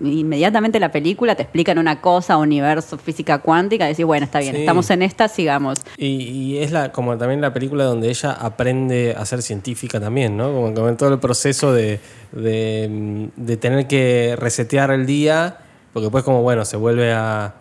inmediatamente 0.00 0.80
la 0.80 0.90
película, 0.90 1.34
te 1.34 1.42
explican 1.42 1.78
una 1.78 2.00
cosa, 2.00 2.36
universo, 2.36 2.98
física 2.98 3.38
cuántica, 3.38 3.84
y 3.86 3.88
decís, 3.90 4.04
bueno, 4.04 4.24
está 4.24 4.40
bien, 4.40 4.54
Sí. 4.54 4.60
estamos 4.62 4.90
en 4.90 5.02
esta, 5.02 5.28
sigamos. 5.28 5.82
Y, 5.96 6.06
y 6.06 6.58
es 6.58 6.72
la, 6.72 6.92
como 6.92 7.16
también 7.16 7.40
la 7.40 7.52
película 7.52 7.84
donde 7.84 8.08
ella 8.08 8.32
aprende 8.32 9.14
a 9.16 9.24
ser 9.24 9.42
científica 9.42 10.00
también, 10.00 10.36
¿no? 10.36 10.52
Como, 10.52 10.74
como 10.74 10.88
en 10.88 10.96
todo 10.96 11.12
el 11.12 11.18
proceso 11.20 11.72
de, 11.72 12.00
de, 12.32 12.88
mm, 12.90 13.40
de 13.44 13.56
tener 13.56 13.86
que 13.86 14.34
resetear 14.38 14.90
el 14.90 15.06
día, 15.06 15.58
porque 15.92 16.04
después 16.06 16.24
como, 16.24 16.42
bueno, 16.42 16.64
se 16.64 16.76
vuelve 16.76 17.12
a, 17.12 17.54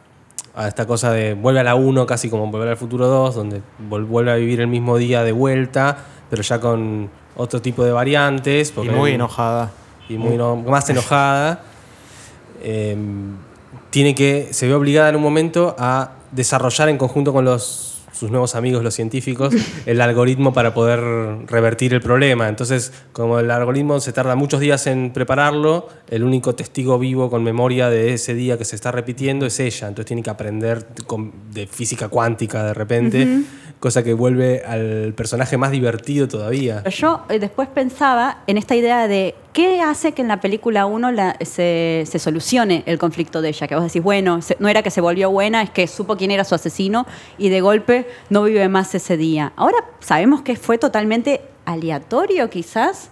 a 0.55 0.67
esta 0.67 0.85
cosa 0.87 1.11
de, 1.11 1.33
vuelve 1.35 1.59
a 1.59 1.63
la 1.63 1.75
1 1.75 2.05
casi 2.05 2.29
como 2.29 2.47
volver 2.47 2.69
al 2.69 2.77
futuro 2.77 3.07
2, 3.07 3.35
donde 3.35 3.61
vol- 3.89 4.07
vuelve 4.07 4.31
a 4.31 4.35
vivir 4.35 4.59
el 4.61 4.67
mismo 4.67 4.97
día 4.97 5.23
de 5.23 5.31
vuelta, 5.33 5.97
pero 6.29 6.41
ya 6.41 6.59
con 6.59 7.09
otro 7.35 7.61
tipo 7.61 7.83
de 7.85 7.91
variantes. 7.91 8.69
Y 8.69 8.73
porque 8.73 8.91
muy 8.91 9.09
hay- 9.11 9.15
enojada. 9.15 9.71
Y 10.13 10.17
muy 10.17 10.37
no- 10.37 10.55
más 10.57 10.89
enojada, 10.89 11.63
eh, 12.63 12.95
tiene 13.89 14.15
que, 14.15 14.49
se 14.51 14.67
ve 14.67 14.73
obligada 14.73 15.09
en 15.09 15.15
un 15.15 15.21
momento 15.21 15.75
a 15.77 16.11
desarrollar 16.31 16.89
en 16.89 16.97
conjunto 16.97 17.33
con 17.33 17.43
los, 17.45 18.01
sus 18.13 18.29
nuevos 18.29 18.55
amigos, 18.55 18.83
los 18.83 18.93
científicos, 18.93 19.53
el 19.85 19.99
algoritmo 20.01 20.53
para 20.53 20.73
poder 20.73 20.99
revertir 21.47 21.93
el 21.93 22.01
problema. 22.01 22.47
Entonces, 22.47 22.93
como 23.11 23.39
el 23.39 23.49
algoritmo 23.51 23.99
se 23.99 24.13
tarda 24.13 24.35
muchos 24.35 24.59
días 24.59 24.85
en 24.87 25.11
prepararlo, 25.11 25.87
el 26.09 26.23
único 26.23 26.55
testigo 26.55 26.99
vivo 26.99 27.29
con 27.29 27.43
memoria 27.43 27.89
de 27.89 28.13
ese 28.13 28.33
día 28.33 28.57
que 28.57 28.65
se 28.65 28.75
está 28.75 28.91
repitiendo 28.91 29.45
es 29.45 29.59
ella. 29.59 29.87
Entonces 29.87 30.07
tiene 30.07 30.23
que 30.23 30.29
aprender 30.29 30.87
de 31.53 31.67
física 31.67 32.07
cuántica 32.09 32.63
de 32.63 32.73
repente, 32.73 33.41
cosa 33.81 34.03
que 34.03 34.13
vuelve 34.13 34.63
al 34.65 35.11
personaje 35.13 35.57
más 35.57 35.71
divertido 35.71 36.29
todavía. 36.29 36.83
Yo 36.85 37.23
eh, 37.27 37.39
después 37.39 37.67
pensaba 37.67 38.43
en 38.47 38.57
esta 38.57 38.75
idea 38.75 39.07
de 39.09 39.35
qué 39.51 39.81
hace 39.81 40.13
que 40.13 40.21
en 40.21 40.27
la 40.29 40.39
película 40.39 40.85
1 40.85 41.11
la- 41.11 41.35
se, 41.41 42.03
se 42.07 42.19
solucione 42.19 42.83
el 42.85 42.97
conflicto 42.97 43.41
de 43.41 43.49
ella. 43.49 43.67
Que 43.67 43.75
vos 43.75 43.83
decís, 43.83 44.01
bueno, 44.01 44.39
no 44.59 44.69
era 44.69 44.83
que 44.83 44.91
se 44.91 45.01
volvió 45.01 45.29
buena, 45.31 45.61
es 45.63 45.71
que 45.71 45.87
supo 45.87 46.15
quién 46.15 46.31
era 46.31 46.43
su 46.45 46.55
asesino 46.55 47.05
y 47.37 47.49
de 47.49 47.59
golpe 47.59 48.07
no 48.29 48.43
vive 48.43 48.69
más 48.69 48.95
ese 48.95 49.17
día. 49.17 49.51
Ahora 49.57 49.77
sabemos 49.99 50.41
que 50.43 50.55
fue 50.55 50.77
totalmente 50.77 51.41
aleatorio 51.65 52.49
quizás. 52.49 53.09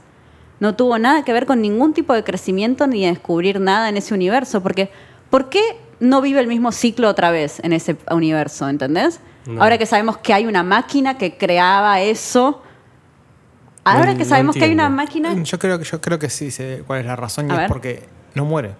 No 0.60 0.76
tuvo 0.76 1.00
nada 1.00 1.24
que 1.26 1.34
ver 1.34 1.46
con 1.46 1.62
ningún 1.62 1.94
tipo 1.94 2.14
de 2.14 2.24
crecimiento 2.24 2.86
ni 2.86 3.02
de 3.04 3.08
descubrir 3.12 3.60
nada 3.60 3.90
en 3.90 3.98
ese 3.98 4.14
universo. 4.14 4.62
Porque, 4.62 4.92
¿por 5.32 5.50
qué 5.50 5.62
no 6.00 6.22
vive 6.22 6.42
el 6.42 6.48
mismo 6.48 6.72
ciclo 6.72 7.10
otra 7.10 7.32
vez 7.32 7.60
en 7.64 7.74
ese 7.74 7.96
universo? 8.12 8.70
¿Entendés? 8.70 9.20
No. 9.50 9.62
Ahora 9.64 9.78
que 9.78 9.86
sabemos 9.86 10.18
que 10.18 10.34
hay 10.34 10.46
una 10.46 10.64
máquina 10.64 11.18
que 11.18 11.38
creaba 11.38 12.00
eso. 12.02 12.62
Ahora 13.84 14.12
No- 14.12 14.18
que 14.18 14.24
no 14.24 14.30
sabemos 14.30 14.56
que 14.56 14.64
hay 14.66 14.72
una 14.74 14.90
máquina. 14.90 15.34
Yo 15.42 15.58
creo 15.58 15.80
que 15.80 15.86
yo 15.86 16.00
creo 16.02 16.20
que 16.20 16.30
sí 16.30 16.52
sé 16.52 16.84
cuál 16.86 17.00
es 17.00 17.06
la 17.06 17.16
razón 17.16 17.48
y 17.48 17.52
A 17.52 17.54
es 17.54 17.60
ver. 17.62 17.68
porque 17.70 18.04
no 18.36 18.46
muere. 18.46 18.76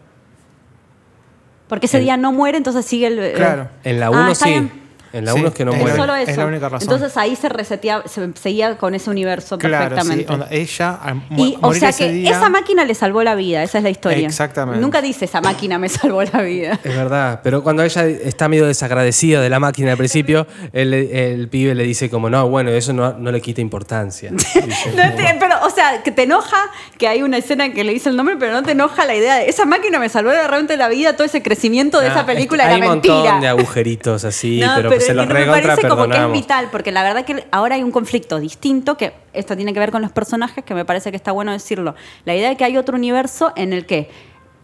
Porque 1.68 1.86
ese 1.88 1.98
El- 1.98 2.04
día 2.04 2.18
no 2.18 2.32
muere, 2.32 2.58
entonces 2.58 2.86
sigue 2.86 3.08
el. 3.08 3.20
eh, 3.20 3.34
Claro. 3.36 3.70
En 3.84 4.00
la 4.00 4.08
Ah, 4.08 4.12
1 4.12 4.32
está 4.32 4.46
sí. 4.46 4.52
bien. 4.52 4.72
En 5.14 5.26
la 5.26 5.34
Sí, 5.34 5.40
1 5.40 5.48
es 5.50 5.54
que 5.56 5.66
no 5.66 5.74
muere. 5.74 5.96
solo 5.98 6.16
eso. 6.16 6.32
es 6.32 6.38
la 6.38 6.46
única 6.46 6.70
razón. 6.70 6.88
Entonces 6.92 7.18
ahí 7.18 7.36
se 7.36 7.50
reseteaba, 7.50 8.04
se 8.08 8.30
seguía 8.42 8.78
con 8.78 8.94
ese 8.96 9.10
universo 9.10 9.58
Claro, 9.58 9.86
sí. 9.86 9.90
perfectamente. 9.90 10.32
onda, 10.34 10.48
ella 10.52 11.00
mu- 11.30 11.46
y, 11.46 11.58
o 11.62 11.74
sea 11.74 11.90
ese 11.90 12.06
que 12.08 12.12
día, 12.14 12.32
esa 12.32 12.50
máquina 12.50 12.86
le 12.86 12.94
salvó 12.94 13.24
la 13.24 13.36
vida, 13.36 13.64
esa 13.64 13.80
es 13.80 13.84
la 13.84 13.90
historia. 13.90 14.28
Exactamente. 14.28 14.80
Nunca 14.82 15.02
dice 15.02 15.26
esa 15.26 15.42
máquina 15.42 15.80
me 15.80 15.90
salvó 15.90 16.24
la 16.24 16.42
vida. 16.42 16.80
Es 16.84 16.96
verdad, 16.96 17.42
pero 17.44 17.64
cuando 17.64 17.84
ella 17.84 18.06
está 18.06 18.48
medio 18.48 18.66
desagradecida 18.68 19.42
de 19.42 19.50
la 19.50 19.60
máquina 19.60 19.92
al 19.92 19.98
principio, 19.98 20.46
el, 20.74 20.94
el 20.94 21.48
pibe 21.50 21.76
le 21.76 21.84
dice 21.84 22.10
como, 22.10 22.30
no, 22.30 22.48
bueno, 22.50 22.70
eso 22.72 22.94
no, 22.94 23.14
no 23.14 23.32
le 23.32 23.42
quita 23.42 23.62
importancia. 23.62 24.32
Dice, 24.32 24.92
No 24.96 25.16
te- 25.16 25.36
pero, 25.40 25.56
o 25.66 25.70
sea, 25.70 26.04
que 26.04 26.12
te 26.12 26.24
enoja 26.24 26.58
que 26.98 27.08
hay 27.08 27.22
una 27.24 27.38
escena 27.38 27.72
que 27.74 27.84
le 27.84 27.94
dice 27.94 28.10
el 28.10 28.16
nombre, 28.16 28.36
pero 28.40 28.54
no 28.54 28.64
te 28.64 28.72
enoja 28.72 29.06
la 29.06 29.16
idea 29.16 29.36
de 29.38 29.50
esa 29.50 29.66
máquina 29.66 30.00
me 30.00 30.10
salvó 30.10 30.32
realmente 30.32 30.78
la 30.78 30.88
vida, 30.90 31.14
todo 31.16 31.26
ese 31.26 31.42
crecimiento 31.42 32.00
de 32.00 32.08
"Ah, 32.08 32.12
esa 32.12 32.26
película 32.26 32.66
hay 32.68 32.78
era 32.78 32.86
un 32.86 32.92
montón 32.96 33.16
mentira. 33.24 33.40
de 33.42 33.48
agujeritos 33.48 34.26
así, 34.26 34.60
No, 34.66 34.74
pero, 34.76 34.90
se 35.00 35.12
es 35.12 35.16
los 35.16 35.28
que 35.28 35.34
me 35.34 35.46
parece 35.46 35.88
como 35.88 36.08
que 36.08 36.18
es 36.18 36.32
vital, 36.32 36.68
porque 36.72 36.92
la 36.92 37.04
verdad 37.04 37.26
que 37.26 37.46
ahora 37.52 37.76
hay 37.76 37.84
un 37.84 37.92
conflicto 37.92 38.40
distinto, 38.40 38.98
que 38.98 39.14
esto 39.34 39.56
tiene 39.56 39.74
que 39.74 39.80
ver 39.80 39.92
con 39.92 40.02
los 40.02 40.12
personajes, 40.12 40.64
que 40.64 40.74
me 40.74 40.86
parece 40.86 41.12
que 41.12 41.18
está 41.18 41.32
bueno 41.32 41.52
decirlo. 41.52 41.96
La 42.26 42.36
idea 42.36 42.50
de 42.50 42.58
que 42.58 42.64
hay 42.66 42.78
otro 42.78 42.96
universo 42.96 43.52
en 43.56 43.74
el 43.74 43.86
que 43.86 44.10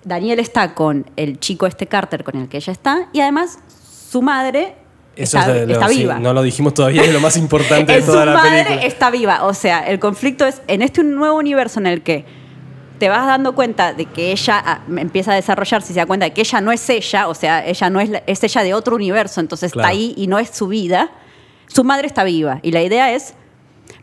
Daniel 0.03 0.39
está 0.39 0.73
con 0.75 1.09
el 1.15 1.39
chico 1.39 1.65
este 1.67 1.87
Carter 1.87 2.23
con 2.23 2.35
el 2.39 2.47
que 2.49 2.57
ella 2.57 2.71
está, 2.73 3.07
y 3.13 3.21
además 3.21 3.57
su 4.11 4.21
madre 4.21 4.75
Eso 5.15 5.37
está, 5.39 5.55
es 5.57 5.67
lo- 5.67 5.73
está 5.73 5.87
sí, 5.89 5.97
viva. 5.99 6.19
no 6.19 6.33
lo 6.33 6.43
dijimos 6.43 6.73
todavía, 6.73 7.03
es 7.03 7.11
lo 7.13 7.19
más 7.19 7.37
importante 7.37 7.91
de 7.93 8.01
toda 8.01 8.21
su 8.21 8.25
la 8.27 8.33
madre 8.35 8.63
película. 8.63 8.85
está 8.87 9.09
viva. 9.09 9.43
O 9.45 9.53
sea, 9.53 9.79
el 9.87 9.99
conflicto 9.99 10.45
es 10.45 10.61
en 10.67 10.81
este 10.81 11.03
nuevo 11.03 11.37
universo 11.37 11.79
en 11.79 11.87
el 11.87 12.01
que 12.03 12.23
te 12.97 13.09
vas 13.09 13.25
dando 13.27 13.55
cuenta 13.55 13.93
de 13.93 14.05
que 14.05 14.31
ella 14.31 14.61
ah, 14.65 14.81
empieza 14.97 15.31
a 15.31 15.35
desarrollarse 15.35 15.91
y 15.91 15.93
se 15.93 15.99
da 15.99 16.05
cuenta 16.05 16.25
de 16.25 16.33
que 16.33 16.41
ella 16.41 16.61
no 16.61 16.71
es 16.71 16.89
ella, 16.89 17.27
o 17.27 17.33
sea, 17.35 17.65
ella 17.65 17.89
no 17.89 17.99
es, 17.99 18.09
la- 18.09 18.23
es 18.25 18.43
ella 18.43 18.63
de 18.63 18.73
otro 18.73 18.95
universo, 18.95 19.41
entonces 19.41 19.71
Claro. 19.71 19.87
está 19.89 19.91
ahí 19.97 20.13
y 20.17 20.27
no 20.27 20.39
es 20.39 20.49
su 20.49 20.67
vida. 20.67 21.11
Su 21.67 21.83
madre 21.83 22.07
está 22.07 22.23
viva. 22.23 22.59
Y 22.61 22.71
la 22.71 22.81
idea 22.83 23.11
es. 23.13 23.33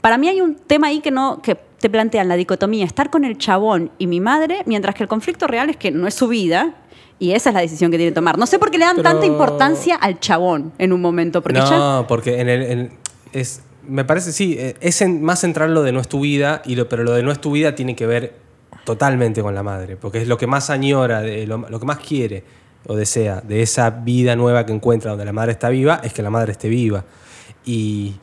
Para 0.00 0.18
mí 0.18 0.28
hay 0.28 0.40
un 0.40 0.56
tema 0.56 0.88
ahí 0.88 1.00
que 1.00 1.10
no. 1.10 1.40
que 1.42 1.56
te 1.82 1.90
plantean 1.90 2.28
la 2.28 2.36
dicotomía, 2.36 2.84
estar 2.84 3.10
con 3.10 3.24
el 3.24 3.38
chabón 3.38 3.90
y 3.98 4.06
mi 4.06 4.20
madre, 4.20 4.62
mientras 4.66 4.94
que 4.94 5.02
el 5.02 5.08
conflicto 5.08 5.48
real 5.48 5.68
es 5.68 5.76
que 5.76 5.90
no 5.90 6.06
es 6.06 6.14
su 6.14 6.28
vida. 6.28 6.74
Y 7.18 7.32
esa 7.32 7.50
es 7.50 7.54
la 7.54 7.60
decisión 7.60 7.90
que 7.90 7.96
tiene 7.98 8.12
que 8.12 8.14
tomar. 8.14 8.38
No 8.38 8.46
sé 8.46 8.58
por 8.60 8.70
qué 8.70 8.78
le 8.78 8.84
dan 8.84 8.96
Pero- 8.96 9.08
tanta 9.10 9.26
importancia 9.26 9.96
al 9.96 10.20
chabón 10.20 10.72
en 10.78 10.92
un 10.92 11.00
momento. 11.00 11.42
Porque 11.42 11.58
no, 11.58 12.04
porque 12.08 12.40
en 12.40 12.48
el, 12.48 12.62
en- 12.62 12.92
es, 13.32 13.62
me 13.86 14.04
parece, 14.04 14.32
sí, 14.32 14.54
eh, 14.58 14.74
es 14.80 15.02
en- 15.02 15.22
más 15.22 15.40
central 15.40 15.74
lo 15.74 15.82
de 15.82 15.90
no 15.92 16.00
es 16.00 16.06
tu 16.08 16.20
vida, 16.20 16.62
y 16.64 16.74
lo, 16.76 16.88
pero 16.88 17.02
lo 17.04 17.12
de 17.12 17.22
no 17.24 17.32
es 17.32 17.40
tu 17.40 17.50
vida 17.52 17.74
tiene 17.74 17.96
que 17.96 18.06
ver 18.06 18.34
totalmente 18.84 19.42
con 19.42 19.54
la 19.54 19.62
madre, 19.62 19.96
porque 19.96 20.20
es 20.22 20.28
lo 20.28 20.36
que 20.36 20.46
más 20.46 20.70
añora, 20.70 21.20
de 21.20 21.46
lo, 21.46 21.58
lo 21.58 21.78
que 21.80 21.86
más 21.86 21.98
quiere 21.98 22.42
o 22.86 22.96
desea 22.96 23.40
de 23.40 23.62
esa 23.62 23.90
vida 23.90 24.34
nueva 24.36 24.66
que 24.66 24.72
encuentra 24.72 25.10
donde 25.10 25.24
la 25.24 25.32
madre 25.32 25.52
está 25.52 25.68
viva, 25.68 26.00
es 26.02 26.12
que 26.12 26.22
la 26.22 26.30
madre 26.30 26.52
esté 26.52 26.68
viva. 26.68 27.04
Y, 27.64 28.16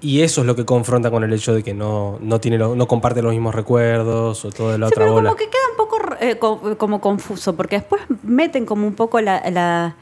y 0.00 0.22
eso 0.22 0.40
es 0.40 0.46
lo 0.46 0.56
que 0.56 0.64
confronta 0.64 1.10
con 1.10 1.22
el 1.24 1.32
hecho 1.32 1.54
de 1.54 1.62
que 1.62 1.74
no, 1.74 2.18
no, 2.22 2.40
tiene 2.40 2.56
lo- 2.56 2.74
no 2.74 2.88
comparte 2.88 3.20
los 3.22 3.32
mismos 3.32 3.54
recuerdos 3.54 4.44
o 4.46 4.50
todo 4.50 4.72
de 4.72 4.78
la 4.78 4.86
Sí, 4.88 4.94
otra 4.94 5.04
pero 5.04 5.12
bola. 5.14 5.28
como 5.30 5.36
que 5.36 5.48
queda 5.50 5.60
un 5.70 5.76
poco 5.76 5.98
eh, 6.20 6.38
co- 6.38 6.78
como 6.78 7.00
confuso, 7.02 7.54
porque 7.54 7.76
después 7.76 8.02
meten 8.22 8.64
como 8.64 8.86
un 8.86 8.94
poco 8.94 9.20
la, 9.20 9.42
la, 9.50 9.94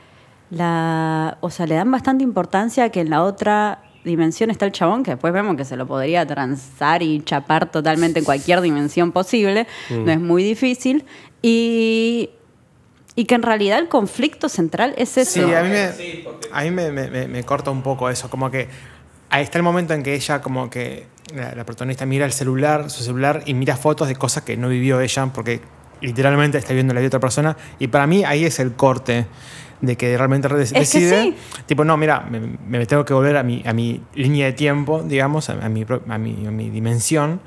la- 0.50 1.36
O 1.40 1.50
sea, 1.50 1.66
le 1.66 1.74
dan 1.74 1.90
bastante 1.90 2.22
importancia 2.24 2.84
a 2.84 2.88
que 2.90 3.00
en 3.00 3.10
la 3.10 3.24
otra 3.24 3.82
dimensión 4.04 4.50
está 4.50 4.66
el 4.66 4.72
chabón, 4.72 5.02
que 5.02 5.10
después 5.12 5.32
vemos 5.32 5.56
que 5.56 5.64
se 5.64 5.76
lo 5.76 5.86
podría 5.86 6.26
transar 6.26 7.02
y 7.02 7.22
chapar 7.22 7.70
totalmente 7.70 8.18
en 8.20 8.24
cualquier 8.24 8.60
dimensión 8.60 9.12
posible. 9.12 9.66
No 9.90 10.10
es 10.10 10.20
muy 10.20 10.42
difícil. 10.42 11.04
Y. 11.42 12.30
Y 13.16 13.24
que 13.24 13.34
en 13.34 13.42
realidad 13.42 13.78
el 13.80 13.88
conflicto 13.88 14.48
central 14.48 14.94
es 14.96 15.18
eso. 15.18 15.32
Sí, 15.46 15.52
a 15.52 15.62
mí, 15.62 15.68
me, 15.68 15.90
a 16.52 16.62
mí 16.62 16.70
me, 16.70 16.90
me- 16.92 17.10
me- 17.10 17.28
me 17.28 17.42
corta 17.42 17.70
un 17.70 17.82
poco 17.82 18.08
eso, 18.08 18.30
como 18.30 18.50
que 18.50 18.68
ahí 19.28 19.42
está 19.42 19.58
el 19.58 19.64
momento 19.64 19.92
en 19.94 20.02
que 20.04 20.14
ella 20.14 20.40
como 20.40 20.70
que 20.70 21.06
la, 21.34 21.54
la 21.54 21.64
protagonista 21.66 22.06
mira 22.06 22.24
el 22.24 22.32
celular, 22.32 22.88
su 22.88 23.02
celular 23.02 23.42
y 23.46 23.54
mira 23.54 23.76
fotos 23.76 24.06
de 24.08 24.14
cosas 24.14 24.44
que 24.44 24.56
no 24.56 24.68
vivió 24.68 25.00
ella 25.00 25.26
porque 25.34 25.60
literalmente 26.00 26.56
está 26.56 26.72
viendo 26.72 26.94
la 26.94 27.00
vida 27.00 27.06
de 27.10 27.16
otra 27.16 27.20
persona 27.20 27.56
y 27.80 27.88
para 27.88 28.06
mí 28.06 28.24
ahí 28.24 28.44
es 28.44 28.58
el 28.60 28.72
corte 28.74 29.26
de 29.80 29.96
que 29.96 30.16
realmente 30.16 30.48
re- 30.48 30.64
que 30.66 30.80
decide, 30.80 31.22
sí. 31.22 31.34
tipo, 31.66 31.84
no, 31.84 31.96
mira, 31.96 32.26
me, 32.30 32.40
me 32.40 32.84
tengo 32.86 33.04
que 33.04 33.14
volver 33.14 33.36
a 33.36 33.42
mi, 33.42 33.62
a 33.66 33.72
mi 33.72 34.02
línea 34.14 34.46
de 34.46 34.52
tiempo, 34.52 35.02
digamos, 35.02 35.48
a, 35.48 35.52
a 35.64 35.68
mi, 35.68 35.84
a, 36.08 36.18
mi, 36.18 36.46
a 36.46 36.50
mi 36.50 36.70
dimensión, 36.70 37.40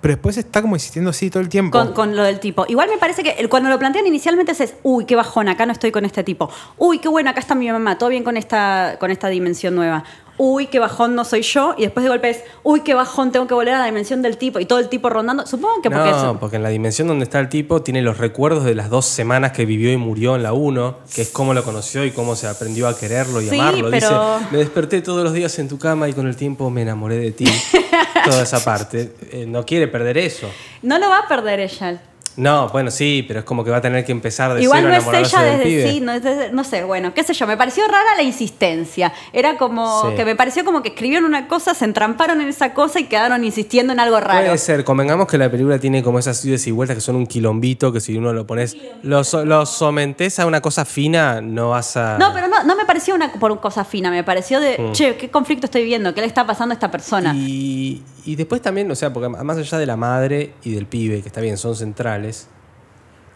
pero 0.00 0.14
después 0.16 0.36
está 0.36 0.60
como 0.60 0.76
insistiendo 0.76 1.10
así 1.10 1.30
todo 1.30 1.42
el 1.42 1.48
tiempo. 1.48 1.78
Con, 1.78 1.92
con 1.94 2.14
lo 2.16 2.24
del 2.24 2.38
tipo. 2.38 2.66
Igual 2.68 2.90
me 2.90 2.98
parece 2.98 3.22
que 3.22 3.48
cuando 3.48 3.70
lo 3.70 3.78
plantean 3.78 4.06
inicialmente 4.06 4.52
es, 4.52 4.60
es, 4.60 4.74
uy, 4.82 5.06
qué 5.06 5.16
bajón, 5.16 5.48
acá 5.48 5.64
no 5.64 5.72
estoy 5.72 5.92
con 5.92 6.04
este 6.04 6.22
tipo. 6.22 6.50
Uy, 6.76 6.98
qué 6.98 7.08
bueno, 7.08 7.30
acá 7.30 7.40
está 7.40 7.54
mi 7.54 7.70
mamá, 7.70 7.96
todo 7.96 8.10
bien 8.10 8.22
con 8.22 8.36
esta, 8.36 8.96
con 9.00 9.10
esta 9.10 9.28
dimensión 9.28 9.74
nueva. 9.74 10.04
Uy, 10.36 10.66
qué 10.66 10.80
bajón 10.80 11.14
no 11.14 11.24
soy 11.24 11.42
yo. 11.42 11.74
Y 11.78 11.82
después 11.82 12.02
de 12.02 12.10
golpe 12.10 12.30
es, 12.30 12.42
uy, 12.64 12.80
qué 12.80 12.92
bajón, 12.94 13.30
tengo 13.30 13.46
que 13.46 13.54
volver 13.54 13.74
a 13.74 13.78
la 13.78 13.86
dimensión 13.86 14.20
del 14.20 14.36
tipo. 14.36 14.58
Y 14.58 14.66
todo 14.66 14.80
el 14.80 14.88
tipo 14.88 15.08
rondando. 15.08 15.46
Supongo 15.46 15.80
que 15.82 15.90
porque 15.90 16.10
no, 16.10 16.16
eso- 16.16 16.36
porque 16.40 16.56
en 16.56 16.62
la 16.64 16.70
dimensión 16.70 17.06
donde 17.06 17.22
está 17.24 17.38
el 17.38 17.48
tipo 17.48 17.82
tiene 17.82 18.02
los 18.02 18.18
recuerdos 18.18 18.64
de 18.64 18.74
las 18.74 18.90
dos 18.90 19.04
semanas 19.06 19.52
que 19.52 19.64
vivió 19.64 19.92
y 19.92 19.96
murió 19.96 20.34
en 20.34 20.42
la 20.42 20.52
1, 20.52 20.98
que 21.14 21.22
es 21.22 21.28
cómo 21.30 21.54
lo 21.54 21.62
conoció 21.62 22.04
y 22.04 22.10
cómo 22.10 22.34
se 22.34 22.48
aprendió 22.48 22.88
a 22.88 22.96
quererlo 22.98 23.40
y 23.40 23.48
Sí, 23.48 23.58
amarlo. 23.60 23.90
pero- 23.90 24.38
Dice, 24.38 24.48
me 24.50 24.58
desperté 24.58 25.02
todos 25.02 25.22
los 25.22 25.32
días 25.32 25.56
en 25.60 25.68
tu 25.68 25.78
cama 25.78 26.08
y 26.08 26.12
con 26.12 26.26
el 26.26 26.34
tiempo 26.36 26.68
me 26.70 26.82
enamoré 26.82 27.16
de 27.16 27.30
ti. 27.32 27.44
Toda 28.24 28.42
esa 28.42 28.64
parte. 28.64 29.12
Eh, 29.30 29.44
no 29.46 29.64
quiere 29.64 29.86
perder 29.86 30.18
eso. 30.18 30.48
no 30.82 30.98
lo 30.98 31.08
va 31.10 31.18
a 31.20 31.28
perder 31.28 31.60
ella. 31.60 32.00
No, 32.36 32.68
bueno, 32.70 32.90
sí, 32.90 33.24
pero 33.26 33.40
es 33.40 33.44
como 33.44 33.62
que 33.64 33.70
va 33.70 33.76
a 33.76 33.80
tener 33.80 34.04
que 34.04 34.12
empezar 34.12 34.52
de 34.54 34.62
Igual 34.62 34.80
cero 34.90 35.02
no 35.12 35.18
es 35.20 35.32
ella 35.32 35.42
desde 35.42 35.64
pibe. 35.64 35.90
sí, 35.90 36.00
no, 36.00 36.12
es 36.12 36.22
desde- 36.22 36.50
no 36.52 36.64
sé, 36.64 36.82
bueno, 36.84 37.14
qué 37.14 37.22
sé 37.22 37.32
yo, 37.34 37.46
me 37.46 37.56
pareció 37.56 37.86
rara 37.86 38.16
la 38.16 38.22
insistencia. 38.22 39.12
Era 39.32 39.56
como 39.56 40.10
Sí. 40.10 40.16
que 40.16 40.24
me 40.24 40.34
pareció 40.36 40.64
como 40.64 40.82
que 40.82 40.88
escribieron 40.90 41.24
una 41.26 41.48
cosa, 41.48 41.74
se 41.74 41.84
entramparon 41.84 42.40
en 42.40 42.48
esa 42.48 42.74
cosa 42.74 43.00
y 43.00 43.04
quedaron 43.04 43.44
insistiendo 43.44 43.92
en 43.92 44.00
algo 44.00 44.18
raro. 44.20 44.44
Puede 44.46 44.58
ser, 44.58 44.84
convengamos 44.84 45.26
que 45.28 45.38
la 45.38 45.50
película 45.50 45.78
tiene 45.78 46.02
como 46.02 46.18
esas 46.18 46.44
idas 46.44 46.66
y 46.66 46.70
vueltas 46.70 46.96
que 46.96 47.00
son 47.00 47.16
un 47.16 47.26
quilombito, 47.26 47.92
que 47.92 48.00
si 48.00 48.16
uno 48.16 48.32
lo 48.32 48.46
pones, 48.46 48.76
lo, 49.02 49.22
lo 49.44 49.66
sometés 49.66 50.38
a 50.38 50.46
una 50.46 50.60
cosa 50.60 50.84
fina, 50.84 51.40
no 51.40 51.70
vas 51.70 51.96
a... 51.96 52.18
No, 52.18 52.32
pero 52.34 52.48
no, 52.48 52.62
no 52.64 52.76
me 52.76 52.84
pareció 52.84 53.14
una 53.14 53.32
por 53.32 53.60
cosa 53.60 53.84
fina, 53.84 54.10
me 54.10 54.24
pareció 54.24 54.60
de, 54.60 54.90
che, 54.92 55.16
¿qué 55.16 55.30
conflicto 55.30 55.66
estoy 55.66 55.84
viendo? 55.84 56.14
¿Qué 56.14 56.20
le 56.20 56.26
está 56.26 56.46
pasando 56.46 56.72
a 56.72 56.74
esta 56.74 56.90
persona? 56.90 57.32
Y, 57.34 58.02
y 58.24 58.36
después 58.36 58.60
también, 58.62 58.90
o 58.90 58.94
sea, 58.94 59.12
porque 59.12 59.28
más 59.28 59.56
allá 59.56 59.78
de 59.78 59.86
la 59.86 59.96
madre 59.96 60.54
y 60.64 60.72
del 60.72 60.86
pibe, 60.86 61.20
que 61.22 61.28
está 61.28 61.40
bien, 61.40 61.58
son 61.58 61.76
centrales, 61.76 62.23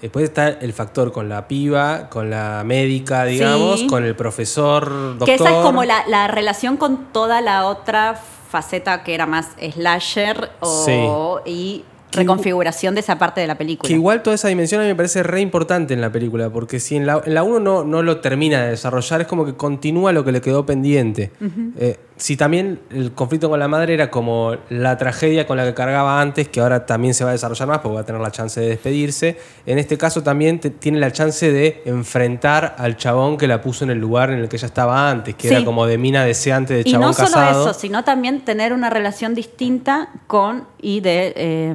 después 0.01 0.24
está 0.24 0.49
el 0.49 0.72
factor 0.72 1.12
con 1.12 1.28
la 1.28 1.49
piba, 1.49 2.09
con 2.09 2.30
la 2.30 2.62
médica, 2.64 3.24
digamos, 3.24 3.80
Sí. 3.80 3.86
con 3.86 4.05
el 4.05 4.14
profesor, 4.14 4.89
doctor. 5.18 5.26
que 5.26 5.34
esa 5.34 5.51
es 5.51 5.57
como 5.64 5.84
la, 5.84 6.07
la 6.07 6.28
relación 6.28 6.76
con 6.76 7.12
toda 7.12 7.41
la 7.41 7.66
otra 7.66 8.14
faceta 8.51 9.03
que 9.03 9.14
era 9.14 9.26
más 9.26 9.49
slasher 9.74 10.51
o, 10.61 11.41
y 11.45 11.84
reconfiguración 12.12 12.95
de 12.95 13.01
esa 13.01 13.18
parte 13.18 13.41
de 13.43 13.47
la 13.47 13.59
película. 13.59 13.86
Que 13.86 13.95
igual 13.95 14.22
toda 14.22 14.34
esa 14.34 14.49
dimensión 14.49 14.80
a 14.80 14.84
mí 14.84 14.89
me 14.89 14.97
parece 14.97 15.22
re 15.22 15.41
importante 15.43 15.93
en 15.93 16.01
la 16.01 16.11
película, 16.11 16.49
porque 16.49 16.80
si 16.80 16.97
en 16.97 17.05
la, 17.07 17.20
en 17.24 17.34
la 17.34 17.43
1 17.43 17.61
no, 17.61 17.84
no 17.84 18.03
lo 18.03 18.20
termina 18.20 18.62
de 18.62 18.70
desarrollar, 18.70 19.20
es 19.20 19.26
como 19.26 19.45
que 19.45 19.55
continúa 19.55 20.12
lo 20.12 20.24
que 20.24 20.32
le 20.32 20.41
quedó 20.41 20.64
pendiente. 20.64 21.30
Eh, 21.76 21.99
si 22.19 22.37
también 22.37 22.81
el 22.91 23.12
conflicto 23.12 23.49
con 23.49 23.59
la 23.59 23.69
madre 23.69 23.95
era 23.95 24.11
como 24.11 24.57
la 24.69 24.97
tragedia 24.99 25.47
con 25.47 25.57
la 25.57 25.64
que 25.64 25.73
cargaba 25.75 26.21
antes, 26.21 26.49
que 26.49 26.61
ahora 26.61 26.85
también 26.85 27.14
se 27.14 27.25
va 27.25 27.31
a 27.31 27.33
desarrollar 27.33 27.69
más, 27.69 27.79
porque 27.79 27.95
va 27.95 28.01
a 28.01 28.05
tener 28.05 28.21
la 28.21 28.31
chance 28.31 28.61
de 28.61 28.69
despedirse, 28.69 29.39
en 29.66 29.79
este 29.79 29.97
caso 29.97 30.23
también 30.23 30.59
te- 30.61 30.71
tiene 30.71 30.99
la 30.99 31.11
chance 31.12 31.51
de 31.51 31.83
enfrentar 31.87 32.75
al 32.79 32.97
chabón 32.97 33.37
que 33.39 33.47
la 33.47 33.61
puso 33.61 33.85
en 33.85 33.91
el 33.91 33.99
lugar 33.99 34.31
en 34.31 34.41
el 34.41 34.49
que 34.49 34.57
ella 34.57 34.66
estaba 34.66 35.11
antes, 35.11 35.35
que 35.37 35.49
Sí. 35.49 35.55
era 35.55 35.64
como 35.64 35.87
de 35.87 35.97
mina 35.97 36.25
deseante 36.25 36.75
de 36.75 36.81
y 36.81 36.91
chabón 36.93 37.07
no 37.09 37.12
solo 37.14 37.29
casado. 37.29 37.71
eso, 37.71 37.79
sino 37.79 38.05
también 38.05 38.41
tener 38.41 38.73
una 38.73 38.91
relación 38.91 39.35
distinta 39.35 40.09
con 40.27 40.64
y 40.81 41.01
de 41.01 41.33
eh, 41.37 41.75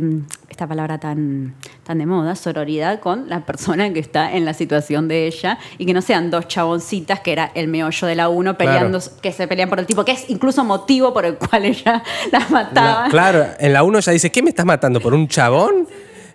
esta 0.54 0.68
palabra 0.68 1.00
tan, 1.00 1.56
tan 1.84 1.98
de 1.98 2.06
moda, 2.06 2.36
sororidad 2.36 3.00
con 3.00 3.28
la 3.28 3.44
persona 3.44 3.92
que 3.92 4.00
está 4.00 4.34
en 4.34 4.46
la 4.46 4.54
situación 4.54 5.08
de 5.08 5.26
ella 5.26 5.58
y 5.80 5.86
que 5.88 5.94
no 5.96 6.02
sean 6.02 6.30
dos 6.30 6.48
chaboncitas 6.48 7.22
que 7.22 7.32
era 7.32 7.52
el 7.56 7.68
meollo 7.68 8.08
de 8.08 8.14
la 8.16 8.30
uno 8.30 8.56
peleando, 8.56 9.00
que 9.22 9.32
se 9.32 9.48
pelean 9.48 9.68
por 9.70 9.80
el 9.80 9.88
tipo, 9.88 10.06
que 10.06 10.12
es 10.12 10.30
incluso 10.30 10.64
motivo 10.64 11.12
por 11.12 11.26
el 11.26 11.36
cual 11.38 11.66
ella 11.66 12.04
la 12.32 12.40
mataba. 12.50 13.04
La- 13.06 13.10
claro, 13.10 13.46
en 13.60 13.74
la 13.74 13.82
1 13.84 13.98
ella 13.98 14.12
dice, 14.14 14.32
¿qué 14.32 14.44
me 14.44 14.50
estás 14.50 14.66
matando? 14.66 15.02
¿Por 15.02 15.14
un 15.16 15.28
chabón? 15.28 15.88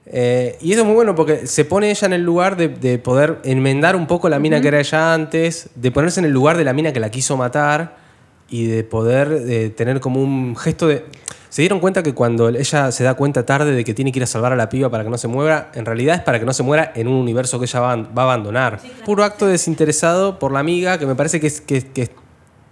Eh, 0.04 0.56
y 0.60 0.72
eso 0.72 0.80
es 0.80 0.86
muy 0.86 0.94
bueno 0.96 1.14
porque 1.14 1.46
se 1.46 1.64
pone 1.64 1.90
ella 1.90 2.06
en 2.06 2.12
el 2.14 2.22
lugar 2.22 2.56
de, 2.56 2.68
de 2.68 2.98
poder 2.98 3.38
enmendar 3.44 3.94
un 3.94 4.06
poco 4.08 4.28
la 4.28 4.38
mina 4.40 4.60
que 4.60 4.68
era 4.68 4.80
ella 4.80 5.14
antes, 5.14 5.68
de 5.76 5.90
ponerse 5.92 6.18
en 6.18 6.26
el 6.26 6.32
lugar 6.32 6.56
de 6.56 6.64
la 6.64 6.72
mina 6.72 6.92
que 6.92 6.98
la 7.00 7.10
quiso 7.10 7.36
matar 7.36 8.07
y 8.48 8.66
de 8.66 8.84
poder 8.84 9.42
eh, 9.48 9.70
tener 9.70 10.00
como 10.00 10.22
un 10.22 10.56
gesto 10.56 10.86
de... 10.88 11.04
Se 11.50 11.62
dieron 11.62 11.80
cuenta 11.80 12.02
que 12.02 12.12
cuando 12.12 12.50
ella 12.50 12.92
se 12.92 13.04
da 13.04 13.14
cuenta 13.14 13.46
tarde 13.46 13.72
de 13.72 13.82
que 13.82 13.94
tiene 13.94 14.12
que 14.12 14.18
ir 14.18 14.22
a 14.22 14.26
salvar 14.26 14.52
a 14.52 14.56
la 14.56 14.68
piba 14.68 14.90
para 14.90 15.02
que 15.04 15.08
no 15.10 15.16
se 15.16 15.28
muera, 15.28 15.70
en 15.74 15.86
realidad 15.86 16.16
es 16.16 16.22
para 16.22 16.38
que 16.38 16.44
no 16.44 16.52
se 16.52 16.62
muera 16.62 16.92
en 16.94 17.08
un 17.08 17.14
universo 17.14 17.58
que 17.58 17.64
ella 17.64 17.80
va, 17.80 17.92
a- 17.92 17.96
va 17.96 18.22
a 18.22 18.24
abandonar. 18.24 18.80
Puro 19.06 19.24
acto 19.24 19.46
desinteresado 19.46 20.38
por 20.38 20.52
la 20.52 20.60
amiga 20.60 20.98
que 20.98 21.06
me 21.06 21.14
parece 21.14 21.40
que, 21.40 21.46
es, 21.46 21.60
que, 21.62 21.80
que 21.86 22.10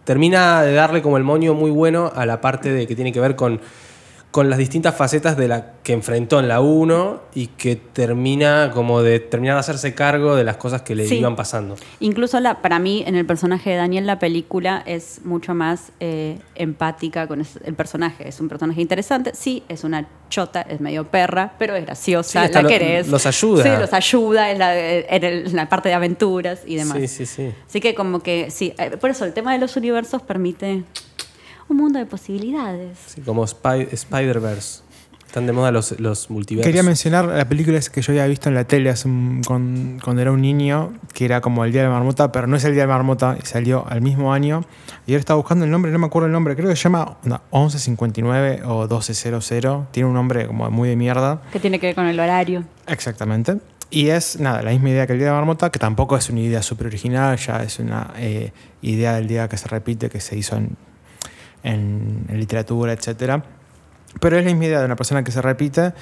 termina 0.05 0.63
de 0.63 0.75
darle 0.75 1.01
como 1.03 1.17
el 1.17 1.25
moño 1.25 1.55
muy 1.55 1.71
bueno 1.71 2.13
a 2.15 2.27
la 2.27 2.41
parte 2.41 2.71
de 2.71 2.87
que 2.87 2.95
tiene 2.95 3.13
que 3.13 3.21
ver 3.21 3.35
con, 3.35 3.61
con 4.37 4.51
las 4.51 4.59
distintas 4.59 4.95
facetas 4.95 5.35
de 5.39 5.49
la 5.49 5.73
que 5.83 5.95
enfrentó 5.95 6.39
en 6.41 6.47
la 6.49 6.61
1 6.61 7.23
y 7.35 7.47
que 7.47 7.75
termina 7.75 8.71
como 8.75 9.01
de 9.01 9.19
terminar 9.19 9.55
de 9.57 9.61
hacerse 9.61 9.95
cargo 9.95 10.37
de 10.37 10.45
las 10.45 10.59
cosas 10.59 10.83
que 10.83 10.95
le 10.95 11.07
Sí. 11.09 11.17
iban 11.21 11.37
pasando. 11.37 11.75
Incluso 12.01 12.39
la, 12.41 12.61
para 12.61 12.79
mí, 12.79 13.03
en 13.07 13.15
el 13.15 13.25
personaje 13.25 13.71
de 13.71 13.77
Daniel, 13.77 14.05
la 14.07 14.19
película 14.19 14.83
es 14.85 15.23
mucho 15.25 15.55
más 15.55 15.91
eh, 16.01 16.39
empática 16.55 17.27
con 17.27 17.41
el 17.65 17.75
personaje. 17.75 18.29
Es 18.29 18.39
un 18.39 18.51
personaje 18.51 18.83
interesante. 18.83 19.33
Sí, 19.35 19.63
es 19.71 19.85
una 19.85 20.07
chota, 20.29 20.61
es 20.61 20.83
medio 20.83 21.05
perra, 21.07 21.55
pero 21.59 21.75
es 21.75 21.87
graciosa, 21.87 22.47
Sí, 22.47 22.53
la 22.53 22.61
lo- 22.61 22.69
querés. 22.69 23.09
los 23.09 23.25
ayuda. 23.25 23.63
Sí, 23.63 23.71
los 23.81 23.93
ayuda 23.95 24.51
en 24.51 24.59
la, 24.59 24.79
en 24.79 25.25
el- 25.25 25.47
en 25.47 25.57
la 25.57 25.67
parte 25.71 25.89
de 25.89 25.95
aventuras 25.95 26.61
y 26.67 26.77
demás. 26.77 26.99
Sí, 26.99 27.09
sí, 27.09 27.25
sí. 27.25 27.55
Así 27.67 27.81
que 27.81 27.95
como 27.95 28.21
que, 28.21 28.51
sí, 28.51 28.75
eh, 28.77 28.99
por 28.99 29.09
eso 29.09 29.25
el 29.25 29.33
tema 29.33 29.55
de 29.55 29.61
los 29.61 29.79
universos 29.79 30.21
permite 30.21 30.85
un 31.69 31.77
mundo 31.77 31.99
de 31.99 32.07
posibilidades. 32.07 32.99
Sí, 33.07 33.21
como 33.23 33.45
Spy- 33.47 33.89
Spider-Verse. 33.93 34.85
Están 35.27 35.45
de 35.47 35.53
moda 35.53 35.71
los, 35.73 35.99
los 36.01 36.31
multiversos. 36.31 36.67
Quería 36.67 36.83
mencionar 36.83 37.27
la 37.27 37.47
película 37.47 37.79
que 37.93 38.01
yo 38.01 38.13
había 38.13 38.27
visto 38.27 38.49
en 38.49 38.55
la 38.55 38.65
tele 38.65 38.89
hace 38.89 39.07
un- 39.09 39.43
con- 39.45 39.99
cuando 40.03 40.23
era 40.23 40.33
un 40.33 40.41
niño, 40.41 40.95
que 41.13 41.25
era 41.27 41.41
como 41.43 41.65
el 41.65 41.73
Día 41.73 41.83
de 41.83 41.89
la 41.89 41.95
Marmota, 41.95 42.33
pero 42.33 42.47
no 42.47 42.57
es 42.57 42.65
el 42.65 42.73
Día 42.73 42.83
de 42.85 42.87
la 42.89 42.95
Marmota, 42.95 43.37
y 43.43 43.45
salió 43.45 43.85
al 43.89 44.01
mismo 44.01 44.33
año. 44.33 44.65
Y 45.07 45.13
ahora 45.13 45.21
estaba 45.21 45.37
buscando 45.37 45.65
el 45.67 45.71
nombre, 45.71 45.91
no 45.93 45.99
me 45.99 46.07
acuerdo 46.07 46.27
el 46.27 46.33
nombre, 46.33 46.57
creo 46.57 46.69
que 46.71 46.77
se 46.77 46.85
llama 46.85 47.19
no, 47.25 47.41
1159 47.53 48.63
o 48.65 48.87
1200. 48.89 49.91
Tiene 49.91 50.09
un 50.09 50.15
nombre 50.15 50.47
como 50.47 50.71
muy 50.71 50.89
de 50.89 50.97
mierda. 50.97 51.43
Que 51.53 51.61
tiene 51.61 51.79
que 51.81 51.89
ver 51.89 51.95
con 51.97 52.07
el 52.07 52.19
horario. 52.19 52.65
Exactamente. 52.87 53.59
Y 53.91 54.09
es, 54.09 54.41
nada, 54.41 54.63
la 54.63 54.71
misma 54.71 54.91
idea 54.91 55.07
que 55.07 55.13
el 55.13 55.19
Día 55.19 55.27
de 55.29 55.33
la 55.33 55.39
Marmota, 55.39 55.71
que 55.71 55.79
tampoco 55.79 56.17
es 56.17 56.31
una 56.31 56.41
idea 56.41 56.63
súper 56.63 56.87
original, 56.87 57.37
ya 57.37 57.63
es 57.63 57.79
una 57.79 58.13
eh, 58.17 58.53
idea 58.81 59.15
del 59.15 59.27
día 59.29 59.49
que 59.49 59.57
se 59.59 59.69
repite, 59.69 60.09
que 60.09 60.21
se 60.21 60.37
hizo 60.37 60.57
en, 60.57 60.77
en- 61.63 62.25
en 62.29 62.39
literatura, 62.39 62.93
etcétera. 62.93 63.43
Pero 64.21 64.39
es 64.39 64.45
la 64.45 64.51
misma 64.51 64.65
idea 64.67 64.79
de 64.81 64.87
una 64.87 64.97
persona 64.97 65.23
que 65.25 65.31
se 65.33 65.43
repite 65.43 65.93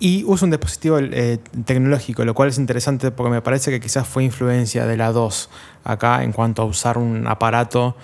y 0.00 0.24
usa 0.26 0.44
un 0.44 0.50
dispositivo 0.50 0.98
eh, 1.00 1.38
tecnológico, 1.64 2.24
lo 2.24 2.34
cual 2.34 2.48
es 2.48 2.58
interesante 2.58 3.10
porque 3.10 3.30
me 3.30 3.40
parece 3.42 3.70
que 3.70 3.80
quizás 3.80 4.06
fue 4.06 4.24
influencia 4.24 4.86
de 4.86 4.96
la 4.96 5.12
2 5.12 5.48
acá 5.84 6.22
en 6.24 6.32
cuanto 6.32 6.62
a 6.62 6.64
usar 6.64 6.98
un 6.98 7.26
aparato 7.26 7.96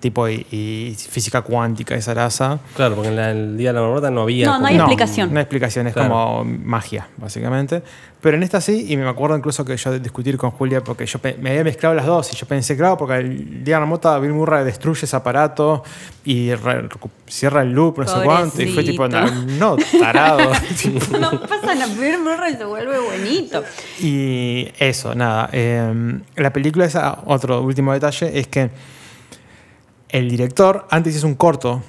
tipo 0.00 0.28
y, 0.28 0.46
y 0.50 0.96
física 0.98 1.42
cuántica, 1.42 1.94
esa 1.94 2.14
raza. 2.14 2.58
Claro, 2.74 2.94
porque 2.96 3.08
en 3.10 3.16
la- 3.16 3.30
el 3.30 3.56
Día 3.56 3.70
de 3.70 3.74
la 3.74 3.82
Marmota 3.82 4.10
no 4.10 4.22
había... 4.22 4.46
No, 4.46 4.52
no 4.52 4.56
como- 4.58 4.66
hay 4.68 4.76
explicación. 4.76 5.32
No 5.32 5.38
hay 5.38 5.42
explicación, 5.42 5.86
es 5.86 5.92
Claro. 5.92 6.08
como 6.10 6.44
magia, 6.44 7.08
básicamente. 7.16 7.82
Pero 8.26 8.38
en 8.38 8.42
esta 8.42 8.60
sí, 8.60 8.86
y 8.88 8.96
me 8.96 9.08
acuerdo 9.08 9.36
incluso 9.36 9.64
que 9.64 9.76
yo 9.76 9.96
discutir 10.00 10.36
con 10.36 10.50
Julia 10.50 10.82
porque 10.82 11.06
yo 11.06 11.20
me 11.40 11.50
había 11.50 11.62
mezclado 11.62 11.94
las 11.94 12.06
dos 12.06 12.32
y 12.32 12.34
yo 12.36 12.44
pensé, 12.44 12.76
claro, 12.76 12.96
porque 12.96 13.14
el 13.18 13.62
día 13.62 13.76
de 13.76 13.80
la 13.82 13.86
mota 13.86 14.18
Bill 14.18 14.32
Murray 14.32 14.64
destruye 14.64 15.04
ese 15.04 15.14
aparato 15.14 15.84
y 16.24 16.52
re- 16.52 16.88
cierra 17.28 17.62
el 17.62 17.70
loop, 17.70 18.00
no 18.00 18.08
sé 18.08 18.24
cuánto, 18.24 18.60
y 18.60 18.66
fue 18.72 18.82
tipo, 18.82 19.06
no, 19.06 19.76
tarado. 20.00 20.50
No 21.20 21.40
pasa 21.42 21.72
nada, 21.76 21.86
Bill 21.94 22.18
Murray 22.18 22.56
se 22.56 22.64
vuelve 22.64 22.98
buenito. 22.98 23.62
y 24.00 24.66
eso, 24.80 25.14
nada. 25.14 25.48
eh, 25.52 26.18
la 26.34 26.52
película, 26.52 26.84
esa, 26.84 27.20
otro 27.26 27.62
último 27.62 27.92
detalle, 27.92 28.36
es 28.40 28.48
que 28.48 28.70
el 30.08 30.28
director 30.28 30.88
antes 30.90 31.14
hizo 31.14 31.28
un 31.28 31.36
corto 31.36 31.80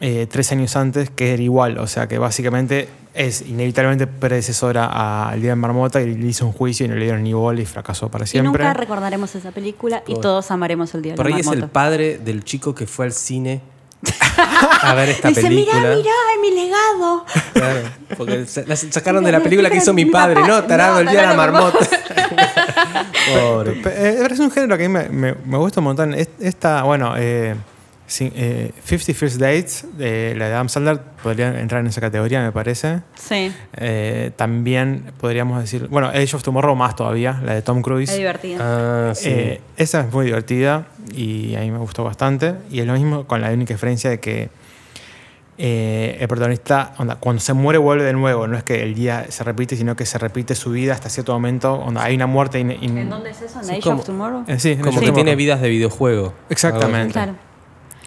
eh, 0.00 0.26
tres 0.28 0.50
años 0.50 0.74
antes, 0.74 1.10
que 1.10 1.34
era 1.34 1.42
igual. 1.42 1.78
O 1.78 1.86
sea 1.86 2.08
que 2.08 2.18
básicamente 2.18 2.88
es 3.14 3.42
inevitablemente 3.42 4.06
predecesora 4.06 5.28
al 5.30 5.40
Día 5.40 5.50
de 5.50 5.56
Marmota 5.56 6.00
y 6.02 6.14
le 6.14 6.26
hizo 6.26 6.44
un 6.46 6.52
juicio 6.52 6.84
y 6.86 6.88
no 6.88 6.96
le 6.96 7.04
dieron 7.04 7.22
ni 7.22 7.32
bola 7.32 7.60
y 7.60 7.64
fracasó 7.66 8.10
para 8.10 8.24
Y 8.24 8.28
siempre. 8.28 8.64
nunca 8.64 8.74
recordaremos 8.74 9.34
esa 9.34 9.52
película 9.52 10.02
y 10.06 10.14
Por- 10.14 10.22
todos 10.22 10.50
amaremos 10.50 10.92
el 10.94 11.02
Día 11.02 11.12
de 11.12 11.16
Por 11.16 11.30
la 11.30 11.36
ahí 11.36 11.40
es 11.40 11.46
el 11.46 11.52
Marmota. 11.60 11.72
padre 11.72 12.18
del 12.18 12.42
chico 12.44 12.74
que 12.74 12.86
fue 12.86 13.06
al 13.06 13.12
cine 13.12 13.60
a 14.82 14.94
ver 14.94 15.08
esta 15.10 15.28
Dice, 15.28 15.42
película. 15.42 15.78
mirá, 15.80 15.94
mirá, 15.96 16.10
es 16.34 16.40
mi 16.42 16.50
legado. 16.62 17.24
Claro, 17.54 17.80
porque 18.18 18.46
sa- 18.46 18.64
la 18.66 18.76
sacaron 18.76 19.24
de 19.24 19.32
la 19.32 19.40
película 19.40 19.70
que 19.70 19.78
hizo 19.78 19.94
mi 19.94 20.04
padre, 20.06 20.34
papá. 20.42 20.46
¿no? 20.48 20.64
Tarado 20.64 20.94
No, 20.94 21.00
el 21.00 21.08
día 21.08 21.20
de 21.22 21.26
la 21.28 21.36
tarado, 21.36 21.52
marmota. 21.70 21.78
Pobre. 23.34 23.72
Pe- 23.82 23.90
eh, 24.22 24.28
es 24.30 24.38
un 24.40 24.50
género 24.50 24.76
que 24.76 24.84
a 24.84 24.88
mí 24.88 24.92
me, 24.92 25.08
me- 25.08 25.34
me 25.44 25.56
gusta 25.56 25.80
un 25.80 25.84
montón. 25.84 26.12
Es- 26.14 26.28
Esta, 26.40 26.82
bueno, 26.82 27.14
eh, 27.16 27.54
eh, 28.20 28.72
50 28.84 29.14
First 29.14 29.36
Dates, 29.38 29.86
de 29.96 30.34
la 30.36 30.48
de 30.48 30.54
Adam 30.54 30.68
Sandler, 30.68 31.00
podría 31.22 31.58
entrar 31.60 31.80
en 31.80 31.86
esa 31.86 32.00
categoría, 32.00 32.42
me 32.42 32.52
parece. 32.52 33.00
Sí, 33.14 33.52
Eh, 33.76 34.30
también 34.36 35.12
podríamos 35.20 35.60
decir, 35.60 35.88
bueno, 35.88 36.08
Age 36.08 36.36
of 36.36 36.42
Tomorrow 36.42 36.76
más 36.76 36.96
todavía, 36.96 37.40
la 37.44 37.54
de 37.54 37.62
Tom 37.62 37.82
Cruise. 37.82 38.10
es 38.10 38.18
divertido. 38.18 38.58
Ah, 38.62 39.12
sí. 39.14 39.28
Eh, 39.30 39.60
esa 39.76 40.00
es 40.02 40.12
muy 40.12 40.26
divertida 40.26 40.86
y 41.14 41.54
a 41.56 41.60
mí 41.60 41.70
me 41.70 41.78
gustó 41.78 42.04
bastante. 42.04 42.54
Y 42.70 42.80
es 42.80 42.86
lo 42.86 42.92
mismo 42.94 43.26
con 43.26 43.40
la 43.40 43.50
única 43.50 43.72
diferencia 43.74 44.10
de 44.10 44.20
que 44.20 44.50
eh, 45.56 46.16
el 46.20 46.26
protagonista, 46.26 46.94
onda, 46.98 47.14
cuando 47.16 47.40
se 47.40 47.52
muere, 47.52 47.78
vuelve 47.78 48.02
de 48.04 48.12
nuevo. 48.12 48.46
No 48.48 48.56
es 48.58 48.64
que 48.64 48.82
el 48.82 48.94
día 48.94 49.26
se 49.28 49.44
repite, 49.44 49.76
sino 49.76 49.94
que 49.94 50.04
se 50.04 50.18
repite 50.18 50.54
su 50.56 50.70
vida 50.70 50.92
hasta 50.94 51.08
cierto 51.08 51.32
momento. 51.32 51.74
Onda, 51.74 52.02
hay 52.02 52.16
una 52.16 52.26
muerte. 52.26 52.58
in- 52.58 52.72
in- 52.72 52.98
¿En 52.98 53.08
dónde 53.08 53.30
es 53.30 53.40
eso? 53.40 53.60
¿En 53.60 53.64
Sí, 53.64 53.70
Age 53.72 53.80
como- 53.82 54.00
of 54.00 54.04
Tomorrow? 54.06 54.44
Eh, 54.48 54.58
sí, 54.58 54.72
en 54.72 54.80
Como 54.80 55.00
que 55.00 55.12
tiene 55.12 55.36
vidas 55.36 55.60
de 55.60 55.68
videojuego. 55.68 56.34
Exactamente. 56.50 57.12
Claro. 57.12 57.34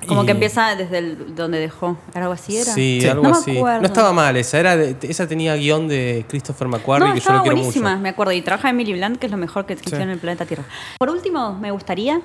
Como 0.05 0.23
Y- 0.23 0.25
que 0.27 0.31
empieza 0.33 0.75
desde 0.75 0.99
el- 0.99 1.35
donde 1.35 1.59
dejó. 1.59 1.97
¿Algo 2.13 2.31
así 2.33 2.55
era? 2.57 2.71
Sí, 2.73 2.99
Sí. 3.01 3.07
algo 3.07 3.23
No 3.23 3.29
así. 3.31 3.53
No 3.53 3.81
estaba 3.85 4.13
mal 4.13 4.37
esa. 4.37 4.59
Era 4.59 4.77
de- 4.77 4.95
esa 5.01 5.27
tenía 5.27 5.55
guion 5.55 5.87
de 5.87 6.23
Christopher 6.29 6.67
McQuarrie 6.67 7.07
No, 7.07 7.13
que 7.15 7.19
yo 7.19 7.31
lo 7.33 7.41
quiero 7.41 7.55
buenísima, 7.57 7.89
mucho. 7.91 8.01
me 8.03 8.09
acuerdo. 8.09 8.31
Y 8.33 8.41
trabaja 8.41 8.69
Emily 8.69 8.93
Blunt, 8.93 9.17
que 9.17 9.25
es 9.25 9.31
lo 9.31 9.37
mejor 9.37 9.65
que 9.65 9.73
existió 9.73 9.97
Sí. 9.97 10.03
en 10.03 10.09
el 10.09 10.19
planeta 10.19 10.45
Tierra. 10.45 10.63
Por 10.99 11.09
último, 11.09 11.53
me 11.59 11.71
gustaría 11.71 12.21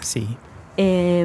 Sí. 0.00 0.36
eh, 0.76 1.24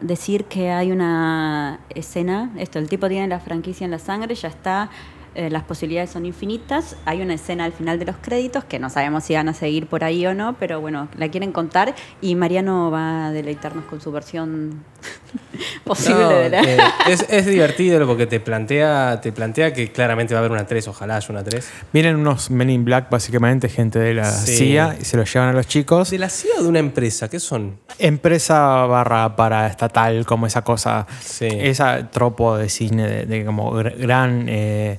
decir 0.00 0.44
que 0.46 0.70
hay 0.70 0.92
una 0.92 1.80
escena, 1.90 2.50
esto, 2.56 2.78
el 2.78 2.88
tipo 2.88 3.06
tiene 3.08 3.28
la 3.28 3.38
franquicia 3.38 3.84
en 3.84 3.90
la 3.90 3.98
sangre, 3.98 4.34
ya 4.34 4.48
está, 4.48 4.88
eh, 5.34 5.50
las 5.50 5.62
posibilidades 5.64 6.10
son 6.10 6.26
infinitas, 6.26 6.96
hay 7.04 7.22
una 7.22 7.34
escena 7.34 7.64
al 7.64 7.72
final 7.72 7.98
de 7.98 8.04
los 8.06 8.16
créditos 8.20 8.64
que 8.64 8.78
no 8.78 8.90
sabemos 8.90 9.24
si 9.24 9.34
van 9.34 9.48
a 9.48 9.54
seguir 9.54 9.86
por 9.86 10.04
ahí 10.04 10.26
o 10.26 10.34
no, 10.34 10.56
pero 10.58 10.80
bueno, 10.80 11.08
la 11.16 11.28
quieren 11.30 11.52
contar 11.52 11.94
y 12.20 12.34
Mariano 12.34 12.90
va 12.90 13.26
a 13.26 13.32
deleitarnos 13.32 13.84
con 13.86 14.00
su 14.00 14.12
versión 14.12 14.84
posible 15.84 16.20
No, 16.22 16.28
de 16.30 16.50
la... 16.50 16.60
eh, 16.62 16.78
es, 17.08 17.26
es 17.28 17.46
divertido 17.46 18.06
porque 18.06 18.26
te 18.26 18.40
plantea, 18.40 19.20
te 19.20 19.32
plantea 19.32 19.72
que 19.72 19.90
claramente 19.90 20.34
va 20.34 20.38
a 20.38 20.42
haber 20.42 20.52
una 20.52 20.66
3, 20.66 20.86
ojalá 20.88 21.16
haya 21.16 21.26
una 21.30 21.42
3. 21.44 21.70
Vienen 21.92 22.16
unos 22.16 22.50
Men 22.50 22.70
in 22.70 22.84
Black, 22.84 23.10
básicamente, 23.10 23.68
gente 23.68 23.98
de 23.98 24.14
la 24.14 24.24
Sí. 24.30 24.56
CIA, 24.56 24.96
y 25.00 25.04
se 25.04 25.16
los 25.16 25.32
llevan 25.32 25.48
a 25.50 25.52
los 25.52 25.66
chicos. 25.66 26.10
¿De 26.10 26.18
la 26.18 26.28
CIA 26.28 26.52
o 26.58 26.62
de 26.62 26.68
una 26.68 26.78
empresa? 26.78 27.28
¿Qué 27.28 27.40
son? 27.40 27.78
Empresa 27.98 28.86
barra 28.86 29.34
para 29.36 29.66
estatal, 29.66 30.24
como 30.26 30.46
esa 30.46 30.62
cosa, 30.62 31.06
Sí. 31.20 31.48
esa 31.50 32.10
tropo 32.10 32.56
de 32.56 32.68
cine 32.68 33.06
de, 33.08 33.26
de 33.26 33.44
como 33.44 33.72
gr- 33.72 33.96
gran 33.96 34.46
eh, 34.48 34.98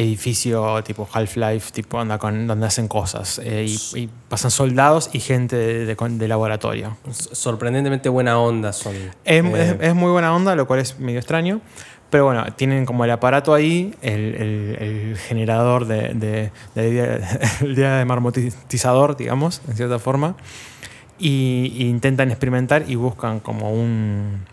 edificio 0.00 0.82
tipo 0.84 1.08
Half-Life, 1.12 1.72
tipo 1.72 1.98
anda 1.98 2.18
con, 2.18 2.46
donde 2.46 2.66
hacen 2.66 2.86
cosas 2.88 3.40
eh, 3.44 3.66
y, 3.94 3.98
y 4.02 4.08
pasan 4.28 4.50
soldados 4.50 5.10
y 5.12 5.20
gente 5.20 5.56
de, 5.56 5.86
de- 5.86 5.96
de 5.96 6.28
laboratorio. 6.28 6.96
Sorprendentemente 7.10 8.08
buena 8.08 8.38
onda 8.38 8.72
son. 8.72 8.94
Es, 8.94 9.12
Eh, 9.24 9.76
es- 9.80 9.88
es 9.88 9.94
muy 9.94 10.10
buena 10.12 10.34
onda, 10.34 10.54
lo 10.54 10.66
cual 10.66 10.80
es 10.80 10.98
medio 11.00 11.18
extraño. 11.18 11.60
Pero 12.10 12.24
bueno, 12.24 12.42
tienen 12.56 12.86
como 12.86 13.04
el 13.04 13.10
aparato 13.10 13.52
ahí, 13.52 13.94
el, 14.00 14.34
el- 14.36 14.76
el 14.80 15.16
generador 15.18 15.86
de, 15.86 16.14
de- 16.14 16.50
el 17.60 17.74
día 17.74 17.96
de 17.96 18.04
marmotizador, 18.04 19.16
digamos, 19.16 19.60
en 19.68 19.76
cierta 19.76 19.98
forma. 19.98 20.34
Y, 21.18 21.72
y 21.76 21.88
intentan 21.88 22.30
experimentar 22.30 22.84
y 22.88 22.94
buscan 22.94 23.40
como 23.40 23.72
un, 23.72 24.44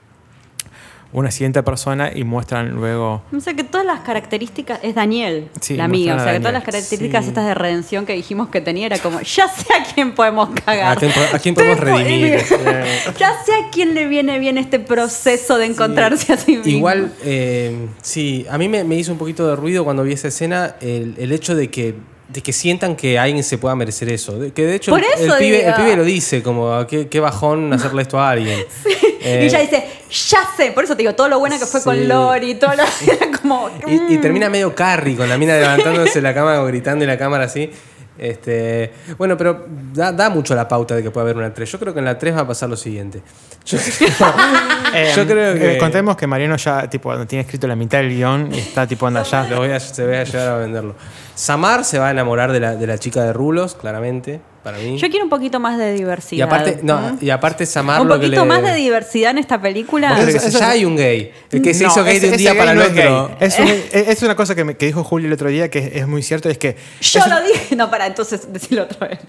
una 1.16 1.32
siguiente 1.32 1.64
persona 1.64 2.12
y 2.14 2.24
muestran 2.24 2.72
luego... 2.76 3.24
O 3.36 3.40
sea 3.40 3.54
que 3.54 3.64
todas 3.64 3.86
las 3.86 4.02
características 4.02 4.80
es 4.84 4.96
Daniel, 4.96 5.50
Sí, 5.62 5.76
la 5.76 5.86
amiga. 5.86 6.16
O 6.16 6.20
sea 6.20 6.34
que 6.34 6.40
todas 6.40 6.54
las 6.54 6.64
características 6.64 7.24
Sí. 7.24 7.30
estas 7.30 7.46
de 7.48 7.54
redención 7.56 8.06
que 8.06 8.14
dijimos 8.14 8.50
que 8.50 8.62
tenía 8.62 8.86
era 8.86 9.00
como, 9.00 9.20
ya 9.22 9.48
sé 9.48 9.74
a 9.74 9.84
quién 9.94 10.14
podemos 10.14 10.50
cagar. 10.66 10.96
¿A 10.98 11.00
quién 11.00 11.12
po- 11.12 11.36
a 11.36 11.40
quién 11.40 11.56
podemos 11.56 11.80
redimir? 11.80 12.38
ya 13.18 13.32
sé 13.46 13.54
a 13.54 13.70
quién 13.72 13.94
le 13.96 14.08
viene 14.08 14.40
bien 14.40 14.58
este 14.58 14.80
proceso 14.80 15.58
de 15.58 15.66
encontrarse 15.68 16.34
a 16.34 16.38
sí 16.38 16.58
mismo. 16.58 16.72
Igual, 16.72 17.12
eh, 17.24 17.88
sí, 18.02 18.46
a 18.50 18.58
mí 18.58 18.68
me, 18.68 18.84
me 18.84 18.96
hizo 18.96 19.12
un 19.12 19.18
poquito 19.18 19.48
de 19.48 19.56
ruido 19.56 19.84
cuando 19.84 20.04
vi 20.04 20.14
esa 20.14 20.28
escena 20.28 20.76
el, 20.82 21.16
el 21.18 21.32
hecho 21.32 21.56
de 21.56 21.70
que, 21.72 21.96
de 22.28 22.42
que 22.42 22.52
sientan 22.54 22.96
que 22.96 23.20
alguien 23.20 23.44
se 23.44 23.58
pueda 23.58 23.76
merecer 23.76 24.10
eso. 24.10 24.38
De- 24.40 24.52
que 24.52 24.66
de 24.66 24.76
hecho 24.76 24.92
Por 24.92 25.02
el, 25.02 25.08
eso 25.16 25.36
el 25.36 25.40
pibe, 25.40 25.66
el 25.68 25.74
pibe 25.76 25.96
lo 25.96 26.04
dice, 26.04 26.42
como 26.42 26.74
"Ah, 26.74 26.88
qué, 26.88 27.08
qué 27.08 27.20
bajón 27.20 27.72
hacerle 27.74 28.02
esto 28.02 28.20
a 28.20 28.30
alguien. 28.32 28.60
Eh, 29.28 29.40
y 29.42 29.46
ella 29.48 29.60
dice, 29.60 29.84
ya 30.30 30.48
sé, 30.56 30.72
por 30.72 30.84
eso 30.84 30.96
te 30.96 31.02
digo, 31.02 31.16
todo 31.16 31.28
lo 31.28 31.40
buena 31.40 31.58
que 31.58 31.66
fue 31.66 31.80
Sí. 31.80 31.84
con 31.86 32.08
Lori, 32.08 32.54
todo 32.60 32.76
lo 32.76 32.84
era 32.84 33.32
como... 33.42 33.72
Y, 33.88 33.96
y 34.14 34.18
mm. 34.20 34.22
termina 34.22 34.52
medio 34.52 34.76
Carrie 34.76 35.16
con 35.16 35.28
la 35.28 35.36
mina 35.40 35.58
levantándose 35.58 36.14
de 36.14 36.22
la 36.22 36.32
cama 36.36 36.62
o 36.62 36.66
gritando 36.68 37.04
en 37.06 37.10
la 37.10 37.18
cámara 37.18 37.46
así. 37.46 37.72
Este, 38.18 38.94
bueno, 39.18 39.36
pero 39.38 39.66
da, 39.94 40.12
da 40.12 40.30
mucho 40.30 40.56
la 40.56 40.68
pauta 40.68 40.96
de 40.96 41.04
que 41.04 41.12
puede 41.12 41.26
haber 41.26 41.38
una 41.38 41.54
3. 41.54 41.70
Yo 41.72 41.80
creo 41.80 41.94
que 41.94 42.00
en 42.00 42.06
la 42.06 42.18
3 42.18 42.36
va 42.38 42.42
a 42.42 42.48
pasar 42.48 42.70
lo 42.70 42.78
siguiente. 42.78 43.22
Yo, 43.66 43.78
Eh, 44.94 45.12
yo 45.14 45.26
creo 45.28 45.54
que. 45.56 45.76
eh, 45.76 45.78
contemos 45.78 46.16
que 46.16 46.26
Mariano 46.26 46.56
ya 46.56 46.90
tipo, 46.90 47.14
tiene 47.26 47.42
escrito 47.42 47.68
la 47.68 47.76
mitad 47.76 47.98
del 47.98 48.10
guion 48.16 48.50
y 48.54 48.60
está 48.60 48.88
tipo 48.88 49.06
anda 49.08 49.24
ya... 49.24 49.44
Lo 49.50 49.58
voy 49.58 49.72
a, 49.72 49.80
se 49.82 50.06
voy 50.06 50.16
a 50.16 50.24
llevar 50.24 50.48
a 50.48 50.58
venderlo. 50.58 50.96
Samar 51.34 51.84
se 51.84 52.00
va 52.00 52.08
a 52.08 52.12
enamorar 52.12 52.54
de 52.54 52.62
la, 52.62 52.76
de 52.78 52.88
la 52.88 52.98
chica 52.98 53.22
de 53.24 53.34
rulos, 53.34 53.76
claramente, 53.76 54.40
para 54.66 54.80
mí. 54.80 54.98
Yo 54.98 55.08
quiero 55.10 55.24
un 55.26 55.30
poquito 55.30 55.60
más 55.60 55.78
de 55.78 55.94
diversidad. 55.94 56.40
y 56.40 56.42
aparte, 56.42 56.80
no, 56.82 56.98
¿Mm? 56.98 57.18
y 57.22 57.30
aparte 57.30 57.66
Samar 57.68 58.02
un 58.02 58.08
lo 58.08 58.16
que 58.16 58.26
poquito 58.26 58.42
le- 58.42 58.48
más 58.50 58.64
de 58.64 58.74
diversidad 58.74 59.30
en 59.32 59.38
esta 59.38 59.62
película. 59.62 60.16
Que 60.26 60.32
Eso- 60.32 60.60
ya 60.60 60.72
hay 60.72 60.84
un 60.86 60.98
gay. 60.98 61.32
El 61.52 61.62
que 61.62 61.74
se 61.76 61.84
No, 61.84 61.92
hizo 61.92 62.04
gay 62.04 62.20
de 62.20 62.32
un 62.32 62.38
día 62.38 62.58
para 62.58 62.72
el 62.72 62.78
no 62.80 62.84
otro. 62.86 62.96
gay. 62.96 63.38
Es, 63.48 63.60
un- 63.60 63.68
es- 63.94 64.24
una 64.24 64.36
cosa 64.36 64.56
que, 64.56 64.64
me- 64.64 64.76
que 64.76 64.88
dijo 64.88 65.04
Julio 65.04 65.28
el 65.28 65.34
otro 65.34 65.50
día 65.50 65.70
que 65.70 65.78
es, 65.80 65.96
es 65.98 66.08
muy 66.08 66.24
cierto, 66.24 66.50
es 66.50 66.58
que 66.58 66.76
Yo 67.00 67.20
es, 67.20 67.28
lo 67.28 67.44
dije. 67.44 67.76
No, 67.76 67.92
para, 67.92 68.08
entonces 68.08 68.52
decirlo 68.52 68.84
otra 68.84 69.08
vez. 69.10 69.20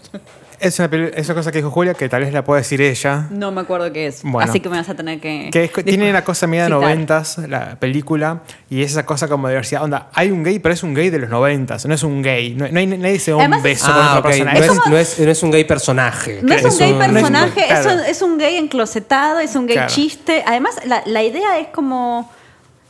Es 0.61 0.79
una, 0.79 0.89
peli- 0.89 1.11
es 1.15 1.27
una 1.29 1.35
cosa 1.37 1.53
que 1.53 1.59
dijo 1.59 1.71
Julia 1.71 1.95
que 1.95 2.09
tal 2.09 2.23
vez 2.23 2.33
la 2.33 2.45
pueda 2.45 2.61
decir 2.61 2.81
ella. 2.81 3.27
No 3.31 3.53
me 3.53 3.61
acuerdo 3.61 3.93
qué 3.93 4.07
es. 4.07 4.23
Bueno. 4.23 4.49
Así 4.49 4.61
que 4.61 4.69
me 4.69 4.77
vas 4.77 4.89
a 4.89 4.95
tener 4.95 5.21
que. 5.21 5.51
Que 5.53 5.65
es- 5.65 5.85
tiene 5.85 6.13
la 6.13 6.25
cosa 6.25 6.47
media 6.47 6.65
de 6.65 6.71
noventas, 6.71 7.39
la 7.39 7.77
película, 7.77 8.43
y 8.71 8.83
es 8.83 8.93
esa 8.93 9.05
cosa 9.07 9.29
como 9.29 9.49
de 9.49 9.55
diversidad. 9.55 9.83
Onda, 9.85 10.09
hay 10.15 10.31
un 10.31 10.43
gay, 10.43 10.59
pero 10.59 10.73
es 10.75 10.83
un 10.83 10.95
gay 10.95 11.11
de 11.11 11.19
los 11.19 11.31
noventas, 11.31 11.85
no 11.87 11.95
es 11.95 12.03
un 12.03 12.23
gay. 12.23 12.55
No, 12.55 12.67
no 12.69 12.79
hay, 12.79 12.87
nadie 12.87 13.19
se 13.19 13.31
da 13.33 13.37
un 13.39 13.63
beso 13.63 13.87
con 13.87 13.95
Ah, 13.97 14.11
otra 14.19 14.23
persona. 14.31 14.53
No 14.55 14.61
Es 14.61 14.67
como- 14.69 14.83
no 14.87 14.97
es- 14.99 15.19
no 15.19 15.31
es 15.31 15.43
un 15.43 15.51
gay 15.51 15.65
personaje. 15.65 16.41
No 16.43 16.55
es 16.55 16.65
un 16.65 16.79
gay 16.79 16.93
no 16.93 17.03
es 17.03 17.09
un- 17.09 17.15
personaje, 17.15 17.65
claro. 17.67 17.93
un, 17.95 18.01
es 18.01 18.23
un 18.23 18.39
gay 18.39 18.57
enclosetado, 18.57 19.41
es 19.41 19.55
un 19.57 19.67
gay 19.67 19.77
Claro. 19.77 19.93
chiste. 19.93 20.43
Además, 20.47 20.77
la, 20.87 21.03
la 21.07 21.23
idea 21.23 21.59
es 21.59 21.69
como. 21.69 22.31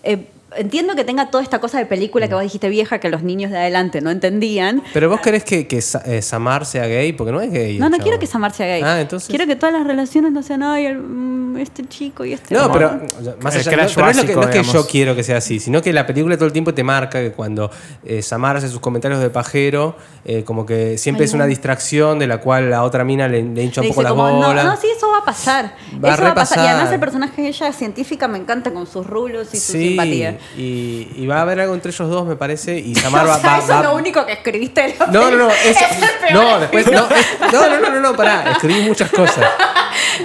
eh, 0.02 0.28
entiendo 0.56 0.94
que 0.94 1.04
tenga 1.04 1.30
toda 1.30 1.42
esta 1.42 1.58
cosa 1.60 1.78
de 1.78 1.86
película 1.86 2.28
que 2.28 2.34
vos 2.34 2.42
dijiste 2.42 2.68
vieja 2.68 2.98
que 2.98 3.08
los 3.08 3.22
niños 3.22 3.50
de 3.50 3.58
adelante 3.58 4.00
no 4.00 4.10
entendían. 4.10 4.82
Pero 4.92 5.08
vos 5.08 5.20
querés 5.20 5.44
que, 5.44 5.66
que 5.66 5.78
eh, 5.78 6.22
Samar 6.22 6.64
sea 6.66 6.86
gay, 6.86 7.12
porque 7.12 7.32
no 7.32 7.40
es 7.40 7.50
gay. 7.50 7.78
No, 7.78 7.88
no 7.90 7.98
quiero 7.98 8.18
que 8.18 8.26
Samar 8.26 8.52
sea 8.52 8.66
gay. 8.66 8.82
Ah, 8.84 9.00
entonces. 9.00 9.28
Quiero 9.28 9.46
que 9.46 9.56
todas 9.56 9.72
las 9.74 9.86
relaciones 9.86 10.32
no 10.32 10.42
sean, 10.42 10.62
ay, 10.62 10.86
el- 10.86 10.98
mm, 10.98 11.56
este 11.58 11.84
chico 11.86 12.24
y 12.24 12.32
este. 12.34 12.54
No, 12.54 12.66
otro". 12.66 12.72
pero 12.74 13.36
más 13.40 13.54
El 13.54 13.60
allá, 13.62 13.72
crash 13.72 13.88
no, 13.90 13.94
pero 13.96 14.04
no 14.06 14.10
es 14.10 14.16
lo 14.16 14.22
que, 14.22 14.34
básico, 14.34 14.40
no 14.40 14.48
es 14.48 14.66
que 14.68 14.72
yo 14.72 14.86
quiero 14.86 15.16
que 15.16 15.22
sea 15.24 15.38
así, 15.38 15.58
sino 15.58 15.82
que 15.82 15.92
la 15.92 16.06
película 16.06 16.36
todo 16.36 16.46
el 16.46 16.52
tiempo 16.52 16.72
te 16.74 16.84
marca 16.84 17.20
que 17.20 17.32
cuando 17.32 17.70
eh, 18.04 18.22
Samar 18.22 18.56
hace 18.56 18.68
sus 18.68 18.80
comentarios 18.80 19.20
de 19.20 19.30
pajero, 19.30 19.96
eh, 20.24 20.44
como 20.44 20.64
que 20.66 20.98
siempre 20.98 21.24
Ay, 21.24 21.26
es 21.26 21.32
no. 21.32 21.36
una 21.38 21.46
distracción 21.46 22.18
de 22.18 22.26
la 22.26 22.38
cual 22.38 22.70
la 22.70 22.82
otra 22.82 23.04
mina 23.04 23.26
le, 23.28 23.42
le 23.42 23.62
hincha 23.64 23.80
un 23.80 23.86
Le 23.88 23.92
poco 23.92 24.02
las 24.02 24.12
como, 24.12 24.28
no, 24.28 24.46
bolas. 24.48 24.64
no, 24.64 24.76
sí, 24.76 24.86
eso 24.96 25.08
va 25.10 25.18
a 25.18 25.24
pasar. 25.24 25.74
Va 26.04 26.10
a 26.10 26.14
eso 26.14 26.22
va 26.22 26.30
a 26.30 26.34
pasar. 26.34 26.58
Y 26.64 26.68
además 26.68 26.92
el 26.92 27.00
personaje 27.00 27.42
de 27.42 27.48
ella 27.48 27.72
científica 27.72 28.28
me 28.28 28.38
encanta 28.38 28.70
con 28.72 28.86
sus 28.86 29.06
rulos 29.06 29.48
y 29.52 29.58
su 29.58 29.72
Sí, 29.72 29.88
simpatía. 29.88 30.35
Y, 30.56 31.08
y 31.16 31.26
va 31.26 31.38
a 31.38 31.42
haber 31.42 31.60
algo 31.60 31.74
entre 31.74 31.90
ellos 31.90 32.08
dos, 32.08 32.26
me 32.26 32.36
parece, 32.36 32.78
y 32.78 32.94
Samar 32.94 33.26
va, 33.28 33.36
o 33.36 33.40
sea, 33.40 33.50
va- 33.50 33.58
eso 33.58 33.68
va- 33.72 33.78
es 33.80 33.84
lo 33.84 33.94
único 33.96 34.24
que 34.26 34.32
escribiste 34.32 34.82
de 34.82 34.94
la 34.98 35.06
No, 35.06 35.30
no, 35.30 35.36
no, 35.36 35.50
es- 35.64 35.76
Es 35.76 36.32
no, 36.32 36.58
después, 36.60 36.86
no, 36.90 36.92
es- 37.08 37.52
no, 37.52 37.68
no, 37.68 37.80
no, 37.80 37.90
no, 37.90 38.00
no, 38.00 38.16
pará, 38.16 38.52
escribí 38.52 38.80
muchas 38.82 39.10
cosas. 39.10 39.44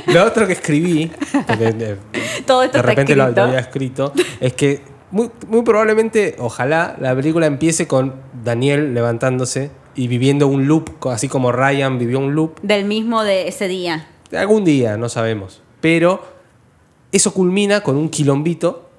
Lo 0.08 0.24
otro 0.26 0.48
que 0.48 0.54
escribí, 0.54 1.12
porque 1.48 1.72
de, 1.74 1.98
Todo 2.46 2.64
esto 2.64 2.78
de 2.78 2.82
repente 2.84 3.16
lo, 3.16 3.30
lo 3.30 3.44
había 3.44 3.60
escrito, 3.60 4.14
es 4.40 4.54
que 4.54 4.82
muy, 5.12 5.30
muy 5.48 5.62
probablemente, 5.64 6.36
ojalá, 6.40 6.96
la 7.00 7.14
película 7.16 7.46
empiece 7.46 7.88
con 7.88 8.16
Daniel 8.44 8.94
levantándose 8.94 9.72
y 9.96 10.08
viviendo 10.08 10.48
un 10.48 10.68
loop, 10.68 11.06
así 11.10 11.28
como 11.28 11.52
Ryan 11.52 12.00
vivió 12.00 12.20
un 12.20 12.34
loop. 12.34 12.60
Del 12.62 12.86
mismo 12.86 13.24
de 13.24 13.50
ese 13.50 13.68
día. 13.68 14.08
Algún 14.34 14.64
día, 14.64 14.96
no 14.96 15.10
sabemos. 15.10 15.62
Pero 15.82 16.24
eso 17.12 17.34
culmina 17.34 17.82
con 17.82 17.98
un 17.98 18.08
quilombito 18.08 18.90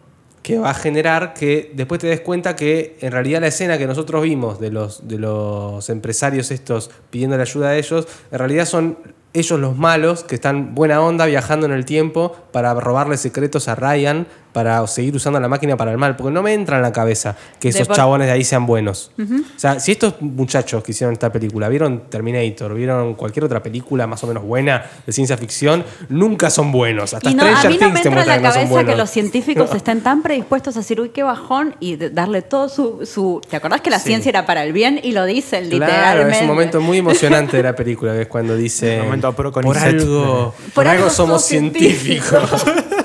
que 0.43 0.59
va 0.59 0.71
a 0.71 0.75
generar 0.75 1.35
que 1.35 1.71
después 1.75 2.01
te 2.01 2.09
des 2.09 2.21
cuenta 2.21 2.57
que 2.57 2.97
en 3.01 3.13
realidad 3.13 3.41
la 3.41 3.47
escena 3.47 3.79
que 3.79 3.87
nosotros 3.87 4.23
vimos 4.23 4.59
de 4.59 4.71
los, 4.71 5.07
de 5.07 5.19
los 5.19 5.89
empresarios 5.89 6.51
estos 6.51 6.91
pidiendo 7.11 7.37
la 7.37 7.43
ayuda 7.43 7.69
a 7.69 7.77
ellos, 7.77 8.09
en 8.31 8.39
realidad 8.39 8.67
son 8.67 8.99
ellos 9.35 9.59
los 9.59 9.77
malos 9.77 10.25
que 10.25 10.35
están 10.35 10.75
buena 10.75 11.01
onda 11.01 11.27
viajando 11.27 11.67
en 11.67 11.73
el 11.73 11.85
tiempo 11.85 12.37
para 12.53 12.75
robarle 12.75 13.17
secretos 13.17 13.69
a 13.69 13.75
Ryan 13.75 14.27
para 14.53 14.87
seguir 14.87 15.15
usando 15.17 15.41
la 15.41 15.49
máquina 15.49 15.77
para 15.77 15.91
el 15.93 15.99
mal, 15.99 16.17
porque 16.17 16.33
no 16.33 16.43
me 16.43 16.53
entra 16.55 16.77
en 16.77 16.83
la 16.83 16.93
cabeza 16.93 17.37
que 17.59 17.69
esos 17.71 17.89
chabones 17.89 18.27
de 18.27 18.33
ahí 18.35 18.45
sean 18.45 18.67
buenos. 18.67 19.11
O 19.19 19.59
sea, 19.59 19.81
si 19.81 19.93
estos 19.93 20.21
muchachos 20.21 20.83
que 20.83 20.93
hicieron 20.93 21.13
esta 21.13 21.33
película 21.33 21.69
vieron 21.69 22.03
Terminator, 22.11 22.75
vieron 22.75 23.15
cualquier 23.15 23.45
otra 23.45 23.63
película 23.63 24.07
más 24.07 24.23
o 24.25 24.27
menos 24.27 24.43
buena 24.45 24.85
de 25.07 25.13
ciencia 25.13 25.37
ficción, 25.37 25.85
nunca 26.09 26.51
son 26.51 26.71
buenos. 26.73 27.15
Hasta 27.15 27.31
Y 27.31 27.35
no, 27.35 27.45
a 27.45 27.47
Stranger 27.57 27.71
mí 27.71 27.79
no 27.81 27.87
me 27.89 27.93
Things 27.95 28.07
entra 28.07 28.23
en 28.23 28.29
la 28.29 28.37
que 28.37 28.43
no 28.43 28.53
son 28.53 28.63
cabeza 28.69 28.85
que 28.85 28.97
los 28.97 29.11
científicos 29.11 29.71
estén 29.75 30.01
tan 30.03 30.23
predispuestos 30.23 30.77
a 30.77 30.81
decir, 30.81 31.01
uy, 31.01 31.09
qué 31.11 31.23
bajón, 31.23 31.75
y 31.81 31.97
de- 31.97 32.11
darle 32.11 32.43
todo 32.43 32.69
su, 32.69 33.07
su... 33.07 33.41
¿Te 33.49 33.57
acordás 33.57 33.81
que 33.81 33.91
la 33.91 33.99
Sí. 33.99 34.09
ciencia 34.09 34.29
era 34.31 34.45
para 34.47 34.63
el 34.65 34.73
bien? 34.73 35.01
Y 35.03 35.13
lo 35.13 35.25
dicen 35.25 35.69
Claro, 35.71 35.87
literalmente. 35.87 36.37
es 36.37 36.43
un 36.43 36.49
momento 36.49 36.81
muy 36.81 36.99
emocionante 37.05 37.57
de 37.57 37.63
la 37.63 37.75
película, 37.75 38.13
que 38.13 38.23
es 38.23 38.29
cuando 38.29 38.57
dice. 38.57 38.97
El 38.99 39.05
momento 39.05 39.33
pro 39.33 39.51
con 39.53 39.63
por 39.65 39.79
algo, 39.79 40.55
Por 40.57 40.73
por 40.75 40.89
algo 40.89 41.05
algo 41.05 41.15
somos 41.15 41.41
sos 41.43 41.49
científico". 41.49 42.37
científicos. 42.47 42.65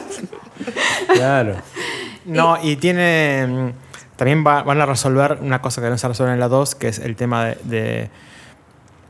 claro. 1.17 1.55
No, 2.25 2.57
y 2.61 2.75
tiene. 2.75 3.45
mm, 3.47 3.71
También 4.17 4.43
va- 4.45 4.63
van 4.63 4.81
a 4.81 4.85
resolver 4.85 5.37
una 5.41 5.61
cosa 5.61 5.81
que 5.81 5.89
no 5.89 5.97
se 5.97 6.07
resuelve 6.09 6.33
en 6.33 6.39
la 6.41 6.49
2, 6.49 6.75
que 6.75 6.89
es 6.89 6.99
el 6.99 7.15
tema 7.15 7.45
de, 7.45 7.57
de, 7.63 8.09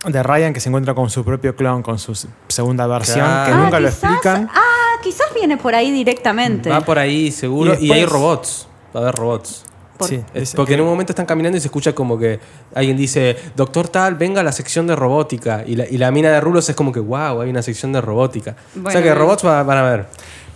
de 0.06 0.22
Ryan 0.24 0.54
que 0.54 0.60
se 0.60 0.70
encuentra 0.70 0.94
con 0.94 1.10
su 1.10 1.26
propio 1.26 1.56
clon, 1.56 1.82
con 1.82 1.98
su 1.98 2.14
segunda 2.48 2.86
versión, 2.86 3.26
Claro. 3.26 3.46
que 3.46 3.52
Ah, 3.58 3.64
nunca 3.64 3.80
lo 3.80 3.88
quizás- 3.90 4.04
explican. 4.04 4.50
Ah, 4.54 5.00
quizás 5.02 5.34
viene 5.34 5.58
por 5.58 5.74
ahí 5.74 5.90
directamente. 5.92 6.70
Va 6.70 6.82
por 6.82 7.00
ahí 7.00 7.32
seguro. 7.32 7.74
Y 7.80 7.88
Y, 7.88 7.92
hay 7.92 8.02
después- 8.02 8.22
robots. 8.22 8.68
Va 8.96 9.00
a 9.00 9.04
haber 9.04 9.16
robots. 9.16 9.64
Por- 9.98 10.08
Sí, 10.10 10.24
Es 10.36 10.54
porque 10.54 10.76
en 10.76 10.82
un 10.82 10.88
momento 10.88 11.12
están 11.14 11.26
caminando 11.26 11.58
y 11.58 11.62
se 11.62 11.68
escucha 11.70 11.96
como 11.96 12.20
que 12.20 12.40
alguien 12.76 12.96
dice, 12.98 13.36
doctor 13.56 13.88
tal, 13.88 14.14
venga 14.14 14.42
a 14.42 14.44
la 14.44 14.52
sección 14.52 14.86
de 14.86 14.96
robótica. 14.96 15.64
Y 15.66 15.76
la, 15.76 15.88
y 15.90 15.98
la 15.98 16.12
mina 16.12 16.30
de 16.30 16.40
rulos 16.40 16.70
es 16.70 16.76
como 16.76 16.92
que, 16.92 17.00
wow, 17.00 17.42
hay 17.42 17.50
una 17.50 17.64
sección 17.64 17.92
de 17.94 18.02
robótica. 18.02 18.52
o 18.52 18.82
Bueno, 18.82 18.92
sea 18.92 19.02
que 19.02 19.16
robots 19.16 19.44
va- 19.44 19.64
van 19.64 19.78
a 19.80 19.82
ver. 19.82 20.06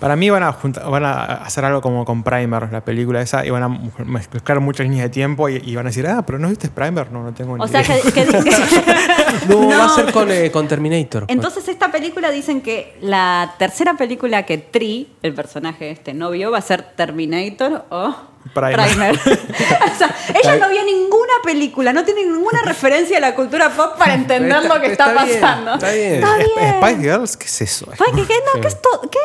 Para 0.02 0.16
mí 0.16 0.30
van 0.32 0.42
a, 0.42 0.52
junta- 0.52 0.82
van 0.90 1.06
a 1.06 1.24
hacer 1.46 1.64
algo 1.64 1.80
como 1.80 2.04
con 2.06 2.24
Primer, 2.24 2.72
la 2.72 2.82
película 2.84 3.22
esa, 3.22 3.46
y 3.46 3.52
van 3.52 3.62
a 3.64 3.70
mezclar 4.04 4.60
muchas 4.60 4.88
líneas 4.88 5.04
de 5.04 5.10
tiempo 5.10 5.48
y, 5.48 5.58
y 5.64 5.76
van 5.76 5.86
a 5.86 5.90
decir, 5.90 6.08
ah, 6.08 6.24
pero 6.26 6.40
¿no 6.40 6.50
viste 6.50 6.70
Primer? 6.70 7.12
No, 7.12 7.22
no 7.24 7.34
tengo 7.34 7.56
ni 7.56 7.64
O 7.64 7.68
sea, 7.68 7.84
que, 7.84 8.02
que- 8.12 8.26
No, 9.48 9.68
va 9.70 9.86
a 9.86 9.90
ser 9.90 10.12
con, 10.12 10.30
eh, 10.32 10.50
con 10.52 10.68
Terminator. 10.68 11.26
Entonces 11.28 11.68
esta 11.68 11.92
película 11.92 12.32
dicen 12.32 12.62
que 12.62 12.98
la 13.02 13.54
tercera 13.60 13.94
película 13.94 14.44
que 14.46 14.58
Tri, 14.58 15.14
el 15.22 15.34
personaje 15.36 15.92
este, 15.92 16.14
no 16.16 16.32
vio 16.32 16.50
va 16.52 16.58
a 16.58 16.62
ser 16.62 16.82
Terminator 16.82 17.86
o 17.90 18.16
Primer. 18.56 18.76
Primer. 18.90 19.16
o 19.16 19.98
sea, 19.98 20.16
ella 20.34 20.58
no 20.58 20.70
vio 20.70 20.84
ninguna 20.84 21.34
película, 21.44 21.94
no 21.94 22.04
tiene 22.04 22.26
ninguna 22.26 22.64
referencia 22.66 23.20
a 23.20 23.22
la 23.22 23.36
cultura 23.36 23.70
pop 23.70 23.98
para 24.00 24.16
entender 24.16 24.58
Está- 24.64 24.74
lo 24.76 24.82
que 24.82 24.88
está, 24.92 25.10
está 25.12 25.24
bien, 25.26 25.40
pasando. 25.42 25.74
está 25.76 25.92
bien. 25.92 26.14
Está 26.16 26.38
¿Es- 26.42 26.48
bien. 26.56 26.76
¿Spice 26.82 27.02
Girls? 27.02 27.38
¿Qué 27.38 27.46
es 27.46 27.62
eso? 27.62 27.86
¿qué, 27.92 28.12
qué? 28.28 28.34
No, 28.56 28.62
¿qué 28.62 28.68
es 28.68 28.82
todo? 28.82 29.02
¿Qué? 29.12 29.20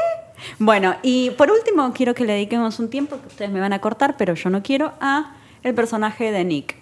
Bueno, 0.59 0.97
y 1.03 1.31
por 1.31 1.51
último 1.51 1.93
quiero 1.95 2.15
que 2.15 2.25
le 2.25 2.33
dediquemos 2.35 2.79
un 2.79 2.89
tiempo, 2.91 3.19
que 3.21 3.27
ustedes 3.29 3.51
me 3.51 3.61
van 3.61 3.73
a 3.73 3.81
cortar, 3.81 4.17
pero 4.17 4.35
yo 4.35 4.51
no 4.51 4.63
quiero, 4.63 4.93
a 5.01 5.33
el 5.63 5.75
personaje 5.75 6.31
de 6.33 6.45
Nick. 6.45 6.77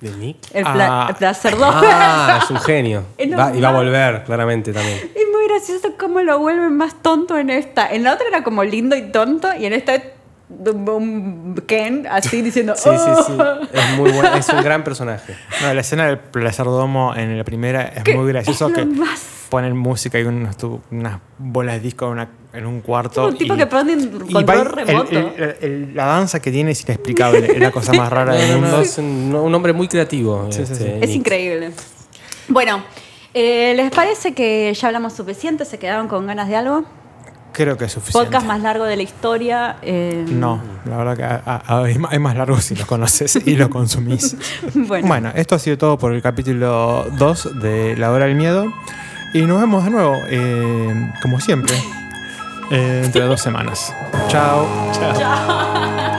¿De 0.00 0.10
Nick? 0.12 0.38
El, 0.54 0.62
pla- 0.64 1.02
Ah. 1.02 1.06
el. 1.10 1.16
Ah, 1.62 2.40
es 2.42 2.50
un 2.50 2.58
genio. 2.60 3.04
Va- 3.38 3.54
y 3.54 3.60
va 3.60 3.68
a 3.68 3.72
volver, 3.72 4.24
claramente, 4.24 4.72
también. 4.72 4.96
Es 4.98 5.24
muy 5.30 5.46
gracioso 5.46 5.94
cómo 5.98 6.20
lo 6.20 6.38
vuelven 6.38 6.74
más 6.76 6.94
tonto 7.02 7.36
en 7.36 7.50
esta. 7.50 7.92
En 7.92 8.04
la 8.04 8.14
otra 8.14 8.26
era 8.28 8.42
como 8.42 8.64
lindo 8.64 8.96
y 8.96 9.10
tonto, 9.12 9.48
y 9.54 9.66
en 9.66 9.74
esta 9.74 9.94
es 9.96 10.02
un 10.48 11.62
Ken 11.66 12.06
así 12.10 12.42
diciendo. 12.42 12.74
Sí, 12.76 12.88
sí, 12.90 13.22
sí. 13.26 13.32
"Oh". 13.38 13.58
Es 13.72 13.96
muy 13.96 14.10
bueno, 14.10 14.34
es 14.36 14.48
un 14.48 14.62
gran 14.62 14.82
personaje. 14.84 15.36
No, 15.62 15.72
la 15.74 15.80
escena 15.80 16.06
del 16.06 16.18
placerdomo 16.18 17.14
en 17.14 17.36
la 17.36 17.44
primera 17.44 17.82
es 17.82 18.14
muy 18.16 18.26
gracioso 18.32 18.66
es 18.68 18.70
lo 18.72 18.76
que 18.78 18.84
más. 18.86 19.20
Ponen 19.50 19.76
música 19.76 20.18
y 20.18 20.22
unos 20.22 20.56
tu- 20.56 20.80
unas 20.90 21.18
bolas 21.38 21.74
de 21.74 21.80
disco 21.80 22.06
en, 22.06 22.12
una- 22.12 22.28
en 22.52 22.66
un 22.66 22.80
cuarto. 22.80 23.26
Un 23.26 23.36
tipo 23.36 23.54
y- 23.54 23.58
que 23.58 23.64
y 23.64 23.66
control 23.66 24.48
va- 24.48 24.54
el- 24.54 24.86
remoto. 24.86 25.10
el- 25.10 25.56
el- 25.60 25.94
la 25.94 26.06
danza 26.06 26.40
que 26.40 26.50
tiene 26.50 26.70
es 26.70 26.82
inexplicable, 26.82 27.52
es 27.52 27.58
la 27.58 27.70
cosa 27.72 27.92
más 27.92 28.08
rara 28.10 28.34
del 28.34 28.60
mundo. 28.60 28.80
es 28.80 28.96
un, 28.98 29.34
un 29.34 29.54
hombre 29.54 29.72
muy 29.72 29.88
creativo. 29.88 30.46
Sí, 30.50 30.64
sí, 30.64 30.72
este, 30.72 30.76
sí. 30.76 30.84
Es 31.00 31.08
Nick. 31.08 31.16
increíble. 31.18 31.72
Bueno, 32.48 32.82
eh, 33.34 33.74
¿les 33.76 33.90
parece 33.90 34.32
que 34.34 34.72
ya 34.74 34.88
hablamos 34.88 35.12
suficiente? 35.12 35.64
¿Se 35.64 35.78
quedaron 35.78 36.08
con 36.08 36.26
ganas 36.26 36.48
de 36.48 36.56
algo? 36.56 36.84
Creo 37.52 37.76
que 37.76 37.86
es 37.86 37.92
suficiente. 37.92 38.26
Podcast 38.26 38.46
más 38.46 38.60
largo 38.62 38.84
de 38.84 38.96
la 38.96 39.02
historia. 39.02 39.76
eh, 39.82 40.24
No, 40.28 40.62
la 40.84 40.96
verdad 40.98 41.16
que 41.16 41.24
a- 41.24 41.42
a- 41.66 41.82
hay 41.82 41.98
más- 41.98 42.12
hay 42.12 42.18
más 42.20 42.36
largos 42.36 42.62
si 42.64 42.76
los 42.76 42.86
conoces 42.86 43.36
y 43.44 43.56
los 43.56 43.68
consumís. 43.68 44.36
Bueno. 44.74 45.08
Bueno, 45.08 45.32
esto 45.34 45.56
ha 45.56 45.58
sido 45.58 45.76
todo 45.76 45.98
por 45.98 46.12
el 46.12 46.22
capítulo 46.22 47.06
2 47.18 47.60
de 47.60 47.96
La 47.96 48.12
Hora 48.12 48.26
del 48.26 48.36
Miedo. 48.36 48.66
Y 49.32 49.42
nos 49.42 49.60
vemos 49.60 49.84
de 49.84 49.90
nuevo, 49.90 50.24
eh, 50.28 51.10
como 51.22 51.38
siempre, 51.40 51.76
eh, 52.70 53.00
dentro 53.02 53.22
de 53.22 53.28
dos 53.28 53.40
semanas. 53.40 53.94
Chao. 54.28 54.66
Chao. 54.92 56.00